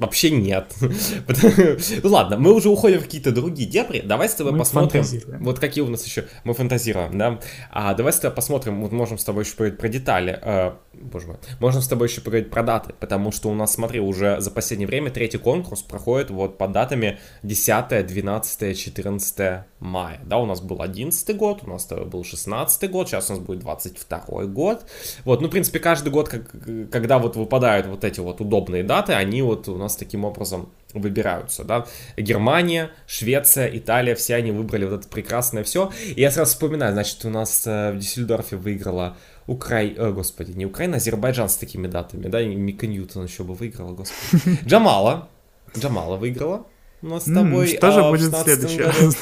Вообще 0.00 0.30
нет. 0.30 0.74
ну 0.80 2.08
ладно, 2.08 2.38
мы 2.38 2.54
уже 2.54 2.70
уходим 2.70 3.00
в 3.00 3.02
какие-то 3.02 3.32
другие 3.32 3.68
дебри. 3.68 4.00
Давай 4.00 4.30
с 4.30 4.34
тобой 4.34 4.52
мы 4.52 4.60
посмотрим. 4.60 5.04
Вот 5.40 5.58
какие 5.58 5.84
у 5.84 5.88
нас 5.88 6.06
еще. 6.06 6.24
Мы 6.44 6.54
фантазируем, 6.54 7.18
да. 7.18 7.38
А 7.70 7.92
давай 7.92 8.14
с 8.14 8.18
тобой 8.18 8.34
посмотрим. 8.34 8.80
Вот 8.80 8.92
можем 8.92 9.18
с 9.18 9.24
тобой 9.24 9.44
еще 9.44 9.52
поговорить 9.52 9.78
про 9.78 9.88
детали. 9.90 10.38
А, 10.42 10.78
боже 10.94 11.26
мой. 11.26 11.36
Можем 11.58 11.82
с 11.82 11.88
тобой 11.88 12.08
еще 12.08 12.22
поговорить 12.22 12.48
про 12.48 12.62
даты. 12.62 12.94
Потому 12.98 13.30
что 13.30 13.50
у 13.50 13.54
нас, 13.54 13.74
смотри, 13.74 14.00
уже 14.00 14.40
за 14.40 14.50
последнее 14.50 14.86
время 14.86 15.10
третий 15.10 15.36
конкурс 15.36 15.82
проходит 15.82 16.30
вот 16.30 16.56
по 16.56 16.66
датами 16.66 17.18
10, 17.42 18.06
12, 18.06 18.78
14 18.78 19.64
мая. 19.80 20.20
Да, 20.24 20.38
у 20.38 20.46
нас 20.46 20.62
был 20.62 20.80
11 20.80 21.36
год, 21.36 21.60
у 21.62 21.68
нас 21.68 21.86
был 21.86 22.24
16 22.24 22.90
год, 22.90 23.08
сейчас 23.08 23.28
у 23.28 23.34
нас 23.34 23.42
будет 23.42 23.60
22 23.60 24.46
год. 24.46 24.86
Вот, 25.26 25.42
ну, 25.42 25.48
в 25.48 25.50
принципе, 25.50 25.78
каждый 25.78 26.10
год, 26.10 26.30
как, 26.30 26.50
когда 26.90 27.18
вот 27.18 27.36
выпадают 27.36 27.86
вот 27.86 28.04
эти 28.04 28.20
вот 28.20 28.40
удобные 28.40 28.82
даты, 28.82 29.12
они 29.12 29.42
вот 29.42 29.68
у 29.68 29.76
нас 29.76 29.89
нас 29.90 29.96
таким 29.96 30.24
образом 30.24 30.70
выбираются, 30.94 31.64
да. 31.64 31.86
Германия, 32.16 32.90
Швеция, 33.06 33.68
Италия, 33.72 34.14
все 34.14 34.36
они 34.36 34.50
выбрали 34.50 34.84
вот 34.84 35.00
это 35.00 35.08
прекрасное 35.08 35.64
все. 35.64 35.90
И 36.16 36.20
я 36.20 36.30
сразу 36.30 36.50
вспоминаю, 36.52 36.92
значит, 36.92 37.24
у 37.24 37.30
нас 37.30 37.66
э, 37.66 37.92
в 37.92 37.98
Дюссельдорфе 37.98 38.56
выиграла 38.56 39.16
Украй... 39.46 39.94
О, 39.98 40.12
господи, 40.12 40.52
не 40.52 40.66
Украина, 40.66 40.94
а 40.94 40.96
Азербайджан 40.98 41.48
с 41.48 41.56
такими 41.56 41.88
датами, 41.88 42.28
да, 42.28 42.40
и 42.40 42.46
Мика 42.54 42.86
Ньютон 42.86 43.24
еще 43.24 43.42
бы 43.42 43.54
выиграла, 43.54 43.92
господи. 43.92 44.58
Джамала, 44.64 45.28
Джамала 45.76 46.16
выиграла 46.16 46.66
у 47.02 47.06
нас 47.06 47.26
с 47.26 47.32
тобой. 47.32 47.66
Что 47.66 47.88
а, 47.88 47.92
же 47.92 48.02
будет 48.10 48.32
в 48.32 48.42
следующий 48.42 48.82
раз? 48.82 49.16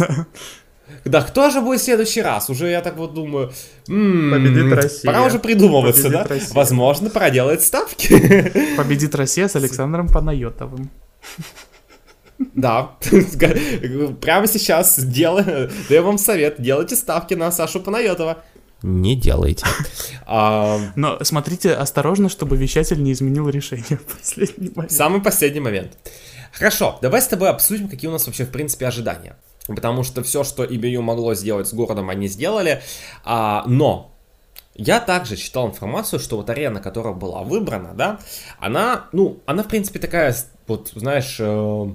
Да, 1.04 1.22
кто 1.22 1.50
же 1.50 1.60
будет 1.60 1.80
в 1.80 1.84
следующий 1.84 2.22
раз? 2.22 2.50
Уже 2.50 2.68
я 2.68 2.80
так 2.80 2.96
вот 2.96 3.14
думаю, 3.14 3.52
м-м, 3.88 4.30
победит 4.30 4.72
Россия. 4.72 5.10
Пора 5.10 5.24
уже 5.24 5.38
придумываться, 5.38 6.04
победит 6.04 6.22
да? 6.22 6.34
Россия. 6.34 6.54
Возможно, 6.54 7.10
пора 7.10 7.30
делать 7.30 7.62
ставки. 7.62 8.08
Победит 8.76 9.14
Россия 9.14 9.48
с 9.48 9.56
Александром 9.56 10.08
Панайотовым. 10.08 10.90
Да, 12.38 12.92
прямо 14.20 14.46
сейчас 14.46 14.98
делаю, 15.00 15.70
даю 15.88 16.04
вам 16.04 16.18
совет, 16.18 16.60
делайте 16.60 16.94
ставки 16.94 17.34
на 17.34 17.50
Сашу 17.50 17.80
Панайотова. 17.80 18.44
Не 18.82 19.16
делайте. 19.16 19.66
А... 20.24 20.78
Но 20.94 21.18
смотрите 21.24 21.72
осторожно, 21.72 22.28
чтобы 22.28 22.56
вещатель 22.56 23.02
не 23.02 23.12
изменил 23.12 23.48
решение 23.48 23.98
в 24.06 24.18
последний 24.18 24.70
момент. 24.72 24.92
Самый 24.92 25.20
последний 25.20 25.58
момент. 25.58 25.98
Хорошо, 26.52 26.98
давай 27.02 27.20
с 27.20 27.26
тобой 27.26 27.50
обсудим, 27.50 27.88
какие 27.88 28.08
у 28.08 28.12
нас 28.12 28.26
вообще 28.26 28.44
в 28.44 28.50
принципе 28.50 28.86
ожидания 28.86 29.34
потому 29.74 30.02
что 30.02 30.22
все, 30.22 30.44
что 30.44 30.64
EBU 30.64 31.00
могло 31.00 31.34
сделать 31.34 31.68
с 31.68 31.74
городом, 31.74 32.10
они 32.10 32.28
сделали, 32.28 32.82
а, 33.24 33.64
но 33.66 34.12
я 34.78 35.00
также 35.00 35.36
читал 35.36 35.68
информацию, 35.68 36.20
что 36.20 36.36
вот 36.36 36.48
арена, 36.50 36.80
которая 36.80 37.12
была 37.12 37.42
выбрана, 37.42 37.94
да, 37.94 38.20
она, 38.58 39.08
ну, 39.12 39.40
она, 39.44 39.64
в 39.64 39.68
принципе, 39.68 39.98
такая, 39.98 40.34
вот, 40.68 40.92
знаешь, 40.94 41.36
э, 41.40 41.90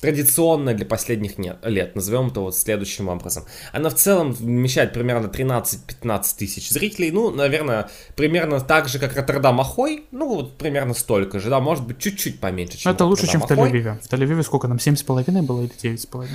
традиционная 0.00 0.74
для 0.74 0.86
последних 0.86 1.38
нет, 1.38 1.58
лет, 1.64 1.96
назовем 1.96 2.28
это 2.28 2.40
вот 2.40 2.56
следующим 2.56 3.08
образом. 3.08 3.44
Она 3.72 3.90
в 3.90 3.94
целом 3.94 4.32
вмещает 4.32 4.92
примерно 4.92 5.26
13-15 5.26 6.36
тысяч 6.38 6.70
зрителей, 6.70 7.10
ну, 7.10 7.30
наверное, 7.30 7.90
примерно 8.14 8.60
так 8.60 8.88
же, 8.88 9.00
как 9.00 9.16
Роттердам 9.16 9.60
Ахой, 9.60 10.04
ну, 10.12 10.28
вот 10.28 10.56
примерно 10.56 10.94
столько 10.94 11.40
же, 11.40 11.50
да, 11.50 11.58
может 11.58 11.84
быть, 11.84 11.98
чуть-чуть 11.98 12.38
поменьше, 12.38 12.78
чем 12.78 12.92
Это 12.92 13.04
лучше, 13.06 13.26
чем 13.26 13.40
в 13.40 13.50
Тель-Авиве. 13.50 14.00
В 14.00 14.08
Тель-Авиве 14.08 14.44
сколько 14.44 14.68
там, 14.68 14.76
7,5 14.76 15.42
было 15.42 15.62
или 15.62 15.72
9,5? 15.72 16.28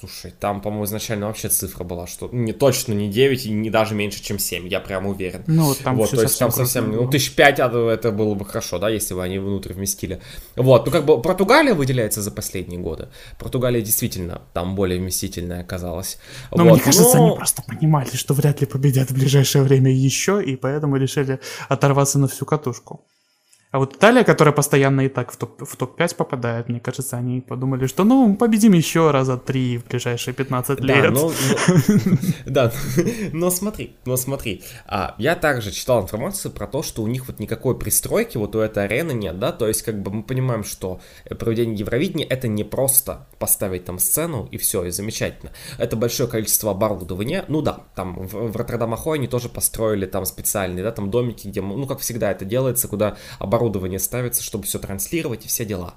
Слушай, 0.00 0.32
там, 0.38 0.60
по-моему, 0.60 0.84
изначально 0.84 1.26
вообще 1.26 1.48
цифра 1.48 1.82
была, 1.82 2.06
что 2.06 2.28
не 2.30 2.52
точно 2.52 2.92
не 2.92 3.08
9 3.08 3.46
и 3.46 3.50
не 3.50 3.68
даже 3.68 3.96
меньше, 3.96 4.22
чем 4.22 4.38
7, 4.38 4.68
я 4.68 4.78
прям 4.78 5.06
уверен. 5.06 5.42
Ну, 5.48 5.64
вот 5.64 5.78
там 5.78 5.96
вот, 5.96 6.10
то 6.10 6.22
есть 6.22 6.38
там 6.38 6.52
совсем, 6.52 6.92
ну, 6.92 7.10
тысяч 7.10 7.34
пять 7.34 7.58
а, 7.58 7.68
это 7.90 8.12
было 8.12 8.34
бы 8.34 8.44
хорошо, 8.44 8.78
да, 8.78 8.90
если 8.90 9.14
бы 9.14 9.24
они 9.24 9.40
внутрь 9.40 9.72
вместили. 9.72 10.20
Вот, 10.54 10.86
ну, 10.86 10.92
как 10.92 11.04
бы 11.04 11.20
Португалия 11.20 11.74
выделяется 11.74 12.22
за 12.22 12.30
последние 12.30 12.78
годы. 12.78 13.08
Португалия 13.40 13.82
действительно 13.82 14.42
там 14.52 14.76
более 14.76 15.00
вместительная 15.00 15.62
оказалась. 15.62 16.18
Но 16.52 16.64
вот, 16.64 16.74
мне 16.74 16.80
кажется, 16.80 17.16
но... 17.16 17.26
они 17.26 17.36
просто 17.36 17.62
понимали, 17.62 18.14
что 18.14 18.34
вряд 18.34 18.60
ли 18.60 18.68
победят 18.68 19.10
в 19.10 19.14
ближайшее 19.14 19.64
время 19.64 19.90
еще, 19.90 20.40
и 20.44 20.54
поэтому 20.54 20.96
решили 20.96 21.40
оторваться 21.68 22.20
на 22.20 22.28
всю 22.28 22.44
катушку. 22.44 23.04
А 23.70 23.78
вот 23.78 23.96
Италия, 23.96 24.24
которая 24.24 24.54
постоянно 24.54 25.02
и 25.02 25.08
так 25.08 25.30
в, 25.30 25.36
топ, 25.36 25.62
в 25.62 25.76
топ-5 25.76 26.16
попадает, 26.16 26.70
мне 26.70 26.80
кажется, 26.80 27.18
они 27.18 27.42
подумали, 27.42 27.86
что 27.86 28.04
ну, 28.04 28.34
победим 28.34 28.72
еще 28.72 29.10
раза 29.10 29.36
три 29.36 29.76
в 29.76 29.84
ближайшие 29.86 30.32
15 30.32 30.80
лет. 30.80 31.02
Да, 31.02 31.10
но, 31.10 31.32
да, 32.46 32.72
но 33.34 33.50
смотри, 33.50 33.96
но 34.06 34.16
смотри, 34.16 34.62
а, 34.86 35.14
я 35.18 35.36
также 35.36 35.70
читал 35.70 36.02
информацию 36.02 36.50
про 36.50 36.66
то, 36.66 36.82
что 36.82 37.02
у 37.02 37.06
них 37.08 37.28
вот 37.28 37.40
никакой 37.40 37.78
пристройки 37.78 38.38
вот 38.38 38.56
у 38.56 38.60
этой 38.60 38.84
арены 38.84 39.12
нет, 39.12 39.38
да, 39.38 39.52
то 39.52 39.68
есть 39.68 39.82
как 39.82 40.00
бы 40.00 40.10
мы 40.12 40.22
понимаем, 40.22 40.64
что 40.64 41.02
проведение 41.38 41.76
Евровидения 41.76 42.26
это 42.26 42.48
не 42.48 42.64
просто 42.64 43.26
поставить 43.38 43.84
там 43.84 43.98
сцену 43.98 44.48
и 44.50 44.56
все, 44.56 44.84
и 44.84 44.90
замечательно. 44.90 45.52
Это 45.76 45.94
большое 45.94 46.26
количество 46.26 46.70
оборудования, 46.70 47.44
ну 47.48 47.60
да, 47.60 47.80
там 47.94 48.14
в, 48.26 48.50
в 48.50 49.12
они 49.12 49.28
тоже 49.28 49.50
построили 49.50 50.06
там 50.06 50.24
специальные, 50.24 50.82
да, 50.82 50.90
там 50.90 51.10
домики, 51.10 51.48
где, 51.48 51.60
ну 51.60 51.86
как 51.86 51.98
всегда 51.98 52.30
это 52.30 52.46
делается, 52.46 52.88
куда 52.88 53.18
оборудование 53.38 53.57
оборудование 53.58 53.98
ставится, 53.98 54.42
чтобы 54.42 54.64
все 54.64 54.78
транслировать 54.78 55.44
и 55.44 55.48
все 55.48 55.64
дела. 55.64 55.94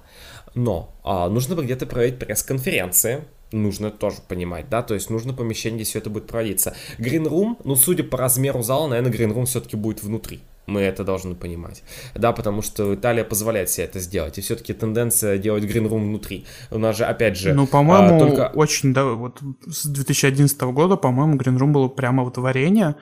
Но 0.55 0.93
а, 1.03 1.29
нужно 1.29 1.55
бы 1.55 1.63
где-то 1.63 1.85
проводить 1.85 2.19
пресс-конференции, 2.19 3.23
нужно 3.51 3.91
тоже 3.91 4.17
понимать, 4.27 4.69
да, 4.69 4.81
то 4.81 4.93
есть 4.93 5.09
нужно 5.09 5.33
помещение, 5.33 5.77
где 5.77 5.85
все 5.85 5.99
это 5.99 6.09
будет 6.09 6.27
проводиться. 6.27 6.75
Room, 6.97 7.57
ну, 7.63 7.75
судя 7.75 8.03
по 8.03 8.17
размеру 8.17 8.61
зала, 8.61 8.87
наверное, 8.87 9.11
Green 9.11 9.33
Room 9.33 9.45
все-таки 9.45 9.75
будет 9.75 10.03
внутри. 10.03 10.41
Мы 10.67 10.81
это 10.81 11.03
должны 11.03 11.35
понимать. 11.35 11.83
Да, 12.15 12.31
потому 12.31 12.61
что 12.61 12.93
Италия 12.93 13.23
позволяет 13.23 13.69
себе 13.69 13.85
это 13.85 13.99
сделать. 13.99 14.37
И 14.37 14.41
все-таки 14.41 14.73
тенденция 14.73 15.37
делать 15.37 15.63
Green 15.63 15.87
Room 15.87 16.03
внутри. 16.03 16.45
У 16.69 16.77
нас 16.77 16.97
же, 16.97 17.05
опять 17.05 17.35
же... 17.35 17.53
Ну, 17.53 17.65
по-моему, 17.67 18.15
а, 18.15 18.19
только... 18.19 18.51
очень, 18.53 18.93
да, 18.93 19.05
вот 19.05 19.39
с 19.65 19.87
2011 19.87 20.61
года, 20.61 20.97
по-моему, 20.97 21.35
Green 21.35 21.57
Room 21.57 21.71
был 21.71 21.89
прямо 21.89 22.23
вот 22.23 22.37
варенье, 22.37 22.95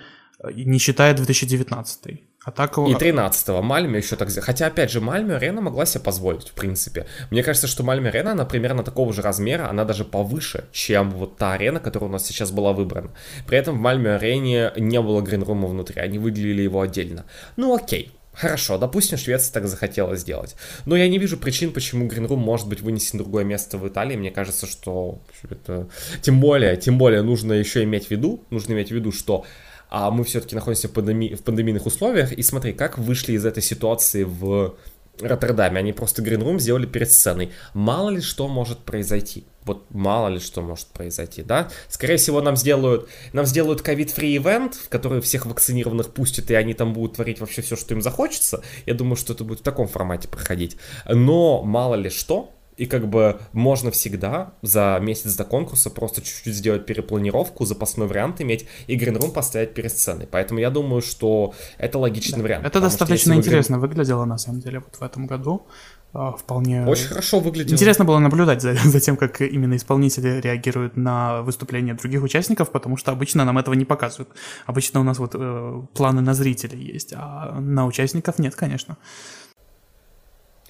не 0.53 0.79
считая 0.79 1.13
2019. 1.13 2.28
А 2.49 2.51
так... 2.51 2.77
И 2.77 2.93
13-го 2.93 3.61
Мальме 3.61 3.99
еще 3.99 4.15
так... 4.15 4.29
Хотя, 4.41 4.67
опять 4.67 4.89
же, 4.91 5.01
Мальме 5.01 5.35
Арена 5.35 5.61
могла 5.61 5.85
себе 5.85 6.03
позволить, 6.03 6.49
в 6.49 6.53
принципе. 6.53 7.05
Мне 7.29 7.43
кажется, 7.43 7.67
что 7.67 7.83
Мальме 7.83 8.09
Арена, 8.09 8.31
она 8.31 8.45
примерно 8.45 8.83
такого 8.83 9.13
же 9.13 9.21
размера, 9.21 9.69
она 9.69 9.85
даже 9.85 10.03
повыше, 10.03 10.65
чем 10.71 11.11
вот 11.11 11.37
та 11.37 11.53
арена, 11.53 11.79
которая 11.79 12.09
у 12.09 12.11
нас 12.11 12.25
сейчас 12.25 12.51
была 12.51 12.73
выбрана. 12.73 13.11
При 13.47 13.57
этом 13.57 13.77
в 13.77 13.79
Мальме 13.79 14.15
Арене 14.15 14.71
не 14.77 14.99
было 14.99 15.21
гринрума 15.21 15.67
внутри, 15.67 16.01
они 16.01 16.17
выделили 16.17 16.63
его 16.63 16.81
отдельно. 16.81 17.25
Ну 17.55 17.75
окей, 17.75 18.11
Хорошо, 18.39 18.77
допустим, 18.77 19.17
Швеция 19.17 19.51
так 19.51 19.67
захотела 19.67 20.15
сделать. 20.15 20.55
Но 20.85 20.95
я 20.95 21.09
не 21.09 21.17
вижу 21.17 21.35
причин, 21.35 21.73
почему 21.73 22.07
Room 22.07 22.37
может 22.37 22.69
быть 22.69 22.79
вынесен 22.79 23.19
в 23.19 23.23
другое 23.23 23.43
место 23.43 23.77
в 23.77 23.85
Италии. 23.85 24.15
Мне 24.15 24.31
кажется, 24.31 24.65
что 24.65 25.19
это... 25.49 25.89
Тем 26.21 26.39
более, 26.39 26.77
тем 26.77 26.97
более 26.97 27.21
нужно 27.21 27.51
еще 27.51 27.83
иметь 27.83 28.07
в 28.07 28.11
виду, 28.11 28.41
нужно 28.49 28.73
иметь 28.73 28.91
в 28.91 28.95
виду, 28.95 29.11
что 29.11 29.45
а 29.89 30.11
мы 30.11 30.23
все-таки 30.23 30.55
находимся 30.55 30.87
в, 30.87 30.91
пандеми... 30.91 31.35
в 31.35 31.41
пандемийных 31.41 31.85
условиях, 31.85 32.31
и 32.31 32.43
смотри, 32.43 32.73
как 32.73 32.97
вышли 32.97 33.33
из 33.33 33.45
этой 33.45 33.63
ситуации 33.63 34.23
в 34.23 34.75
Роттердаме. 35.21 35.79
Они 35.79 35.93
просто 35.93 36.21
Room 36.21 36.59
сделали 36.59 36.85
перед 36.85 37.11
сценой. 37.11 37.51
Мало 37.73 38.09
ли 38.09 38.21
что 38.21 38.47
может 38.47 38.79
произойти. 38.79 39.45
Вот 39.63 39.85
мало 39.91 40.29
ли 40.29 40.39
что 40.39 40.61
может 40.61 40.87
произойти, 40.87 41.43
да? 41.43 41.69
Скорее 41.89 42.17
всего, 42.17 42.41
нам 42.41 42.55
сделают, 42.55 43.09
нам 43.33 43.45
сделают 43.45 43.81
ковид-фри 43.81 44.37
ивент, 44.37 44.75
в 44.75 44.89
который 44.89 45.21
всех 45.21 45.45
вакцинированных 45.45 46.13
пустят, 46.13 46.49
и 46.49 46.55
они 46.55 46.73
там 46.73 46.93
будут 46.93 47.15
творить 47.15 47.39
вообще 47.39 47.61
все, 47.61 47.75
что 47.75 47.93
им 47.93 48.01
захочется. 48.01 48.63
Я 48.85 48.93
думаю, 48.93 49.15
что 49.15 49.33
это 49.33 49.43
будет 49.43 49.59
в 49.59 49.63
таком 49.63 49.87
формате 49.87 50.27
проходить. 50.27 50.77
Но 51.05 51.61
мало 51.61 51.95
ли 51.95 52.09
что, 52.09 52.51
и 52.79 52.85
как 52.85 53.07
бы 53.07 53.39
можно 53.51 53.91
всегда 53.91 54.53
за 54.61 54.97
месяц 55.01 55.35
до 55.35 55.43
конкурса 55.43 55.89
просто 55.89 56.21
чуть-чуть 56.21 56.55
сделать 56.55 56.85
перепланировку, 56.85 57.65
запасной 57.65 58.07
вариант 58.07 58.39
иметь 58.41 58.67
и 58.87 58.97
Green 58.97 59.31
поставить 59.31 59.73
перед 59.73 59.91
сценой. 59.91 60.27
Поэтому 60.31 60.61
я 60.61 60.69
думаю, 60.69 61.01
что 61.01 61.53
это 61.77 61.99
логичный 61.99 62.37
да. 62.37 62.43
вариант. 62.43 62.65
Это 62.65 62.79
достаточно 62.79 63.33
интересно 63.33 63.75
Green... 63.75 63.79
выглядело 63.79 64.25
на 64.25 64.37
самом 64.37 64.61
деле 64.61 64.79
вот 64.79 64.95
в 64.95 65.01
этом 65.01 65.27
году. 65.27 65.67
А, 66.11 66.31
вполне... 66.31 66.85
Очень 66.87 67.07
хорошо 67.07 67.39
выглядело. 67.39 67.73
Интересно 67.75 68.05
было 68.05 68.19
наблюдать 68.19 68.61
за, 68.61 68.73
за 68.83 68.99
тем, 68.99 69.17
как 69.17 69.41
именно 69.41 69.75
исполнители 69.75 70.41
реагируют 70.41 70.97
на 70.97 71.41
выступления 71.41 71.93
других 71.93 72.23
участников, 72.23 72.71
потому 72.71 72.97
что 72.97 73.11
обычно 73.11 73.45
нам 73.45 73.57
этого 73.57 73.75
не 73.75 73.85
показывают. 73.85 74.29
Обычно 74.65 75.01
у 75.01 75.03
нас 75.03 75.19
вот 75.19 75.35
э, 75.35 75.81
планы 75.93 76.21
на 76.21 76.33
зрителей 76.33 76.81
есть, 76.81 77.13
а 77.15 77.59
на 77.59 77.85
участников 77.85 78.39
нет, 78.39 78.55
конечно. 78.55 78.97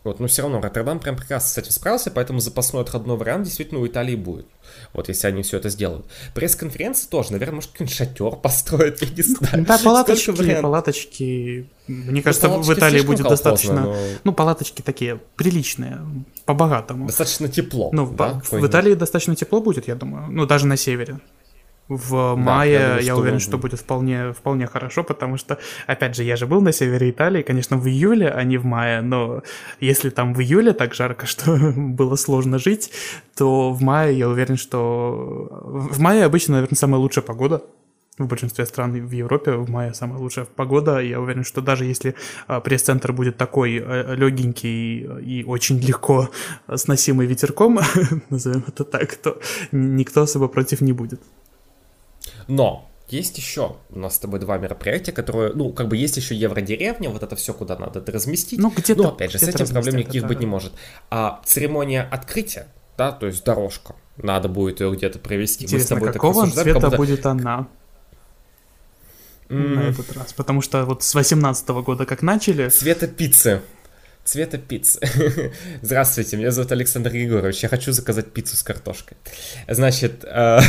Вот, 0.03 0.19
но 0.19 0.27
все 0.27 0.43
равно 0.43 0.61
Роттердам 0.61 0.99
прям 0.99 1.15
прекрасно 1.15 1.49
с 1.49 1.57
этим 1.57 1.71
справился, 1.71 2.11
поэтому 2.11 2.39
запасной 2.39 2.83
отходной 2.83 3.17
вариант 3.17 3.45
действительно 3.45 3.81
у 3.81 3.87
Италии 3.87 4.15
будет. 4.15 4.45
Вот, 4.93 5.09
если 5.09 5.27
они 5.27 5.43
все 5.43 5.57
это 5.57 5.69
сделают. 5.69 6.05
Пресс-конференция 6.33 7.09
тоже, 7.09 7.31
наверное, 7.31 7.55
может, 7.55 7.71
какой-нибудь 7.71 7.95
шатер 7.95 8.31
построят, 8.41 9.01
я 9.01 9.09
не 9.09 9.21
знаю. 9.21 9.65
Да, 9.65 9.77
палаточки, 9.77 10.61
палаточки. 10.61 11.67
Мне 11.87 12.21
кажется, 12.21 12.47
ну, 12.47 12.61
в 12.61 12.73
Италии 12.73 13.01
будет 13.01 13.27
достаточно... 13.27 13.81
Но... 13.81 13.95
Ну, 14.23 14.33
палаточки 14.33 14.81
такие 14.81 15.19
приличные, 15.35 15.99
по-богатому. 16.45 17.07
Достаточно 17.07 17.49
тепло. 17.49 17.89
Ну, 17.91 18.07
да, 18.07 18.41
в, 18.43 18.51
в 18.51 18.65
Италии 18.65 18.93
достаточно 18.93 19.35
тепло 19.35 19.59
будет, 19.61 19.87
я 19.87 19.95
думаю. 19.95 20.31
Ну, 20.31 20.45
даже 20.45 20.67
на 20.67 20.77
севере 20.77 21.19
в 21.89 22.35
мае, 22.35 22.77
да, 22.77 22.83
я, 22.83 22.87
думаю, 22.87 23.05
я 23.05 23.15
уверен, 23.17 23.39
что 23.39 23.57
будет 23.57 23.79
вполне, 23.79 24.31
вполне 24.31 24.67
хорошо, 24.67 25.03
потому 25.03 25.37
что, 25.37 25.57
опять 25.87 26.15
же, 26.15 26.23
я 26.23 26.35
же 26.35 26.45
был 26.45 26.61
на 26.61 26.71
севере 26.71 27.09
Италии, 27.09 27.41
конечно, 27.41 27.77
в 27.77 27.87
июле, 27.87 28.29
а 28.29 28.43
не 28.43 28.57
в 28.57 28.65
мае, 28.65 29.01
но 29.01 29.41
если 29.79 30.11
там 30.11 30.35
в 30.35 30.39
июле 30.39 30.73
так 30.73 30.93
жарко, 30.93 31.25
что 31.25 31.57
было 31.75 32.15
сложно 32.15 32.59
жить, 32.59 32.91
то 33.35 33.71
в 33.71 33.81
мае 33.81 34.17
я 34.17 34.29
уверен, 34.29 34.55
что... 34.55 35.47
В 35.91 35.99
мае 35.99 36.25
обычно, 36.25 36.55
наверное, 36.55 36.77
самая 36.77 37.01
лучшая 37.01 37.25
погода, 37.25 37.63
в 38.19 38.27
большинстве 38.27 38.65
стран 38.65 38.91
в 38.91 39.11
Европе 39.11 39.53
в 39.53 39.69
мае 39.69 39.93
самая 39.93 40.19
лучшая 40.19 40.45
погода. 40.45 40.99
Я 40.99 41.21
уверен, 41.21 41.45
что 41.45 41.61
даже 41.61 41.85
если 41.85 42.15
а, 42.47 42.59
пресс-центр 42.59 43.13
будет 43.13 43.37
такой 43.37 43.77
э, 43.77 44.15
легенький 44.15 45.07
и 45.21 45.45
очень 45.45 45.79
легко 45.79 46.29
сносимый 46.75 47.27
ветерком, 47.27 47.79
назовем 48.29 48.65
это 48.67 48.83
так, 48.83 49.15
то 49.15 49.39
никто 49.71 50.23
особо 50.23 50.49
против 50.49 50.81
не 50.81 50.91
будет. 50.91 51.21
Но 52.49 52.89
есть 53.07 53.37
еще 53.37 53.77
у 53.89 53.99
нас 53.99 54.15
с 54.15 54.19
тобой 54.19 54.39
два 54.39 54.57
мероприятия, 54.57 55.11
которые, 55.11 55.53
ну, 55.53 55.71
как 55.71 55.87
бы 55.87 55.97
есть 55.97 56.17
еще 56.17 56.35
Евродеревня, 56.35 57.09
вот 57.09 57.23
это 57.23 57.35
все, 57.35 57.53
куда 57.53 57.77
надо 57.77 57.99
это 57.99 58.11
разместить. 58.11 58.59
Ну, 58.59 58.71
где-то. 58.75 59.03
Но, 59.03 59.09
опять 59.09 59.31
же, 59.31 59.39
с 59.39 59.43
этим 59.43 59.67
проблем 59.67 59.97
никаких 59.97 60.23
это... 60.23 60.27
быть 60.27 60.39
не 60.39 60.45
может. 60.45 60.73
А 61.09 61.41
церемония 61.45 62.07
открытия, 62.11 62.67
да, 62.97 63.11
то 63.11 63.27
есть 63.27 63.43
дорожка, 63.43 63.95
надо 64.17 64.49
будет 64.49 64.81
ее 64.81 64.91
где-то 64.91 65.19
провести. 65.19 65.65
Интересно, 65.65 65.95
Мы 65.95 65.99
с 65.99 65.99
тобой 65.99 66.13
какого 66.13 66.49
цвета 66.49 66.89
будет 66.91 67.25
она? 67.25 67.67
Mm. 69.47 69.75
На 69.75 69.79
этот 69.89 70.11
раз. 70.15 70.33
Потому 70.33 70.61
что 70.61 70.85
вот 70.85 71.01
с 71.01 71.15
18 71.15 71.67
года 71.69 72.05
как 72.05 72.21
начали... 72.21 72.69
Цвета 72.69 73.07
пиццы 73.07 73.61
цвета 74.30 74.59
пиццы. 74.59 74.99
Здравствуйте, 75.82 76.38
меня 76.38 76.51
зовут 76.51 76.71
Александр 76.71 77.11
Егорович. 77.15 77.63
Я 77.63 77.69
хочу 77.69 77.91
заказать 77.91 78.32
пиццу 78.32 78.57
с 78.57 78.61
картошкой. 78.61 79.17
Значит, 79.67 80.23
э, 80.23 80.59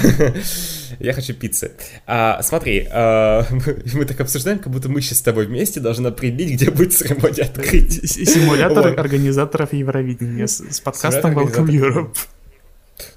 я 0.98 1.12
хочу 1.12 1.34
пиццы. 1.34 1.72
А, 2.06 2.40
смотри, 2.42 2.88
э, 2.90 3.42
мы 3.92 4.06
так 4.06 4.18
обсуждаем, 4.18 4.60
как 4.60 4.72
будто 4.72 4.88
мы 4.88 5.02
сейчас 5.02 5.18
с 5.18 5.22
тобой 5.22 5.46
вместе 5.46 5.78
должны 5.78 6.06
определить, 6.06 6.54
где 6.54 6.70
будет 6.70 6.94
церемония 6.94 7.42
открытия. 7.42 8.06
Симулятор 8.06 8.98
организаторов 8.98 9.74
Евровидения 9.74 10.46
с 10.46 10.80
подкастом 10.80 11.38
Welcome 11.38 11.66
Europe. 11.66 12.16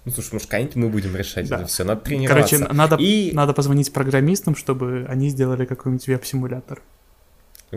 Ну, 0.04 0.12
слушай, 0.12 0.34
может, 0.34 0.50
когда-нибудь 0.50 0.76
мы 0.76 0.90
будем 0.90 1.16
решать 1.16 1.48
да. 1.48 1.60
это 1.60 1.68
все, 1.68 1.86
надо 1.86 2.02
тренироваться. 2.02 2.58
Короче, 2.58 2.74
надо, 2.74 2.98
и... 2.98 3.32
надо 3.34 3.54
позвонить 3.54 3.94
программистам, 3.94 4.58
чтобы 4.58 5.06
они 5.08 5.30
сделали 5.30 5.64
какой-нибудь 5.64 6.06
веб-симулятор 6.08 6.82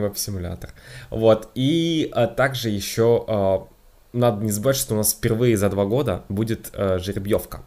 веб-симулятор. 0.01 0.71
Вот, 1.11 1.51
и 1.55 2.11
а, 2.13 2.27
также 2.27 2.71
еще 2.71 3.25
а, 3.27 3.69
надо 4.17 4.45
не 4.45 4.51
забывать, 4.51 4.77
что 4.77 4.95
у 4.95 4.97
нас 4.97 5.13
впервые 5.13 5.57
за 5.57 5.69
два 5.69 5.85
года 5.85 6.25
будет 6.29 6.71
э, 6.73 6.99
жеребьевка. 6.99 7.63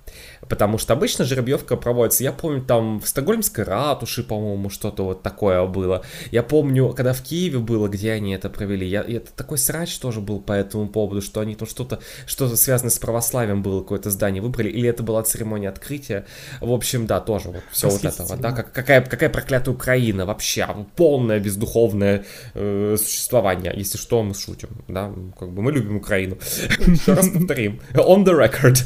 Потому 0.50 0.80
что 0.80 0.94
обычно 0.94 1.26
жеребьевка 1.26 1.78
проводится, 1.78 2.24
я 2.24 2.32
помню, 2.32 2.62
там 2.62 3.00
в 3.00 3.08
Стокгольмской 3.08 3.64
ратуши, 3.64 4.24
по-моему, 4.24 4.72
что-то 4.72 5.06
вот 5.06 5.22
такое 5.22 5.64
было. 5.68 6.04
Я 6.32 6.42
помню, 6.42 6.90
когда 6.90 7.14
в 7.14 7.22
Киеве 7.22 7.60
было, 7.60 7.88
где 7.88 8.14
они 8.14 8.34
это 8.34 8.50
провели, 8.50 8.88
я, 8.88 9.02
это 9.02 9.32
такой 9.32 9.60
срач 9.60 9.96
тоже 10.00 10.22
был 10.22 10.40
по 10.40 10.54
этому 10.54 10.90
поводу, 10.90 11.22
что 11.22 11.40
они 11.42 11.56
там 11.56 11.68
что-то, 11.68 12.00
что-то 12.26 12.58
связанное 12.58 12.90
с 12.90 12.98
православием 12.98 13.62
было, 13.62 13.82
какое-то 13.82 14.10
здание 14.10 14.42
выбрали, 14.42 14.70
или 14.70 14.90
это 14.90 15.04
была 15.04 15.22
церемония 15.22 15.70
открытия. 15.70 16.26
В 16.62 16.72
общем, 16.72 17.06
да, 17.06 17.20
тоже 17.20 17.50
вот 17.50 17.64
все 17.72 17.90
вот 17.90 18.04
это 18.04 18.24
вот, 18.24 18.42
да, 18.42 18.52
как, 18.52 18.72
какая, 18.74 19.02
какая 19.02 19.30
проклятая 19.30 19.76
Украина 19.76 20.26
вообще, 20.26 20.68
полное 20.96 21.40
бездуховное 21.40 22.26
э, 22.56 22.98
существование. 22.98 23.72
Если 23.76 24.00
что, 24.00 24.24
мы 24.24 24.34
шутим, 24.34 24.70
да, 24.88 25.14
как 25.38 25.52
бы 25.52 25.62
мы 25.62 25.72
любим 25.72 25.98
Украину. 25.98 26.38
Еще 26.88 27.14
раз 27.14 27.30
повторим. 27.30 27.82
On 27.94 28.24
the 28.26 28.34
record. 28.34 28.80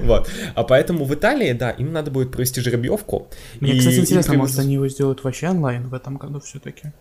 вот. 0.04 0.30
А 0.54 0.62
поэтому 0.62 1.07
в 1.08 1.14
Италии, 1.14 1.52
да, 1.52 1.70
им 1.70 1.92
надо 1.92 2.10
будет 2.10 2.30
провести 2.30 2.60
жеребьевку. 2.60 3.28
Мне, 3.60 3.74
и, 3.74 3.78
кстати, 3.78 4.00
интересно, 4.00 4.34
может, 4.34 4.58
они 4.58 4.74
его 4.74 4.88
сделают 4.88 5.24
вообще 5.24 5.48
онлайн 5.48 5.88
в 5.88 5.94
этом 5.94 6.16
году 6.16 6.40
все-таки? 6.40 6.92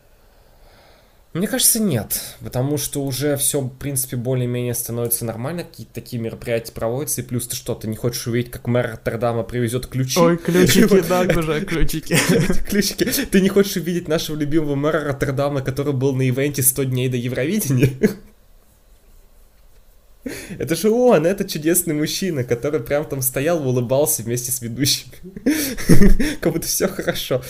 Мне 1.33 1.47
кажется, 1.47 1.79
нет, 1.79 2.19
потому 2.39 2.77
что 2.77 3.03
уже 3.03 3.37
все, 3.37 3.61
в 3.61 3.69
принципе, 3.69 4.15
более-менее 4.15 4.73
становится 4.73 5.23
нормально, 5.23 5.63
какие-то 5.63 5.93
такие 5.93 6.19
мероприятия 6.19 6.71
проводятся, 6.71 7.21
и 7.21 7.23
плюс 7.23 7.47
ты 7.47 7.55
что, 7.55 7.75
ты 7.75 7.87
не 7.87 7.95
хочешь 7.95 8.25
увидеть, 8.25 8.49
как 8.49 8.65
мэр 8.65 8.91
Роттердама 8.93 9.43
привезет 9.43 9.85
ключи? 9.85 10.19
Ой, 10.19 10.37
ключики, 10.37 11.01
да, 11.09 11.21
уже 11.21 11.63
ключики. 11.65 12.17
Ключики. 12.69 13.03
Ты 13.03 13.41
не 13.41 13.49
хочешь 13.49 13.75
увидеть 13.75 14.07
нашего 14.07 14.35
любимого 14.37 14.75
мэра 14.75 15.03
Роттердама, 15.03 15.61
который 15.61 15.93
был 15.93 16.15
на 16.15 16.27
ивенте 16.27 16.63
100 16.63 16.83
дней 16.85 17.09
до 17.09 17.17
Евровидения? 17.17 17.91
Это 20.59 20.75
же 20.75 20.89
он, 20.89 21.25
это 21.25 21.47
чудесный 21.47 21.93
мужчина, 21.93 22.43
который 22.43 22.79
прям 22.79 23.05
там 23.05 23.21
стоял, 23.21 23.67
улыбался 23.67 24.23
вместе 24.23 24.51
с 24.51 24.61
ведущими. 24.61 25.13
Как 26.41 26.53
будто 26.53 26.67
все 26.67 26.87
хорошо. 26.87 27.41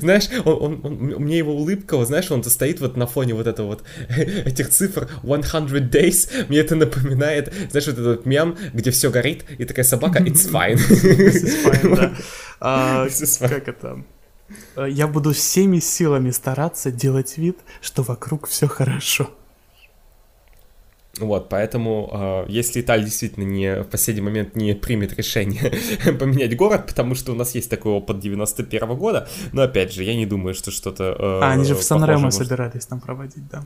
Знаешь, 0.00 0.28
он, 0.44 0.54
он, 0.62 0.80
он, 0.84 0.94
мне 1.22 1.38
его 1.38 1.54
улыбка, 1.54 2.02
знаешь, 2.04 2.30
он 2.30 2.42
стоит 2.44 2.80
вот 2.80 2.96
на 2.96 3.06
фоне 3.06 3.34
вот 3.34 3.46
этого 3.46 3.66
вот 3.68 3.84
этих 4.18 4.70
цифр 4.70 5.08
100 5.22 5.38
days. 5.78 6.46
Мне 6.48 6.58
это 6.58 6.76
напоминает, 6.76 7.52
знаешь, 7.70 7.86
вот 7.86 7.98
этот 7.98 8.26
мем, 8.26 8.56
где 8.72 8.90
все 8.90 9.10
горит, 9.10 9.44
и 9.58 9.64
такая 9.64 9.84
собака, 9.84 10.18
it's 10.18 10.50
fine. 10.50 10.76
It's 10.76 11.64
fine, 11.64 11.96
да. 11.96 12.12
А, 12.60 13.08
как 13.40 13.68
это? 13.68 14.04
Я 14.76 15.06
буду 15.06 15.32
всеми 15.32 15.80
силами 15.80 16.30
стараться 16.30 16.90
делать 16.90 17.38
вид, 17.38 17.58
что 17.80 18.02
вокруг 18.02 18.46
все 18.46 18.66
хорошо. 18.66 19.30
Вот, 21.20 21.50
поэтому, 21.50 22.08
э, 22.10 22.44
если 22.48 22.80
Италия 22.80 23.04
действительно 23.04 23.44
не 23.44 23.82
в 23.82 23.88
последний 23.88 24.22
момент 24.22 24.56
не 24.56 24.74
примет 24.74 25.12
решение 25.12 25.70
поменять 26.18 26.56
город, 26.56 26.86
потому 26.86 27.14
что 27.14 27.32
у 27.32 27.34
нас 27.34 27.54
есть 27.54 27.68
такой 27.68 27.92
опыт 27.92 28.18
91 28.18 28.82
-го 28.82 28.96
года, 28.96 29.28
но 29.52 29.62
опять 29.62 29.92
же, 29.92 30.04
я 30.04 30.14
не 30.16 30.24
думаю, 30.24 30.54
что 30.54 30.70
что-то... 30.70 31.04
Э, 31.04 31.40
а, 31.42 31.52
они 31.52 31.64
же 31.64 31.74
в 31.74 31.82
Сан-Ремо 31.82 32.22
может... 32.22 32.38
собирались 32.38 32.86
там 32.86 33.00
проводить, 33.00 33.46
да. 33.50 33.62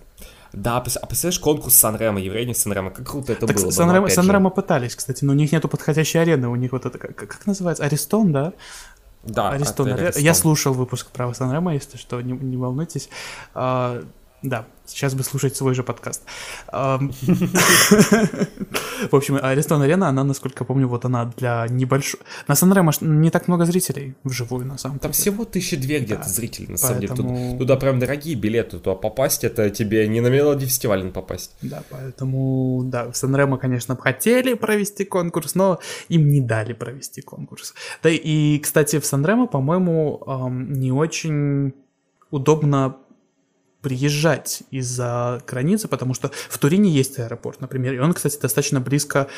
Да, 0.52 0.78
а 0.78 0.80
представляешь, 0.80 1.38
конкурс 1.38 1.76
Сан-Ремо, 1.76 2.18
евреи 2.18 2.52
Сан-Ремо, 2.52 2.90
как 2.90 3.08
круто 3.08 3.32
это 3.32 3.46
так 3.46 3.56
было. 3.56 3.70
Сан-Ремо, 3.70 4.08
Сан-Ремо 4.08 4.50
пытались, 4.50 4.96
кстати, 4.96 5.24
но 5.24 5.32
у 5.32 5.36
них 5.36 5.52
нету 5.52 5.68
подходящей 5.68 6.20
арены, 6.20 6.48
у 6.48 6.56
них 6.56 6.72
вот 6.72 6.84
это, 6.84 6.98
как, 6.98 7.14
как 7.14 7.46
называется, 7.46 7.84
Аристон, 7.84 8.32
да? 8.32 8.52
Да, 9.22 9.50
Аристон. 9.50 9.92
Аристон. 9.92 10.22
Я 10.22 10.34
слушал 10.34 10.74
выпуск 10.74 11.10
про 11.12 11.32
Сан-Ремо, 11.32 11.74
если 11.74 11.96
что, 11.96 12.20
не, 12.20 12.32
не 12.32 12.56
волнуйтесь. 12.56 13.08
Да, 14.46 14.64
сейчас 14.86 15.14
бы 15.14 15.24
слушать 15.24 15.56
свой 15.56 15.74
же 15.74 15.82
подкаст. 15.82 16.22
В 16.70 17.10
общем, 19.10 19.38
Арестон 19.42 19.82
Арена, 19.82 20.08
она, 20.08 20.22
насколько 20.22 20.64
помню, 20.64 20.86
вот 20.86 21.04
она 21.04 21.32
для 21.36 21.66
небольшой... 21.68 22.20
На 22.46 22.54
Санремо 22.54 22.92
не 23.00 23.30
так 23.30 23.48
много 23.48 23.64
зрителей 23.64 24.14
вживую, 24.22 24.64
на 24.64 24.78
самом 24.78 24.98
деле. 24.98 25.02
Там 25.02 25.12
всего 25.12 25.44
тысячи 25.44 25.76
две 25.76 25.98
где-то 25.98 26.28
зрителей, 26.28 26.68
на 26.68 26.76
самом 26.76 27.00
деле. 27.00 27.56
Туда 27.58 27.76
прям 27.76 27.98
дорогие 27.98 28.36
билеты, 28.36 28.78
туда 28.78 28.94
попасть, 28.94 29.42
это 29.42 29.68
тебе 29.70 30.06
не 30.06 30.20
на 30.20 30.28
Мелоди 30.28 30.66
фестиваль 30.66 31.10
попасть. 31.10 31.56
Да, 31.62 31.82
поэтому, 31.90 32.82
да, 32.84 33.10
в 33.10 33.16
Санремо, 33.16 33.58
конечно, 33.58 33.96
хотели 33.96 34.54
провести 34.54 35.04
конкурс, 35.04 35.56
но 35.56 35.80
им 36.08 36.28
не 36.30 36.40
дали 36.40 36.72
провести 36.72 37.20
конкурс. 37.20 37.74
Да 38.00 38.10
и, 38.10 38.60
кстати, 38.60 39.00
в 39.00 39.06
Санремо, 39.06 39.48
по-моему, 39.48 40.22
не 40.50 40.92
очень 40.92 41.74
удобно 42.30 42.96
приезжать 43.86 44.64
из-за 44.72 45.40
границы, 45.46 45.86
потому 45.86 46.12
что 46.12 46.32
в 46.48 46.58
Турине 46.58 46.90
есть 46.90 47.20
аэропорт, 47.20 47.60
например, 47.60 47.94
и 47.94 47.98
он, 47.98 48.14
кстати, 48.14 48.36
достаточно 48.36 48.80
близко. 48.80 49.28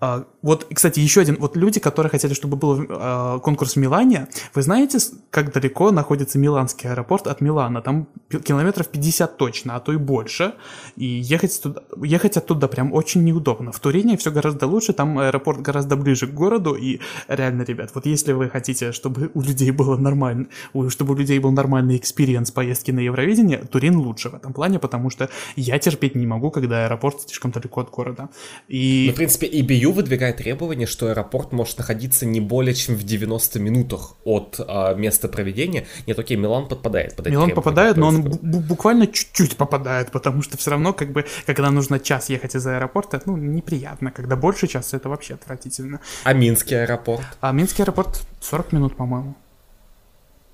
А, 0.00 0.24
вот, 0.40 0.66
кстати, 0.74 0.98
еще 0.98 1.20
один, 1.20 1.36
вот 1.38 1.58
люди, 1.58 1.78
которые 1.78 2.08
хотели, 2.08 2.32
чтобы 2.32 2.56
был 2.56 2.86
а, 2.88 3.38
конкурс 3.40 3.74
в 3.74 3.76
Милане, 3.76 4.28
вы 4.54 4.62
знаете, 4.62 4.96
как 5.30 5.52
далеко 5.52 5.90
находится 5.90 6.38
Миланский 6.38 6.88
аэропорт 6.88 7.26
от 7.26 7.42
Милана? 7.42 7.82
Там 7.82 8.08
километров 8.30 8.88
50 8.88 9.36
точно, 9.36 9.76
а 9.76 9.80
то 9.80 9.92
и 9.92 9.96
больше, 9.96 10.54
и 10.96 11.04
ехать, 11.04 11.62
туда, 11.62 11.82
ехать 12.02 12.38
оттуда 12.38 12.66
прям 12.66 12.94
очень 12.94 13.24
неудобно. 13.24 13.72
В 13.72 13.78
Турине 13.78 14.16
все 14.16 14.30
гораздо 14.30 14.66
лучше, 14.66 14.94
там 14.94 15.18
аэропорт 15.18 15.60
гораздо 15.60 15.96
ближе 15.96 16.26
к 16.28 16.32
городу, 16.32 16.72
и 16.72 17.00
реально, 17.28 17.60
ребят, 17.64 17.90
вот 17.94 18.06
если 18.06 18.32
вы 18.32 18.48
хотите, 18.48 18.92
чтобы 18.92 19.30
у 19.34 19.42
людей 19.42 19.70
было 19.70 19.98
нормально, 19.98 20.46
чтобы 20.88 21.12
у 21.12 21.16
людей 21.18 21.38
был 21.40 21.50
нормальный 21.52 21.98
experience 21.98 22.50
поездки 22.52 22.90
на 22.90 23.00
Евровидение, 23.00 23.58
Турин 23.58 23.97
лучше 23.98 24.30
в 24.30 24.34
этом 24.34 24.52
плане, 24.52 24.78
потому 24.78 25.10
что 25.10 25.28
я 25.56 25.78
терпеть 25.78 26.14
не 26.14 26.26
могу, 26.26 26.50
когда 26.50 26.84
аэропорт 26.84 27.22
слишком 27.22 27.50
далеко 27.50 27.80
от 27.80 27.90
города. 27.90 28.28
И... 28.68 29.06
Ну, 29.08 29.12
в 29.12 29.16
принципе, 29.16 29.46
EBU 29.46 29.92
выдвигает 29.92 30.38
требование, 30.38 30.86
что 30.86 31.08
аэропорт 31.08 31.52
может 31.52 31.78
находиться 31.78 32.26
не 32.26 32.40
более 32.40 32.74
чем 32.74 32.96
в 32.96 33.02
90 33.02 33.58
минутах 33.58 34.16
от 34.24 34.60
а, 34.66 34.94
места 34.94 35.28
проведения. 35.28 35.86
Нет, 36.06 36.18
окей, 36.18 36.36
Милан 36.36 36.68
подпадает 36.68 37.16
под 37.16 37.28
Милан 37.28 37.50
попадает, 37.50 37.96
но 37.96 38.08
он 38.08 38.22
буквально 38.22 39.06
чуть-чуть 39.06 39.56
попадает, 39.56 40.10
потому 40.10 40.42
что 40.42 40.56
все 40.56 40.70
равно, 40.70 40.92
как 40.92 41.12
бы, 41.12 41.26
когда 41.46 41.70
нужно 41.70 41.98
час 41.98 42.28
ехать 42.28 42.54
из 42.54 42.66
аэропорта, 42.66 43.20
ну, 43.26 43.36
неприятно. 43.36 44.10
Когда 44.10 44.36
больше 44.36 44.66
часа, 44.66 44.96
это 44.96 45.08
вообще 45.08 45.34
отвратительно. 45.34 46.00
А 46.24 46.32
Минский 46.32 46.76
аэропорт? 46.76 47.26
А 47.40 47.52
Минский 47.52 47.82
аэропорт 47.82 48.22
40 48.40 48.72
минут, 48.72 48.96
по-моему. 48.96 49.36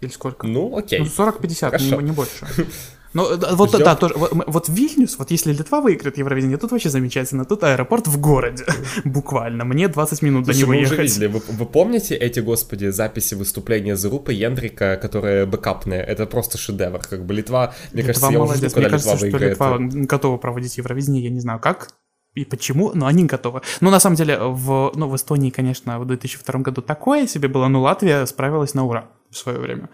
Или 0.00 0.10
сколько? 0.10 0.46
Ну, 0.46 0.76
окей. 0.76 0.98
Ну, 0.98 1.06
40-50, 1.06 1.80
не, 1.80 2.04
не 2.04 2.12
больше. 2.12 2.46
Ну, 3.14 3.38
вот, 3.52 3.68
Ждем. 3.70 3.84
да, 3.84 3.94
тоже, 3.94 4.14
вот, 4.16 4.32
вот 4.46 4.68
Вильнюс, 4.68 5.18
вот 5.18 5.30
если 5.30 5.52
Литва 5.52 5.80
выиграет 5.80 6.18
Евровидение, 6.18 6.58
тут 6.58 6.72
вообще 6.72 6.90
замечательно. 6.90 7.44
Тут 7.44 7.62
аэропорт 7.62 8.08
в 8.08 8.20
городе, 8.20 8.64
буквально. 9.04 9.64
Мне 9.64 9.88
20 9.88 10.22
минут 10.22 10.44
Слушай, 10.44 10.56
до 10.56 10.62
него 10.62 10.72
мы 10.72 10.76
ехать. 10.80 10.92
Уже 10.92 11.02
видели. 11.02 11.26
Вы, 11.26 11.40
вы 11.46 11.66
помните 11.66 12.16
эти, 12.16 12.40
господи, 12.40 12.86
записи 12.88 13.34
выступления 13.34 13.96
Зарупа 13.96 14.30
Ендрика, 14.30 14.98
которые 15.00 15.46
бэкапные? 15.46 16.02
Это 16.02 16.26
просто 16.26 16.58
шедевр. 16.58 16.98
Как 16.98 17.24
бы 17.24 17.34
Литва, 17.34 17.72
мне 17.92 18.02
Литва 18.02 18.30
кажется, 18.30 18.38
молодец. 18.38 18.60
я 18.60 18.66
уже 18.66 18.70
жду, 18.70 18.80
мне 18.80 18.90
кажется, 18.90 19.12
Литва 19.12 19.20
выиграет. 19.20 19.56
Что 19.56 19.76
Литва 19.76 20.00
готова 20.06 20.36
проводить 20.36 20.76
Евровидение, 20.76 21.24
я 21.24 21.30
не 21.30 21.40
знаю 21.40 21.60
как, 21.60 21.90
и 22.34 22.44
почему, 22.44 22.90
но 22.94 23.06
они 23.06 23.24
готовы. 23.24 23.62
Ну, 23.80 23.90
на 23.90 24.00
самом 24.00 24.16
деле, 24.16 24.38
в, 24.38 24.92
ну, 24.96 25.08
в 25.08 25.14
Эстонии, 25.14 25.50
конечно, 25.50 26.00
в 26.00 26.04
2002 26.04 26.60
году 26.60 26.82
такое 26.82 27.28
себе 27.28 27.48
было, 27.48 27.68
но 27.68 27.80
Латвия 27.80 28.26
справилась 28.26 28.74
на 28.74 28.84
ура 28.84 29.08
в 29.30 29.36
свое 29.36 29.58
время. 29.58 29.88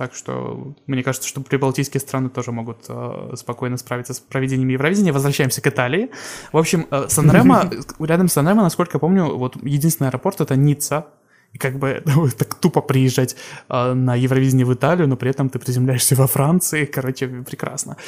Так 0.00 0.14
что 0.14 0.74
мне 0.86 1.02
кажется, 1.02 1.28
что 1.28 1.42
прибалтийские 1.42 2.00
страны 2.00 2.30
тоже 2.30 2.52
могут 2.52 2.86
э, 2.88 3.32
спокойно 3.36 3.76
справиться 3.76 4.14
с 4.14 4.18
проведением 4.18 4.70
Евровидения. 4.70 5.12
Возвращаемся 5.12 5.60
к 5.60 5.66
Италии. 5.66 6.10
В 6.52 6.56
общем, 6.56 6.86
э, 6.90 7.04
Санремо, 7.10 7.70
рядом 7.98 8.28
с 8.28 8.32
Санремо, 8.32 8.62
насколько 8.62 8.92
я 8.94 8.98
помню, 8.98 9.36
вот 9.36 9.56
единственный 9.62 10.08
аэропорт 10.08 10.40
это 10.40 10.56
Ницца. 10.56 11.08
И 11.52 11.58
как 11.58 11.78
бы 11.78 12.02
так 12.38 12.54
тупо 12.54 12.80
приезжать 12.80 13.36
э, 13.68 13.92
на 13.92 14.14
Евровидение 14.14 14.64
в 14.64 14.72
Италию, 14.72 15.06
но 15.06 15.18
при 15.18 15.28
этом 15.28 15.50
ты 15.50 15.58
приземляешься 15.58 16.14
во 16.16 16.26
Франции. 16.26 16.86
Короче, 16.94 17.28
прекрасно. 17.28 17.98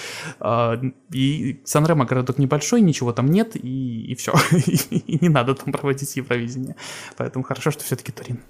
Э, 0.40 0.80
и 1.12 1.60
Сан-Ремо 1.66 2.06
городок 2.06 2.38
небольшой, 2.38 2.80
ничего 2.80 3.12
там 3.12 3.26
нет, 3.26 3.54
и, 3.54 4.06
и 4.06 4.14
все. 4.14 4.32
и 4.56 5.18
не 5.20 5.28
надо 5.28 5.54
там 5.54 5.74
проводить 5.74 6.16
Евровидение. 6.16 6.74
Поэтому 7.18 7.44
хорошо, 7.44 7.70
что 7.70 7.84
все-таки 7.84 8.12
Турин. 8.12 8.40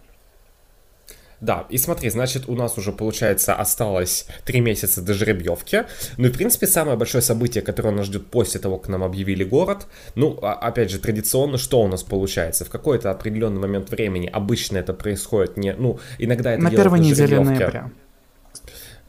Да, 1.43 1.67
и 1.69 1.77
смотри, 1.77 2.09
значит, 2.09 2.45
у 2.49 2.55
нас 2.55 2.79
уже, 2.79 2.93
получается, 2.93 3.57
осталось 3.57 4.27
три 4.45 4.61
месяца 4.61 5.03
до 5.03 5.13
жеребьевки. 5.13 5.87
Ну 6.17 6.29
и, 6.29 6.31
в 6.31 6.37
принципе, 6.37 6.69
самое 6.69 6.97
большое 6.97 7.21
событие, 7.21 7.65
которое 7.65 7.91
нас 7.91 8.07
ждет 8.07 8.29
после 8.29 8.61
того, 8.61 8.79
как 8.79 8.89
нам 8.89 9.03
объявили 9.03 9.43
город, 9.43 9.89
ну, 10.15 10.39
а, 10.41 10.53
опять 10.53 10.93
же, 10.93 11.01
традиционно, 11.01 11.59
что 11.59 11.83
у 11.83 11.89
нас 11.89 12.05
получается? 12.05 12.65
В 12.65 12.71
какой-то 12.71 13.11
определенный 13.11 13.61
момент 13.61 13.91
времени 13.91 14.31
обычно 14.33 14.79
это 14.79 14.95
происходит 14.95 15.57
не, 15.57 15.73
ну, 15.73 15.99
иногда 16.19 16.53
это 16.53 16.63
На 16.63 16.71
первой 16.71 17.01
неделе 17.01 17.41
ноября. 17.41 17.91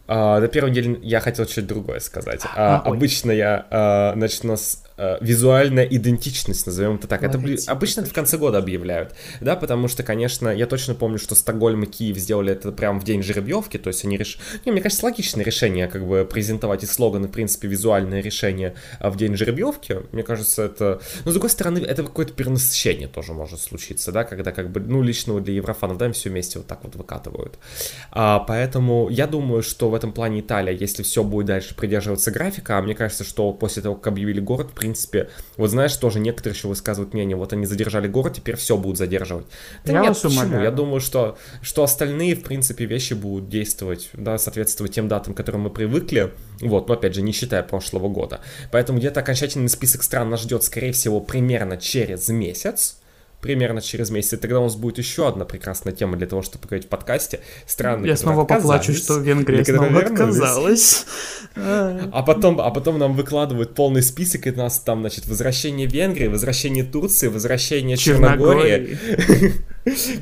Uh, 0.05 0.39
на 0.41 0.47
первой 0.49 0.71
неделе 0.71 0.99
я 1.01 1.21
хотел 1.21 1.47
что-то 1.47 1.67
другое 1.67 1.99
сказать. 1.99 2.41
Uh, 2.41 2.49
а, 2.55 2.79
обычно 2.79 3.31
я, 3.31 3.65
uh, 3.69 4.13
значит, 4.13 4.43
у 4.43 4.47
нас 4.47 4.83
Э, 4.95 5.17
визуальная 5.21 5.85
идентичность, 5.85 6.67
назовем 6.67 6.95
это 6.95 7.07
так. 7.07 7.23
Это 7.23 7.39
обычно 7.67 8.01
это 8.01 8.09
в 8.09 8.13
конце 8.13 8.37
года 8.37 8.59
объявляют, 8.59 9.15
да, 9.41 9.55
потому 9.55 9.87
что, 9.87 10.03
конечно, 10.03 10.49
я 10.49 10.67
точно 10.67 10.93
помню, 10.93 11.17
что 11.17 11.33
Стокгольм 11.33 11.83
и 11.83 11.85
Киев 11.87 12.17
сделали 12.17 12.53
это 12.53 12.71
прямо 12.71 12.99
в 12.99 13.03
день 13.03 13.23
жеребьевки, 13.23 13.77
то 13.77 13.87
есть 13.87 14.05
они 14.05 14.17
решили... 14.17 14.41
Не, 14.65 14.71
мне 14.71 14.81
кажется, 14.81 15.05
логичное 15.05 15.43
решение, 15.43 15.87
как 15.87 16.07
бы 16.07 16.27
презентовать 16.31 16.83
и 16.83 16.85
слоганы, 16.85 17.27
в 17.27 17.31
принципе, 17.31 17.67
визуальное 17.67 18.21
решение 18.21 18.75
а, 18.99 19.09
в 19.09 19.17
день 19.17 19.35
жеребьевки. 19.35 20.01
Мне 20.11 20.21
кажется, 20.21 20.63
это... 20.63 21.01
Но, 21.25 21.31
с 21.31 21.33
другой 21.33 21.49
стороны, 21.49 21.79
это 21.79 22.03
какое-то 22.03 22.33
перенасыщение 22.33 23.07
тоже 23.07 23.33
может 23.33 23.61
случиться, 23.61 24.11
да, 24.11 24.23
когда 24.23 24.51
как 24.51 24.69
бы, 24.69 24.79
ну, 24.79 25.01
личного 25.01 25.41
для 25.41 25.55
еврофанов, 25.55 25.97
да, 25.97 26.11
все 26.11 26.29
вместе 26.29 26.59
вот 26.59 26.67
так 26.67 26.83
вот 26.83 26.95
выкатывают. 26.95 27.57
А, 28.11 28.39
поэтому 28.39 29.09
я 29.09 29.25
думаю, 29.25 29.63
что 29.63 29.89
в 29.89 29.95
этом 29.95 30.11
плане 30.11 30.41
Италия, 30.41 30.75
если 30.75 31.01
все 31.01 31.23
будет 31.23 31.47
дальше 31.47 31.75
придерживаться 31.75 32.29
графика, 32.29 32.77
а 32.77 32.81
мне 32.83 32.93
кажется, 32.93 33.23
что 33.23 33.51
после 33.53 33.81
того, 33.81 33.95
как 33.95 34.07
объявили 34.07 34.39
город, 34.39 34.69
принципе, 34.83 35.29
вот 35.55 35.69
знаешь, 35.69 35.95
тоже 35.95 36.19
некоторые 36.19 36.55
еще 36.55 36.67
высказывают 36.67 37.13
мнение, 37.13 37.37
вот 37.37 37.53
они 37.53 37.65
задержали 37.65 38.09
город, 38.09 38.33
теперь 38.35 38.57
все 38.57 38.75
будут 38.75 38.97
задерживать. 38.97 39.45
Да 39.85 39.93
я 39.93 40.01
нет, 40.01 40.21
почему? 40.21 40.41
Умоляю. 40.41 40.63
Я 40.63 40.71
думаю, 40.71 40.99
что, 40.99 41.37
что 41.61 41.83
остальные, 41.83 42.35
в 42.35 42.43
принципе, 42.43 42.85
вещи 42.85 43.13
будут 43.13 43.47
действовать, 43.47 44.09
да, 44.11 44.37
соответствовать 44.37 44.93
тем 44.93 45.07
датам, 45.07 45.33
к 45.33 45.37
которым 45.37 45.61
мы 45.61 45.69
привыкли, 45.69 46.33
вот, 46.59 46.89
но 46.89 46.95
опять 46.95 47.15
же, 47.15 47.21
не 47.21 47.31
считая 47.31 47.63
прошлого 47.63 48.09
года. 48.09 48.41
Поэтому 48.71 48.99
где-то 48.99 49.21
окончательный 49.21 49.69
список 49.69 50.03
стран 50.03 50.29
нас 50.29 50.41
ждет, 50.41 50.63
скорее 50.63 50.91
всего, 50.91 51.21
примерно 51.21 51.77
через 51.77 52.27
месяц, 52.27 52.97
примерно 53.43 53.81
через 53.81 54.09
месяц. 54.09 54.33
И 54.33 54.37
тогда 54.37 54.59
у 54.59 54.63
нас 54.63 54.75
будет 54.75 54.97
еще 54.97 55.27
одна 55.27 55.45
прекрасная 55.45 55.93
тема 55.93 56.17
для 56.17 56.25
того, 56.25 56.41
чтобы 56.41 56.63
поговорить 56.63 56.87
в 56.87 56.89
подкасте. 56.89 57.41
Страны, 57.67 58.07
Я 58.07 58.15
снова 58.15 58.45
поплачу, 58.45 58.93
что 58.93 59.17
Венгрия 59.17 59.63
снова 59.63 59.99
отказалась. 59.99 61.05
А 61.55 62.23
потом, 62.23 62.59
а 62.59 62.71
потом 62.71 62.97
нам 62.97 63.13
выкладывают 63.13 63.75
полный 63.75 64.01
список, 64.01 64.47
и 64.47 64.51
нас 64.51 64.79
там, 64.79 65.01
значит, 65.01 65.27
возвращение 65.27 65.87
Венгрии, 65.87 66.27
возвращение 66.27 66.83
Турции, 66.83 67.27
возвращение 67.27 67.97
Черногории. 67.97 68.97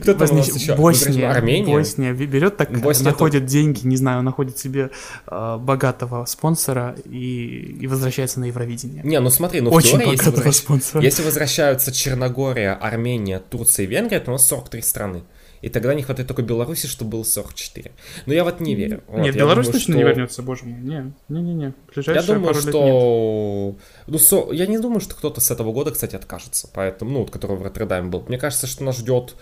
Кто 0.01 0.13
там 0.13 0.29
у 0.31 0.35
нас 0.35 0.55
еще? 0.55 0.75
Босния. 0.75 1.29
Армения? 1.29 1.73
Босния 1.73 2.13
берет 2.13 2.57
так, 2.57 2.71
находит 2.71 3.45
деньги, 3.45 3.85
не 3.85 3.95
знаю, 3.95 4.23
находит 4.23 4.57
себе 4.57 4.91
э, 5.27 5.57
богатого 5.57 6.25
спонсора 6.25 6.95
и, 7.05 7.77
и 7.81 7.87
возвращается 7.87 8.39
на 8.39 8.45
Евровидение. 8.45 9.03
Не, 9.03 9.19
ну 9.19 9.29
смотри, 9.29 9.61
ну 9.61 9.71
Очень 9.71 9.99
теории, 9.99 11.03
если 11.03 11.23
возвращаются 11.23 11.91
Черногория, 11.91 12.73
Армения, 12.73 13.39
Турция 13.39 13.85
и 13.85 13.87
Венгрия, 13.87 14.19
то 14.19 14.31
у 14.31 14.33
нас 14.33 14.47
43 14.47 14.81
страны. 14.81 15.23
И 15.61 15.69
тогда 15.69 15.93
не 15.93 16.01
хватает 16.01 16.27
только 16.27 16.41
Беларуси, 16.41 16.87
чтобы 16.87 17.11
было 17.11 17.23
44. 17.23 17.91
Но 18.25 18.33
я 18.33 18.43
вот 18.43 18.59
не 18.59 18.75
верю. 18.75 19.03
Вот, 19.07 19.21
нет, 19.21 19.35
Беларусь 19.35 19.67
думаю, 19.67 19.79
точно 19.79 19.93
что... 19.93 20.03
не 20.03 20.03
вернется, 20.03 20.41
боже 20.41 20.65
мой. 20.65 20.79
Не, 20.81 21.13
не, 21.29 21.41
не, 21.41 21.53
не. 21.53 21.73
Я 21.95 22.23
думаю, 22.23 22.53
что... 22.55 23.75
Ну, 24.07 24.17
со... 24.17 24.51
Я 24.51 24.65
не 24.67 24.79
думаю, 24.79 25.01
что 25.01 25.15
кто-то 25.15 25.39
с 25.39 25.51
этого 25.51 25.71
года, 25.71 25.91
кстати, 25.91 26.15
откажется. 26.15 26.69
Поэтому, 26.73 27.11
ну, 27.11 27.19
вот, 27.19 27.31
который 27.31 27.57
в 27.57 27.61
Роттердаме 27.61 28.09
был. 28.09 28.25
Мне 28.27 28.37
кажется, 28.37 28.65
что 28.67 28.83
нас 28.83 28.97
ждет 28.97 29.35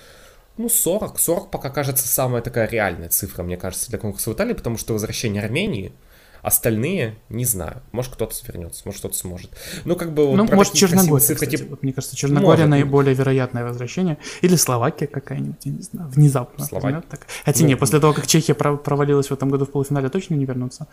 ну, 0.60 0.68
40. 0.68 1.18
40 1.18 1.52
пока 1.52 1.70
кажется 1.70 2.06
самая 2.06 2.42
такая 2.42 2.68
реальная 2.68 3.08
цифра, 3.08 3.44
мне 3.44 3.56
кажется, 3.56 3.90
для 3.90 3.98
конкурса 3.98 4.30
в 4.30 4.34
Италии, 4.34 4.54
потому 4.54 4.78
что 4.78 4.92
возвращение 4.92 5.42
Армении, 5.42 5.94
Остальные, 6.42 7.16
не 7.30 7.46
знаю. 7.46 7.82
Может, 7.92 8.14
кто-то 8.14 8.34
свернется, 8.34 8.82
может, 8.86 9.00
кто-то 9.00 9.16
сможет. 9.16 9.52
Ну, 9.86 9.96
как 9.96 10.14
бы... 10.14 10.36
Ну, 10.36 10.46
может, 10.46 10.74
Черногория, 10.74 11.22
цифры, 11.22 11.36
кстати. 11.36 11.58
Типа... 11.58 11.72
Вот, 11.72 11.84
мне 11.84 11.94
кажется, 11.94 12.16
Черногория 12.16 12.66
может 12.66 12.70
наиболее 12.70 13.14
вероятное 13.14 13.66
возвращение. 13.66 14.18
Или 14.42 14.56
Словакия 14.56 15.08
какая-нибудь, 15.08 15.66
я 15.66 15.72
не 15.72 15.82
знаю, 15.82 16.10
внезапно. 16.10 16.66
Словакия. 16.66 17.04
Так. 17.10 17.28
Хотя 17.46 17.62
ну, 17.62 17.68
не, 17.68 17.76
после 17.76 18.00
того, 18.00 18.14
как 18.14 18.28
Чехия 18.28 18.54
провалилась 18.54 19.28
в 19.28 19.34
этом 19.34 19.50
году 19.50 19.66
в 19.66 19.72
полуфинале, 19.72 20.10
точно 20.10 20.36
не 20.36 20.46
вернутся. 20.46 20.88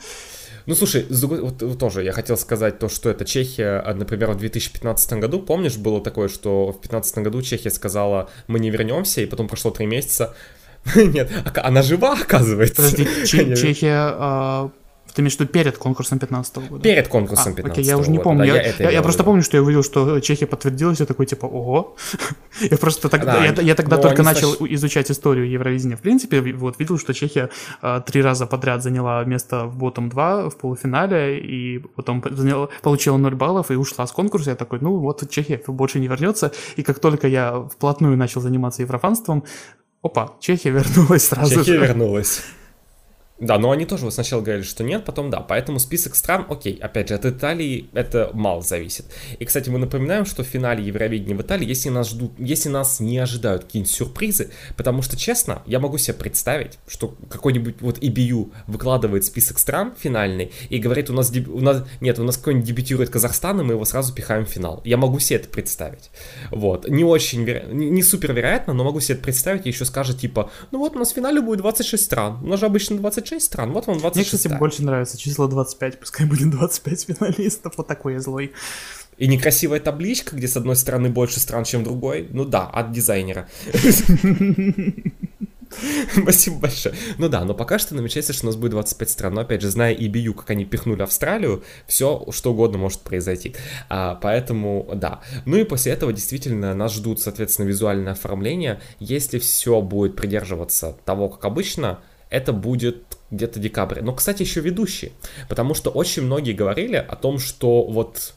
Ну, 0.67 0.75
слушай, 0.75 1.07
вот, 1.09 1.63
вот 1.63 1.79
тоже 1.79 2.03
я 2.03 2.13
хотел 2.13 2.37
сказать 2.37 2.79
то, 2.79 2.89
что 2.89 3.09
это 3.09 3.25
Чехия, 3.25 3.81
а, 3.81 3.95
например, 3.95 4.33
в 4.33 4.39
2015 4.39 5.13
году, 5.15 5.41
помнишь, 5.41 5.77
было 5.77 6.03
такое, 6.03 6.29
что 6.29 6.67
в 6.69 6.81
2015 6.81 7.19
году 7.19 7.41
Чехия 7.43 7.71
сказала, 7.71 8.29
мы 8.49 8.59
не 8.59 8.71
вернемся, 8.71 9.21
и 9.21 9.27
потом 9.27 9.47
прошло 9.47 9.71
три 9.71 9.87
месяца, 9.87 10.35
нет, 10.97 11.31
она 11.57 11.83
жива, 11.83 12.15
оказывается. 12.21 12.77
Подожди, 12.77 13.05
Чехия 13.27 14.71
Ты 15.17 15.23
имеешь 15.23 15.35
в 15.35 15.41
виду 15.41 15.51
перед 15.51 15.79
конкурсом 15.79 16.19
15 16.19 16.69
года? 16.69 16.83
Перед 16.83 17.09
конкурсом 17.09 17.55
а, 17.55 17.57
15 17.57 17.73
окей, 17.73 17.85
я 17.85 17.97
уже 17.97 18.11
не 18.11 18.19
помню. 18.19 18.41
Да, 18.41 18.45
я, 18.45 18.63
я, 18.63 18.75
я, 18.81 18.91
я 18.91 19.03
просто 19.03 19.25
помню, 19.25 19.43
что 19.43 19.57
я 19.57 19.63
увидел, 19.63 19.83
что 19.83 20.21
Чехия 20.21 20.47
подтвердилась, 20.47 21.01
я 21.01 21.07
такой, 21.07 21.25
типа, 21.25 21.47
ого. 21.47 21.97
я 22.61 22.77
просто 22.77 23.09
тогда, 23.09 23.39
да, 23.39 23.45
я, 23.47 23.63
я 23.63 23.75
тогда 23.75 23.97
только 23.97 24.23
начал 24.23 24.53
снач... 24.53 24.71
изучать 24.73 25.11
историю 25.11 25.49
Евровидения. 25.49 25.97
В 25.97 26.03
принципе, 26.03 26.43
вот 26.53 26.79
видел, 26.79 26.99
что 26.99 27.15
Чехия 27.15 27.49
а, 27.81 28.01
три 28.01 28.21
раза 28.21 28.45
подряд 28.47 28.83
заняла 28.83 29.25
место 29.25 29.65
в 29.65 29.79
ботом 29.79 30.11
2 30.11 30.51
в 30.51 30.59
полуфинале, 30.59 31.41
и 31.41 31.79
потом 31.79 32.23
заняла, 32.31 32.69
получила 32.83 33.17
0 33.17 33.35
баллов 33.37 33.71
и 33.71 33.75
ушла 33.75 34.07
с 34.07 34.13
конкурса. 34.13 34.51
Я 34.51 34.57
такой, 34.57 34.81
ну 34.83 34.99
вот 34.99 35.31
Чехия 35.31 35.63
больше 35.67 35.99
не 35.99 36.09
вернется. 36.09 36.53
И 36.77 36.83
как 36.83 36.99
только 36.99 37.27
я 37.27 37.67
вплотную 37.75 38.19
начал 38.19 38.43
заниматься 38.43 38.83
еврофанством, 38.83 39.45
опа, 40.03 40.35
Чехия 40.41 40.73
вернулась 40.73 41.29
сразу 41.29 41.55
Чехия 41.55 41.73
же. 41.73 41.79
вернулась. 41.79 42.43
Да, 43.39 43.59
но 43.59 43.71
они 43.71 43.85
тоже 43.85 44.05
вот 44.05 44.15
сначала 44.15 44.41
говорили, 44.41 44.65
что 44.65 44.83
нет, 44.83 45.05
потом 45.05 45.29
да. 45.29 45.41
Поэтому 45.41 45.79
список 45.79 46.15
стран, 46.15 46.47
окей, 46.49 46.79
опять 46.81 47.09
же, 47.09 47.15
от 47.15 47.27
Италии 47.27 47.91
это 47.93 48.31
мало 48.33 48.63
зависит. 48.63 49.07
И, 49.39 49.45
кстати, 49.45 49.69
мы 49.69 49.79
напоминаем, 49.79 50.25
что 50.25 50.43
в 50.43 50.47
финале 50.47 50.83
Евровидения 50.83 51.37
в 51.37 51.43
Италии, 51.43 51.69
если 51.69 51.91
нас 51.91 52.09
ждут, 52.09 52.33
если 52.39 52.71
нас 52.71 52.99
не 52.99 53.19
ожидают 53.19 53.65
какие-нибудь 53.65 53.93
сюрпризы, 53.93 54.51
потому 54.77 55.03
что, 55.03 55.19
честно, 55.19 55.63
я 55.67 55.81
могу 55.81 55.99
себе 55.99 56.15
представить, 56.15 56.79
что 56.89 57.15
какой-нибудь 57.29 57.77
вот 57.81 57.99
EBU 57.99 58.53
выкладывает 58.69 59.25
список 59.25 59.59
стран 59.59 59.93
финальный 59.99 60.53
и 60.71 60.79
говорит, 60.79 61.11
у 61.11 61.13
нас, 61.13 61.31
у 61.31 61.61
нас 61.61 61.85
нет, 62.01 62.19
у 62.19 62.25
нас 62.25 62.39
какой-нибудь 62.39 62.67
дебютирует 62.67 63.11
Казахстан, 63.11 63.61
и 63.61 63.65
мы 63.65 63.75
его 63.75 63.85
сразу 63.85 64.15
пихаем 64.15 64.47
в 64.47 64.49
финал. 64.49 64.81
Я 64.85 64.97
могу 64.97 65.19
себе 65.19 65.41
это 65.41 65.49
представить. 65.49 66.11
Вот. 66.51 66.89
Не 66.89 67.05
очень, 67.05 67.45
веро... 67.45 67.67
не 67.71 68.03
супер 68.03 68.33
вероятно, 68.33 68.73
но 68.73 68.85
могу 68.85 69.01
себе 69.01 69.17
это 69.17 69.25
представить, 69.25 69.67
и 69.67 69.69
еще 69.69 69.85
скажет, 69.85 70.19
типа, 70.21 70.51
ну 70.71 70.79
вот 70.79 70.97
у 70.97 70.99
нас 70.99 71.13
в 71.13 71.15
финале 71.15 71.43
будет 71.43 71.59
26 71.59 72.03
стран, 72.03 72.39
у 72.43 72.47
нас 72.47 72.61
же 72.61 72.67
обычно 72.67 72.97
20 72.97 73.26
26 73.27 73.45
стран, 73.45 73.73
вот 73.73 73.87
вам 73.87 73.99
26. 73.99 74.33
Мне, 74.33 74.39
кстати, 74.39 74.59
больше 74.59 74.83
нравится 74.83 75.19
число 75.19 75.49
25, 75.49 76.01
пускай 76.01 76.27
будет 76.27 76.51
25 76.51 77.01
финалистов, 77.03 77.75
вот 77.77 77.87
такой 77.87 78.15
я 78.15 78.21
злой. 78.21 78.53
И 79.19 79.27
некрасивая 79.27 79.81
табличка, 79.81 80.37
где 80.37 80.47
с 80.47 80.57
одной 80.57 80.77
стороны 80.77 81.09
больше 81.09 81.41
стран, 81.41 81.65
чем 81.65 81.85
другой. 81.85 82.29
Ну 82.31 82.45
да, 82.45 82.67
от 82.67 82.93
дизайнера. 82.93 83.49
Спасибо 86.13 86.59
большое. 86.59 86.95
Ну 87.19 87.29
да, 87.29 87.45
но 87.45 87.55
пока 87.55 87.79
что 87.79 87.95
намечается, 87.95 88.33
что 88.33 88.47
у 88.47 88.49
нас 88.49 88.57
будет 88.57 88.73
25 88.73 89.11
стран. 89.11 89.35
Но 89.35 89.41
опять 89.41 89.63
же, 89.63 89.71
зная 89.71 89.95
EBU, 89.95 90.35
как 90.35 90.51
они 90.51 90.65
пихнули 90.65 91.03
Австралию, 91.03 91.65
все 91.87 92.27
что 92.31 92.53
угодно 92.53 92.79
может 92.79 93.01
произойти. 93.01 93.57
А, 93.89 94.17
поэтому 94.17 94.89
да. 94.95 95.21
Ну 95.45 95.57
и 95.57 95.65
после 95.65 95.93
этого 95.93 96.13
действительно 96.13 96.75
нас 96.75 96.95
ждут, 96.95 97.21
соответственно, 97.21 97.67
визуальное 97.67 98.13
оформление. 98.13 98.81
Если 99.01 99.39
все 99.39 99.81
будет 99.81 100.15
придерживаться 100.15 100.97
того, 101.05 101.29
как 101.29 101.45
обычно, 101.47 102.01
это 102.31 102.53
будет 102.53 103.06
где-то 103.31 103.59
декабрь. 103.59 104.01
Но, 104.03 104.13
кстати, 104.15 104.43
еще 104.43 104.61
ведущие, 104.61 105.13
потому 105.49 105.75
что 105.75 105.91
очень 105.91 106.23
многие 106.23 106.53
говорили 106.53 106.97
о 106.97 107.17
том, 107.17 107.39
что 107.39 107.85
вот 107.85 108.35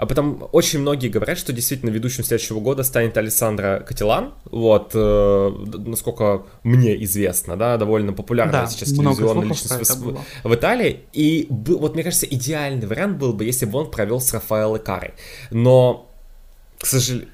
а 0.00 0.06
потом 0.06 0.48
очень 0.52 0.78
многие 0.78 1.08
говорят, 1.08 1.36
что 1.36 1.52
действительно 1.52 1.90
ведущим 1.90 2.24
следующего 2.24 2.58
года 2.58 2.84
станет 2.84 3.18
Александра 3.18 3.84
Катилан. 3.86 4.32
Вот, 4.46 4.92
э, 4.94 5.50
насколько 5.84 6.46
мне 6.62 7.04
известно, 7.04 7.54
да, 7.58 7.76
довольно 7.76 8.14
популярная 8.14 8.62
да, 8.62 8.66
сейчас 8.66 8.92
телевизионная 8.92 9.48
личность 9.48 9.96
в, 9.98 10.18
в 10.42 10.54
Италии. 10.54 11.00
И 11.12 11.46
вот, 11.50 11.92
мне 11.92 12.02
кажется, 12.02 12.24
идеальный 12.24 12.86
вариант 12.86 13.18
был 13.18 13.34
бы, 13.34 13.44
если 13.44 13.66
бы 13.66 13.78
он 13.78 13.90
провел 13.90 14.22
с 14.22 14.32
Рафаэло 14.32 14.78
Карой. 14.78 15.12
Но, 15.50 16.10
к 16.78 16.86
сожалению 16.86 17.28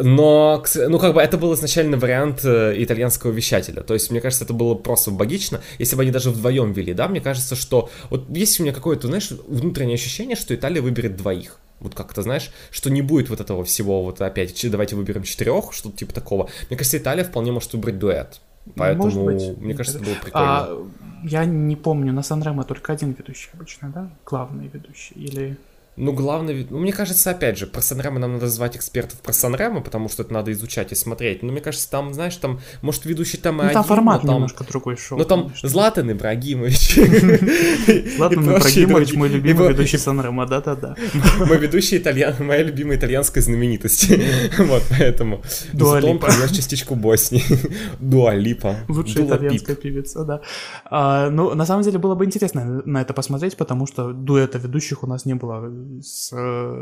но, 0.00 0.64
ну, 0.74 0.98
как 0.98 1.14
бы 1.14 1.20
это 1.20 1.38
был 1.38 1.54
изначально 1.54 1.96
вариант 1.96 2.44
э, 2.44 2.74
итальянского 2.76 3.30
вещателя. 3.30 3.82
То 3.82 3.94
есть, 3.94 4.10
мне 4.10 4.20
кажется, 4.20 4.44
это 4.44 4.52
было 4.52 4.74
просто 4.74 5.10
богично, 5.10 5.60
если 5.78 5.96
бы 5.96 6.02
они 6.02 6.10
даже 6.10 6.30
вдвоем 6.30 6.72
вели, 6.72 6.94
да. 6.94 7.08
Мне 7.08 7.20
кажется, 7.20 7.56
что 7.56 7.90
вот 8.10 8.28
есть 8.30 8.60
у 8.60 8.62
меня 8.62 8.72
какое-то, 8.72 9.06
знаешь, 9.08 9.30
внутреннее 9.46 9.94
ощущение, 9.94 10.36
что 10.36 10.54
Италия 10.54 10.80
выберет 10.80 11.16
двоих. 11.16 11.58
Вот 11.80 11.94
как-то, 11.94 12.22
знаешь, 12.22 12.50
что 12.70 12.90
не 12.90 13.02
будет 13.02 13.28
вот 13.28 13.40
этого 13.40 13.64
всего, 13.64 14.02
вот 14.02 14.20
опять, 14.20 14.64
давайте 14.70 14.96
выберем 14.96 15.24
четырех, 15.24 15.72
что-то 15.72 15.96
типа 15.96 16.14
такого. 16.14 16.48
Мне 16.70 16.78
кажется, 16.78 16.96
Италия 16.98 17.24
вполне 17.24 17.52
может 17.52 17.72
выбрать 17.74 17.98
дуэт. 17.98 18.40
Поэтому, 18.74 19.26
быть. 19.26 19.58
мне 19.58 19.74
кажется, 19.74 19.98
это 19.98 20.06
было 20.06 20.16
прикольно. 20.16 20.48
А, 20.48 20.86
я 21.22 21.44
не 21.44 21.76
помню, 21.76 22.12
на 22.12 22.22
Сан 22.22 22.42
только 22.64 22.92
один 22.92 23.12
ведущий 23.12 23.50
обычно, 23.52 23.90
да? 23.90 24.10
Главный 24.24 24.68
ведущий 24.68 25.14
или... 25.14 25.56
Ну, 25.96 26.12
главное, 26.12 26.66
ну, 26.68 26.78
мне 26.78 26.92
кажется, 26.92 27.30
опять 27.30 27.56
же, 27.56 27.66
про 27.66 27.80
Санремо 27.80 28.18
нам 28.18 28.34
надо 28.34 28.48
звать 28.48 28.76
экспертов 28.76 29.18
про 29.20 29.32
Санремо, 29.32 29.80
потому 29.80 30.10
что 30.10 30.22
это 30.22 30.32
надо 30.34 30.52
изучать 30.52 30.92
и 30.92 30.94
смотреть. 30.94 31.42
Но 31.42 31.52
мне 31.52 31.62
кажется, 31.62 31.90
там, 31.90 32.12
знаешь, 32.12 32.36
там, 32.36 32.60
может, 32.82 33.06
ведущий 33.06 33.38
там 33.38 33.56
и 33.56 33.58
ну, 33.58 33.62
один, 33.64 33.74
там 33.74 33.84
формат 33.84 34.22
но 34.22 34.26
там, 34.26 34.36
немножко 34.36 34.64
другой 34.64 34.98
шоу. 34.98 35.18
Ну, 35.18 35.24
там 35.24 35.44
конечно. 35.44 35.68
Златан 35.70 36.12
Ибрагимович. 36.12 36.96
Златан 38.16 38.44
Ибрагимович, 38.44 39.14
мой 39.14 39.30
любимый 39.30 39.68
ведущий 39.70 39.96
Санремо, 39.96 40.46
да-да-да. 40.46 40.96
Мой 41.38 41.58
ведущий 41.58 41.96
итальян, 41.96 42.34
моя 42.40 42.62
любимая 42.62 42.98
итальянская 42.98 43.42
знаменитость. 43.42 44.10
Вот, 44.58 44.82
поэтому. 44.90 45.42
Зато 45.72 46.10
он 46.10 46.18
привез 46.18 46.50
частичку 46.50 46.94
Боснии. 46.94 47.44
Дуалипа. 48.00 48.76
Лучшая 48.88 49.26
итальянская 49.26 49.76
певица, 49.76 50.24
да. 50.24 50.40
А, 50.84 51.30
ну, 51.30 51.54
на 51.54 51.66
самом 51.66 51.82
деле, 51.82 51.98
было 51.98 52.14
бы 52.14 52.24
интересно 52.24 52.82
на 52.84 53.02
это 53.02 53.14
посмотреть, 53.14 53.56
потому 53.56 53.86
что 53.86 54.12
дуэта 54.12 54.58
ведущих 54.58 55.02
у 55.02 55.06
нас 55.06 55.24
не 55.24 55.34
было 55.34 55.70
с 56.02 56.30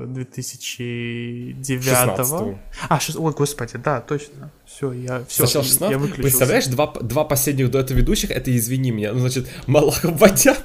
2009 0.06 2.18
-го. 2.18 2.58
А, 2.88 3.00
шест... 3.00 3.18
ой, 3.18 3.32
господи, 3.32 3.78
да, 3.84 4.00
точно. 4.00 4.50
Все, 4.66 4.92
я 4.92 5.24
все, 5.28 5.46
Сначала 5.46 5.64
16? 5.64 5.90
я 5.90 5.98
выключился. 5.98 6.22
Представляешь, 6.22 6.66
два, 6.66 6.92
два 7.00 7.24
последних 7.24 7.70
до 7.70 7.78
этого 7.78 7.98
ведущих, 7.98 8.30
это 8.30 8.56
извини 8.56 8.90
меня, 8.90 9.12
ну, 9.12 9.20
значит, 9.20 9.48
Малахов 9.66 10.18
Бадян. 10.18 10.56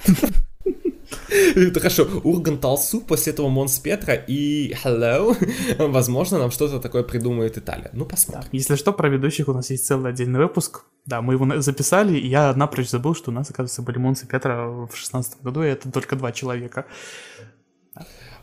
Это 1.56 1.80
хорошо. 1.80 2.08
Ургант 2.24 2.64
Алсу, 2.66 3.02
после 3.02 3.34
этого 3.34 3.50
Монс 3.50 3.80
Петра 3.80 4.16
и 4.16 4.74
Hello. 4.84 5.36
Возможно, 5.78 6.38
нам 6.38 6.52
что-то 6.52 6.80
такое 6.80 7.04
придумает 7.04 7.58
Италия. 7.58 7.90
Ну, 7.94 8.06
посмотрим. 8.06 8.44
Да. 8.44 8.50
Если 8.52 8.76
что, 8.76 8.94
про 8.94 9.10
ведущих 9.10 9.48
у 9.48 9.54
нас 9.54 9.70
есть 9.70 9.86
целый 9.86 10.12
отдельный 10.12 10.40
выпуск. 10.40 10.84
Да, 11.06 11.22
мы 11.22 11.34
его 11.34 11.62
записали, 11.62 12.18
и 12.18 12.28
я 12.28 12.54
напрочь 12.54 12.90
забыл, 12.90 13.16
что 13.16 13.32
у 13.32 13.34
нас, 13.34 13.50
оказывается, 13.50 13.82
были 13.82 13.98
Монс 13.98 14.24
и 14.24 14.28
Петра 14.28 14.68
в 14.68 14.92
шестнадцатом 14.94 15.40
году, 15.44 15.64
и 15.64 15.68
это 15.68 15.92
только 15.92 16.16
два 16.16 16.32
человека. 16.32 16.86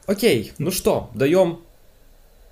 Окей, 0.06 0.52
ну 0.58 0.70
что, 0.70 1.10
даем 1.14 1.60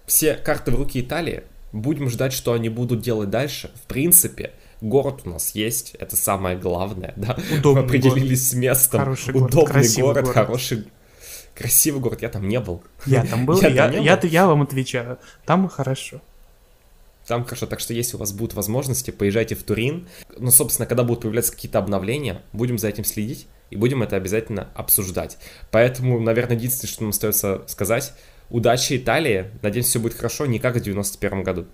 все 0.07 0.35
карты 0.35 0.71
в 0.71 0.77
руки 0.77 1.01
Италии. 1.01 1.45
Будем 1.73 2.09
ждать, 2.09 2.33
что 2.33 2.53
они 2.53 2.69
будут 2.69 3.01
делать 3.01 3.31
дальше. 3.31 3.71
В 3.75 3.87
принципе, 3.87 4.53
город 4.81 5.23
у 5.25 5.31
нас 5.31 5.55
есть, 5.55 5.95
это 5.99 6.17
самое 6.17 6.57
главное, 6.57 7.13
да. 7.17 7.37
Удобный 7.57 7.83
Мы 7.83 7.89
определились 7.89 8.41
город. 8.41 8.51
с 8.51 8.55
местом. 8.55 9.01
Хороший 9.01 9.31
Удобный 9.35 9.73
город, 9.73 9.97
город, 9.99 10.25
город, 10.25 10.35
хороший, 10.35 10.85
красивый 11.55 12.01
город. 12.01 12.23
Я 12.23 12.29
там 12.29 12.49
не 12.49 12.61
был. 12.61 12.83
Я 13.07 13.25
там 13.25 13.47
был, 13.47 13.61
я, 13.61 13.69
я, 13.69 13.91
я, 13.91 14.01
я, 14.01 14.21
я 14.23 14.47
вам 14.47 14.63
отвечаю, 14.63 15.19
там 15.45 15.69
хорошо. 15.69 16.21
Там 17.27 17.45
хорошо, 17.45 17.67
так 17.67 17.81
что 17.81 17.95
если 17.95 18.17
у 18.17 18.19
вас 18.19 18.33
будут 18.33 18.55
возможности, 18.55 19.11
поезжайте 19.11 19.55
в 19.55 19.63
Турин. 19.63 20.07
Ну, 20.37 20.51
собственно, 20.51 20.87
когда 20.87 21.05
будут 21.05 21.23
появляться 21.23 21.53
какие-то 21.53 21.79
обновления, 21.79 22.43
будем 22.53 22.79
за 22.79 22.89
этим 22.89 23.05
следить 23.05 23.47
и 23.75 23.77
будем 23.77 24.05
это 24.05 24.15
обязательно 24.15 24.69
обсуждать. 24.75 25.37
Поэтому, 25.73 26.21
наверное, 26.21 26.57
единственное, 26.57 26.91
что 26.91 27.03
нам 27.03 27.11
остается 27.11 27.63
сказать, 27.67 28.13
удачи 28.49 28.97
Италии, 28.97 29.47
надеюсь, 29.63 29.87
все 29.87 29.99
будет 29.99 30.15
хорошо, 30.15 30.47
не 30.47 30.61
как 30.61 30.77
в 30.77 30.81
91 30.81 31.43
году. 31.43 31.67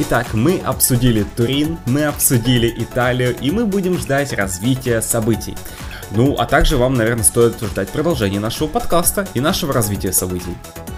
Итак, 0.00 0.34
мы 0.34 0.58
обсудили 0.58 1.24
Турин, 1.36 1.78
мы 1.86 2.04
обсудили 2.04 2.72
Италию, 2.76 3.36
и 3.40 3.50
мы 3.50 3.66
будем 3.66 3.98
ждать 3.98 4.32
развития 4.32 5.00
событий. 5.00 5.56
Ну, 6.10 6.36
а 6.38 6.46
также 6.46 6.76
вам, 6.76 6.94
наверное, 6.94 7.24
стоит 7.24 7.60
ждать 7.60 7.88
продолжения 7.88 8.40
нашего 8.40 8.68
подкаста 8.68 9.26
и 9.34 9.40
нашего 9.40 9.72
развития 9.72 10.12
событий. 10.12 10.56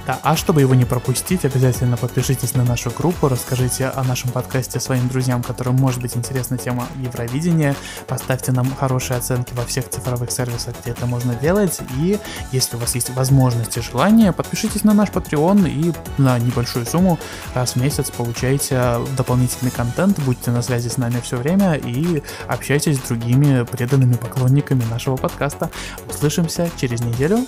Да, 0.09 0.19
а 0.23 0.37
чтобы 0.37 0.63
его 0.63 0.75
не 0.75 0.87
пропустить, 0.87 1.45
обязательно 1.45 1.99
подпишитесь 1.99 2.55
на 2.55 2.65
нашу 2.65 2.91
группу, 2.91 3.29
расскажите 3.29 3.89
о 3.89 4.03
нашем 4.05 4.31
подкасте 4.31 4.81
своим 4.81 5.07
друзьям, 5.07 5.43
которым 5.43 5.77
может 5.77 6.01
быть 6.01 6.17
интересна 6.17 6.57
тема 6.57 6.87
Евровидения, 6.97 7.77
поставьте 8.07 8.51
нам 8.53 8.75
хорошие 8.75 9.19
оценки 9.19 9.53
во 9.53 9.67
всех 9.67 9.91
цифровых 9.91 10.31
сервисах, 10.31 10.77
где 10.81 10.93
это 10.93 11.05
можно 11.05 11.35
делать, 11.35 11.81
и 11.99 12.19
если 12.53 12.77
у 12.77 12.79
вас 12.79 12.95
есть 12.95 13.11
возможность 13.11 13.77
и 13.77 13.83
желание, 13.83 14.33
подпишитесь 14.33 14.83
на 14.83 14.95
наш 14.95 15.11
Patreon 15.11 15.69
и 15.69 15.93
на 16.17 16.39
небольшую 16.39 16.87
сумму 16.87 17.19
раз 17.55 17.73
в 17.73 17.77
месяц 17.77 18.11
получаете 18.11 19.01
дополнительный 19.15 19.71
контент, 19.71 20.19
будьте 20.21 20.51
на 20.53 20.63
связи 20.63 20.89
с 20.89 20.97
нами 20.97 21.21
все 21.23 21.37
время 21.37 21.75
и 21.75 22.23
общайтесь 22.47 22.97
с 22.97 23.01
другими 23.01 23.63
преданными 23.67 24.15
поклонниками 24.15 24.85
нашего 24.91 25.17
подкаста. 25.17 25.69
Услышимся 26.09 26.71
через 26.79 27.03
неделю. 27.03 27.45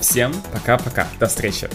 Всем 0.00 0.32
пока-пока. 0.52 1.06
До 1.18 1.26
встречи. 1.26 1.68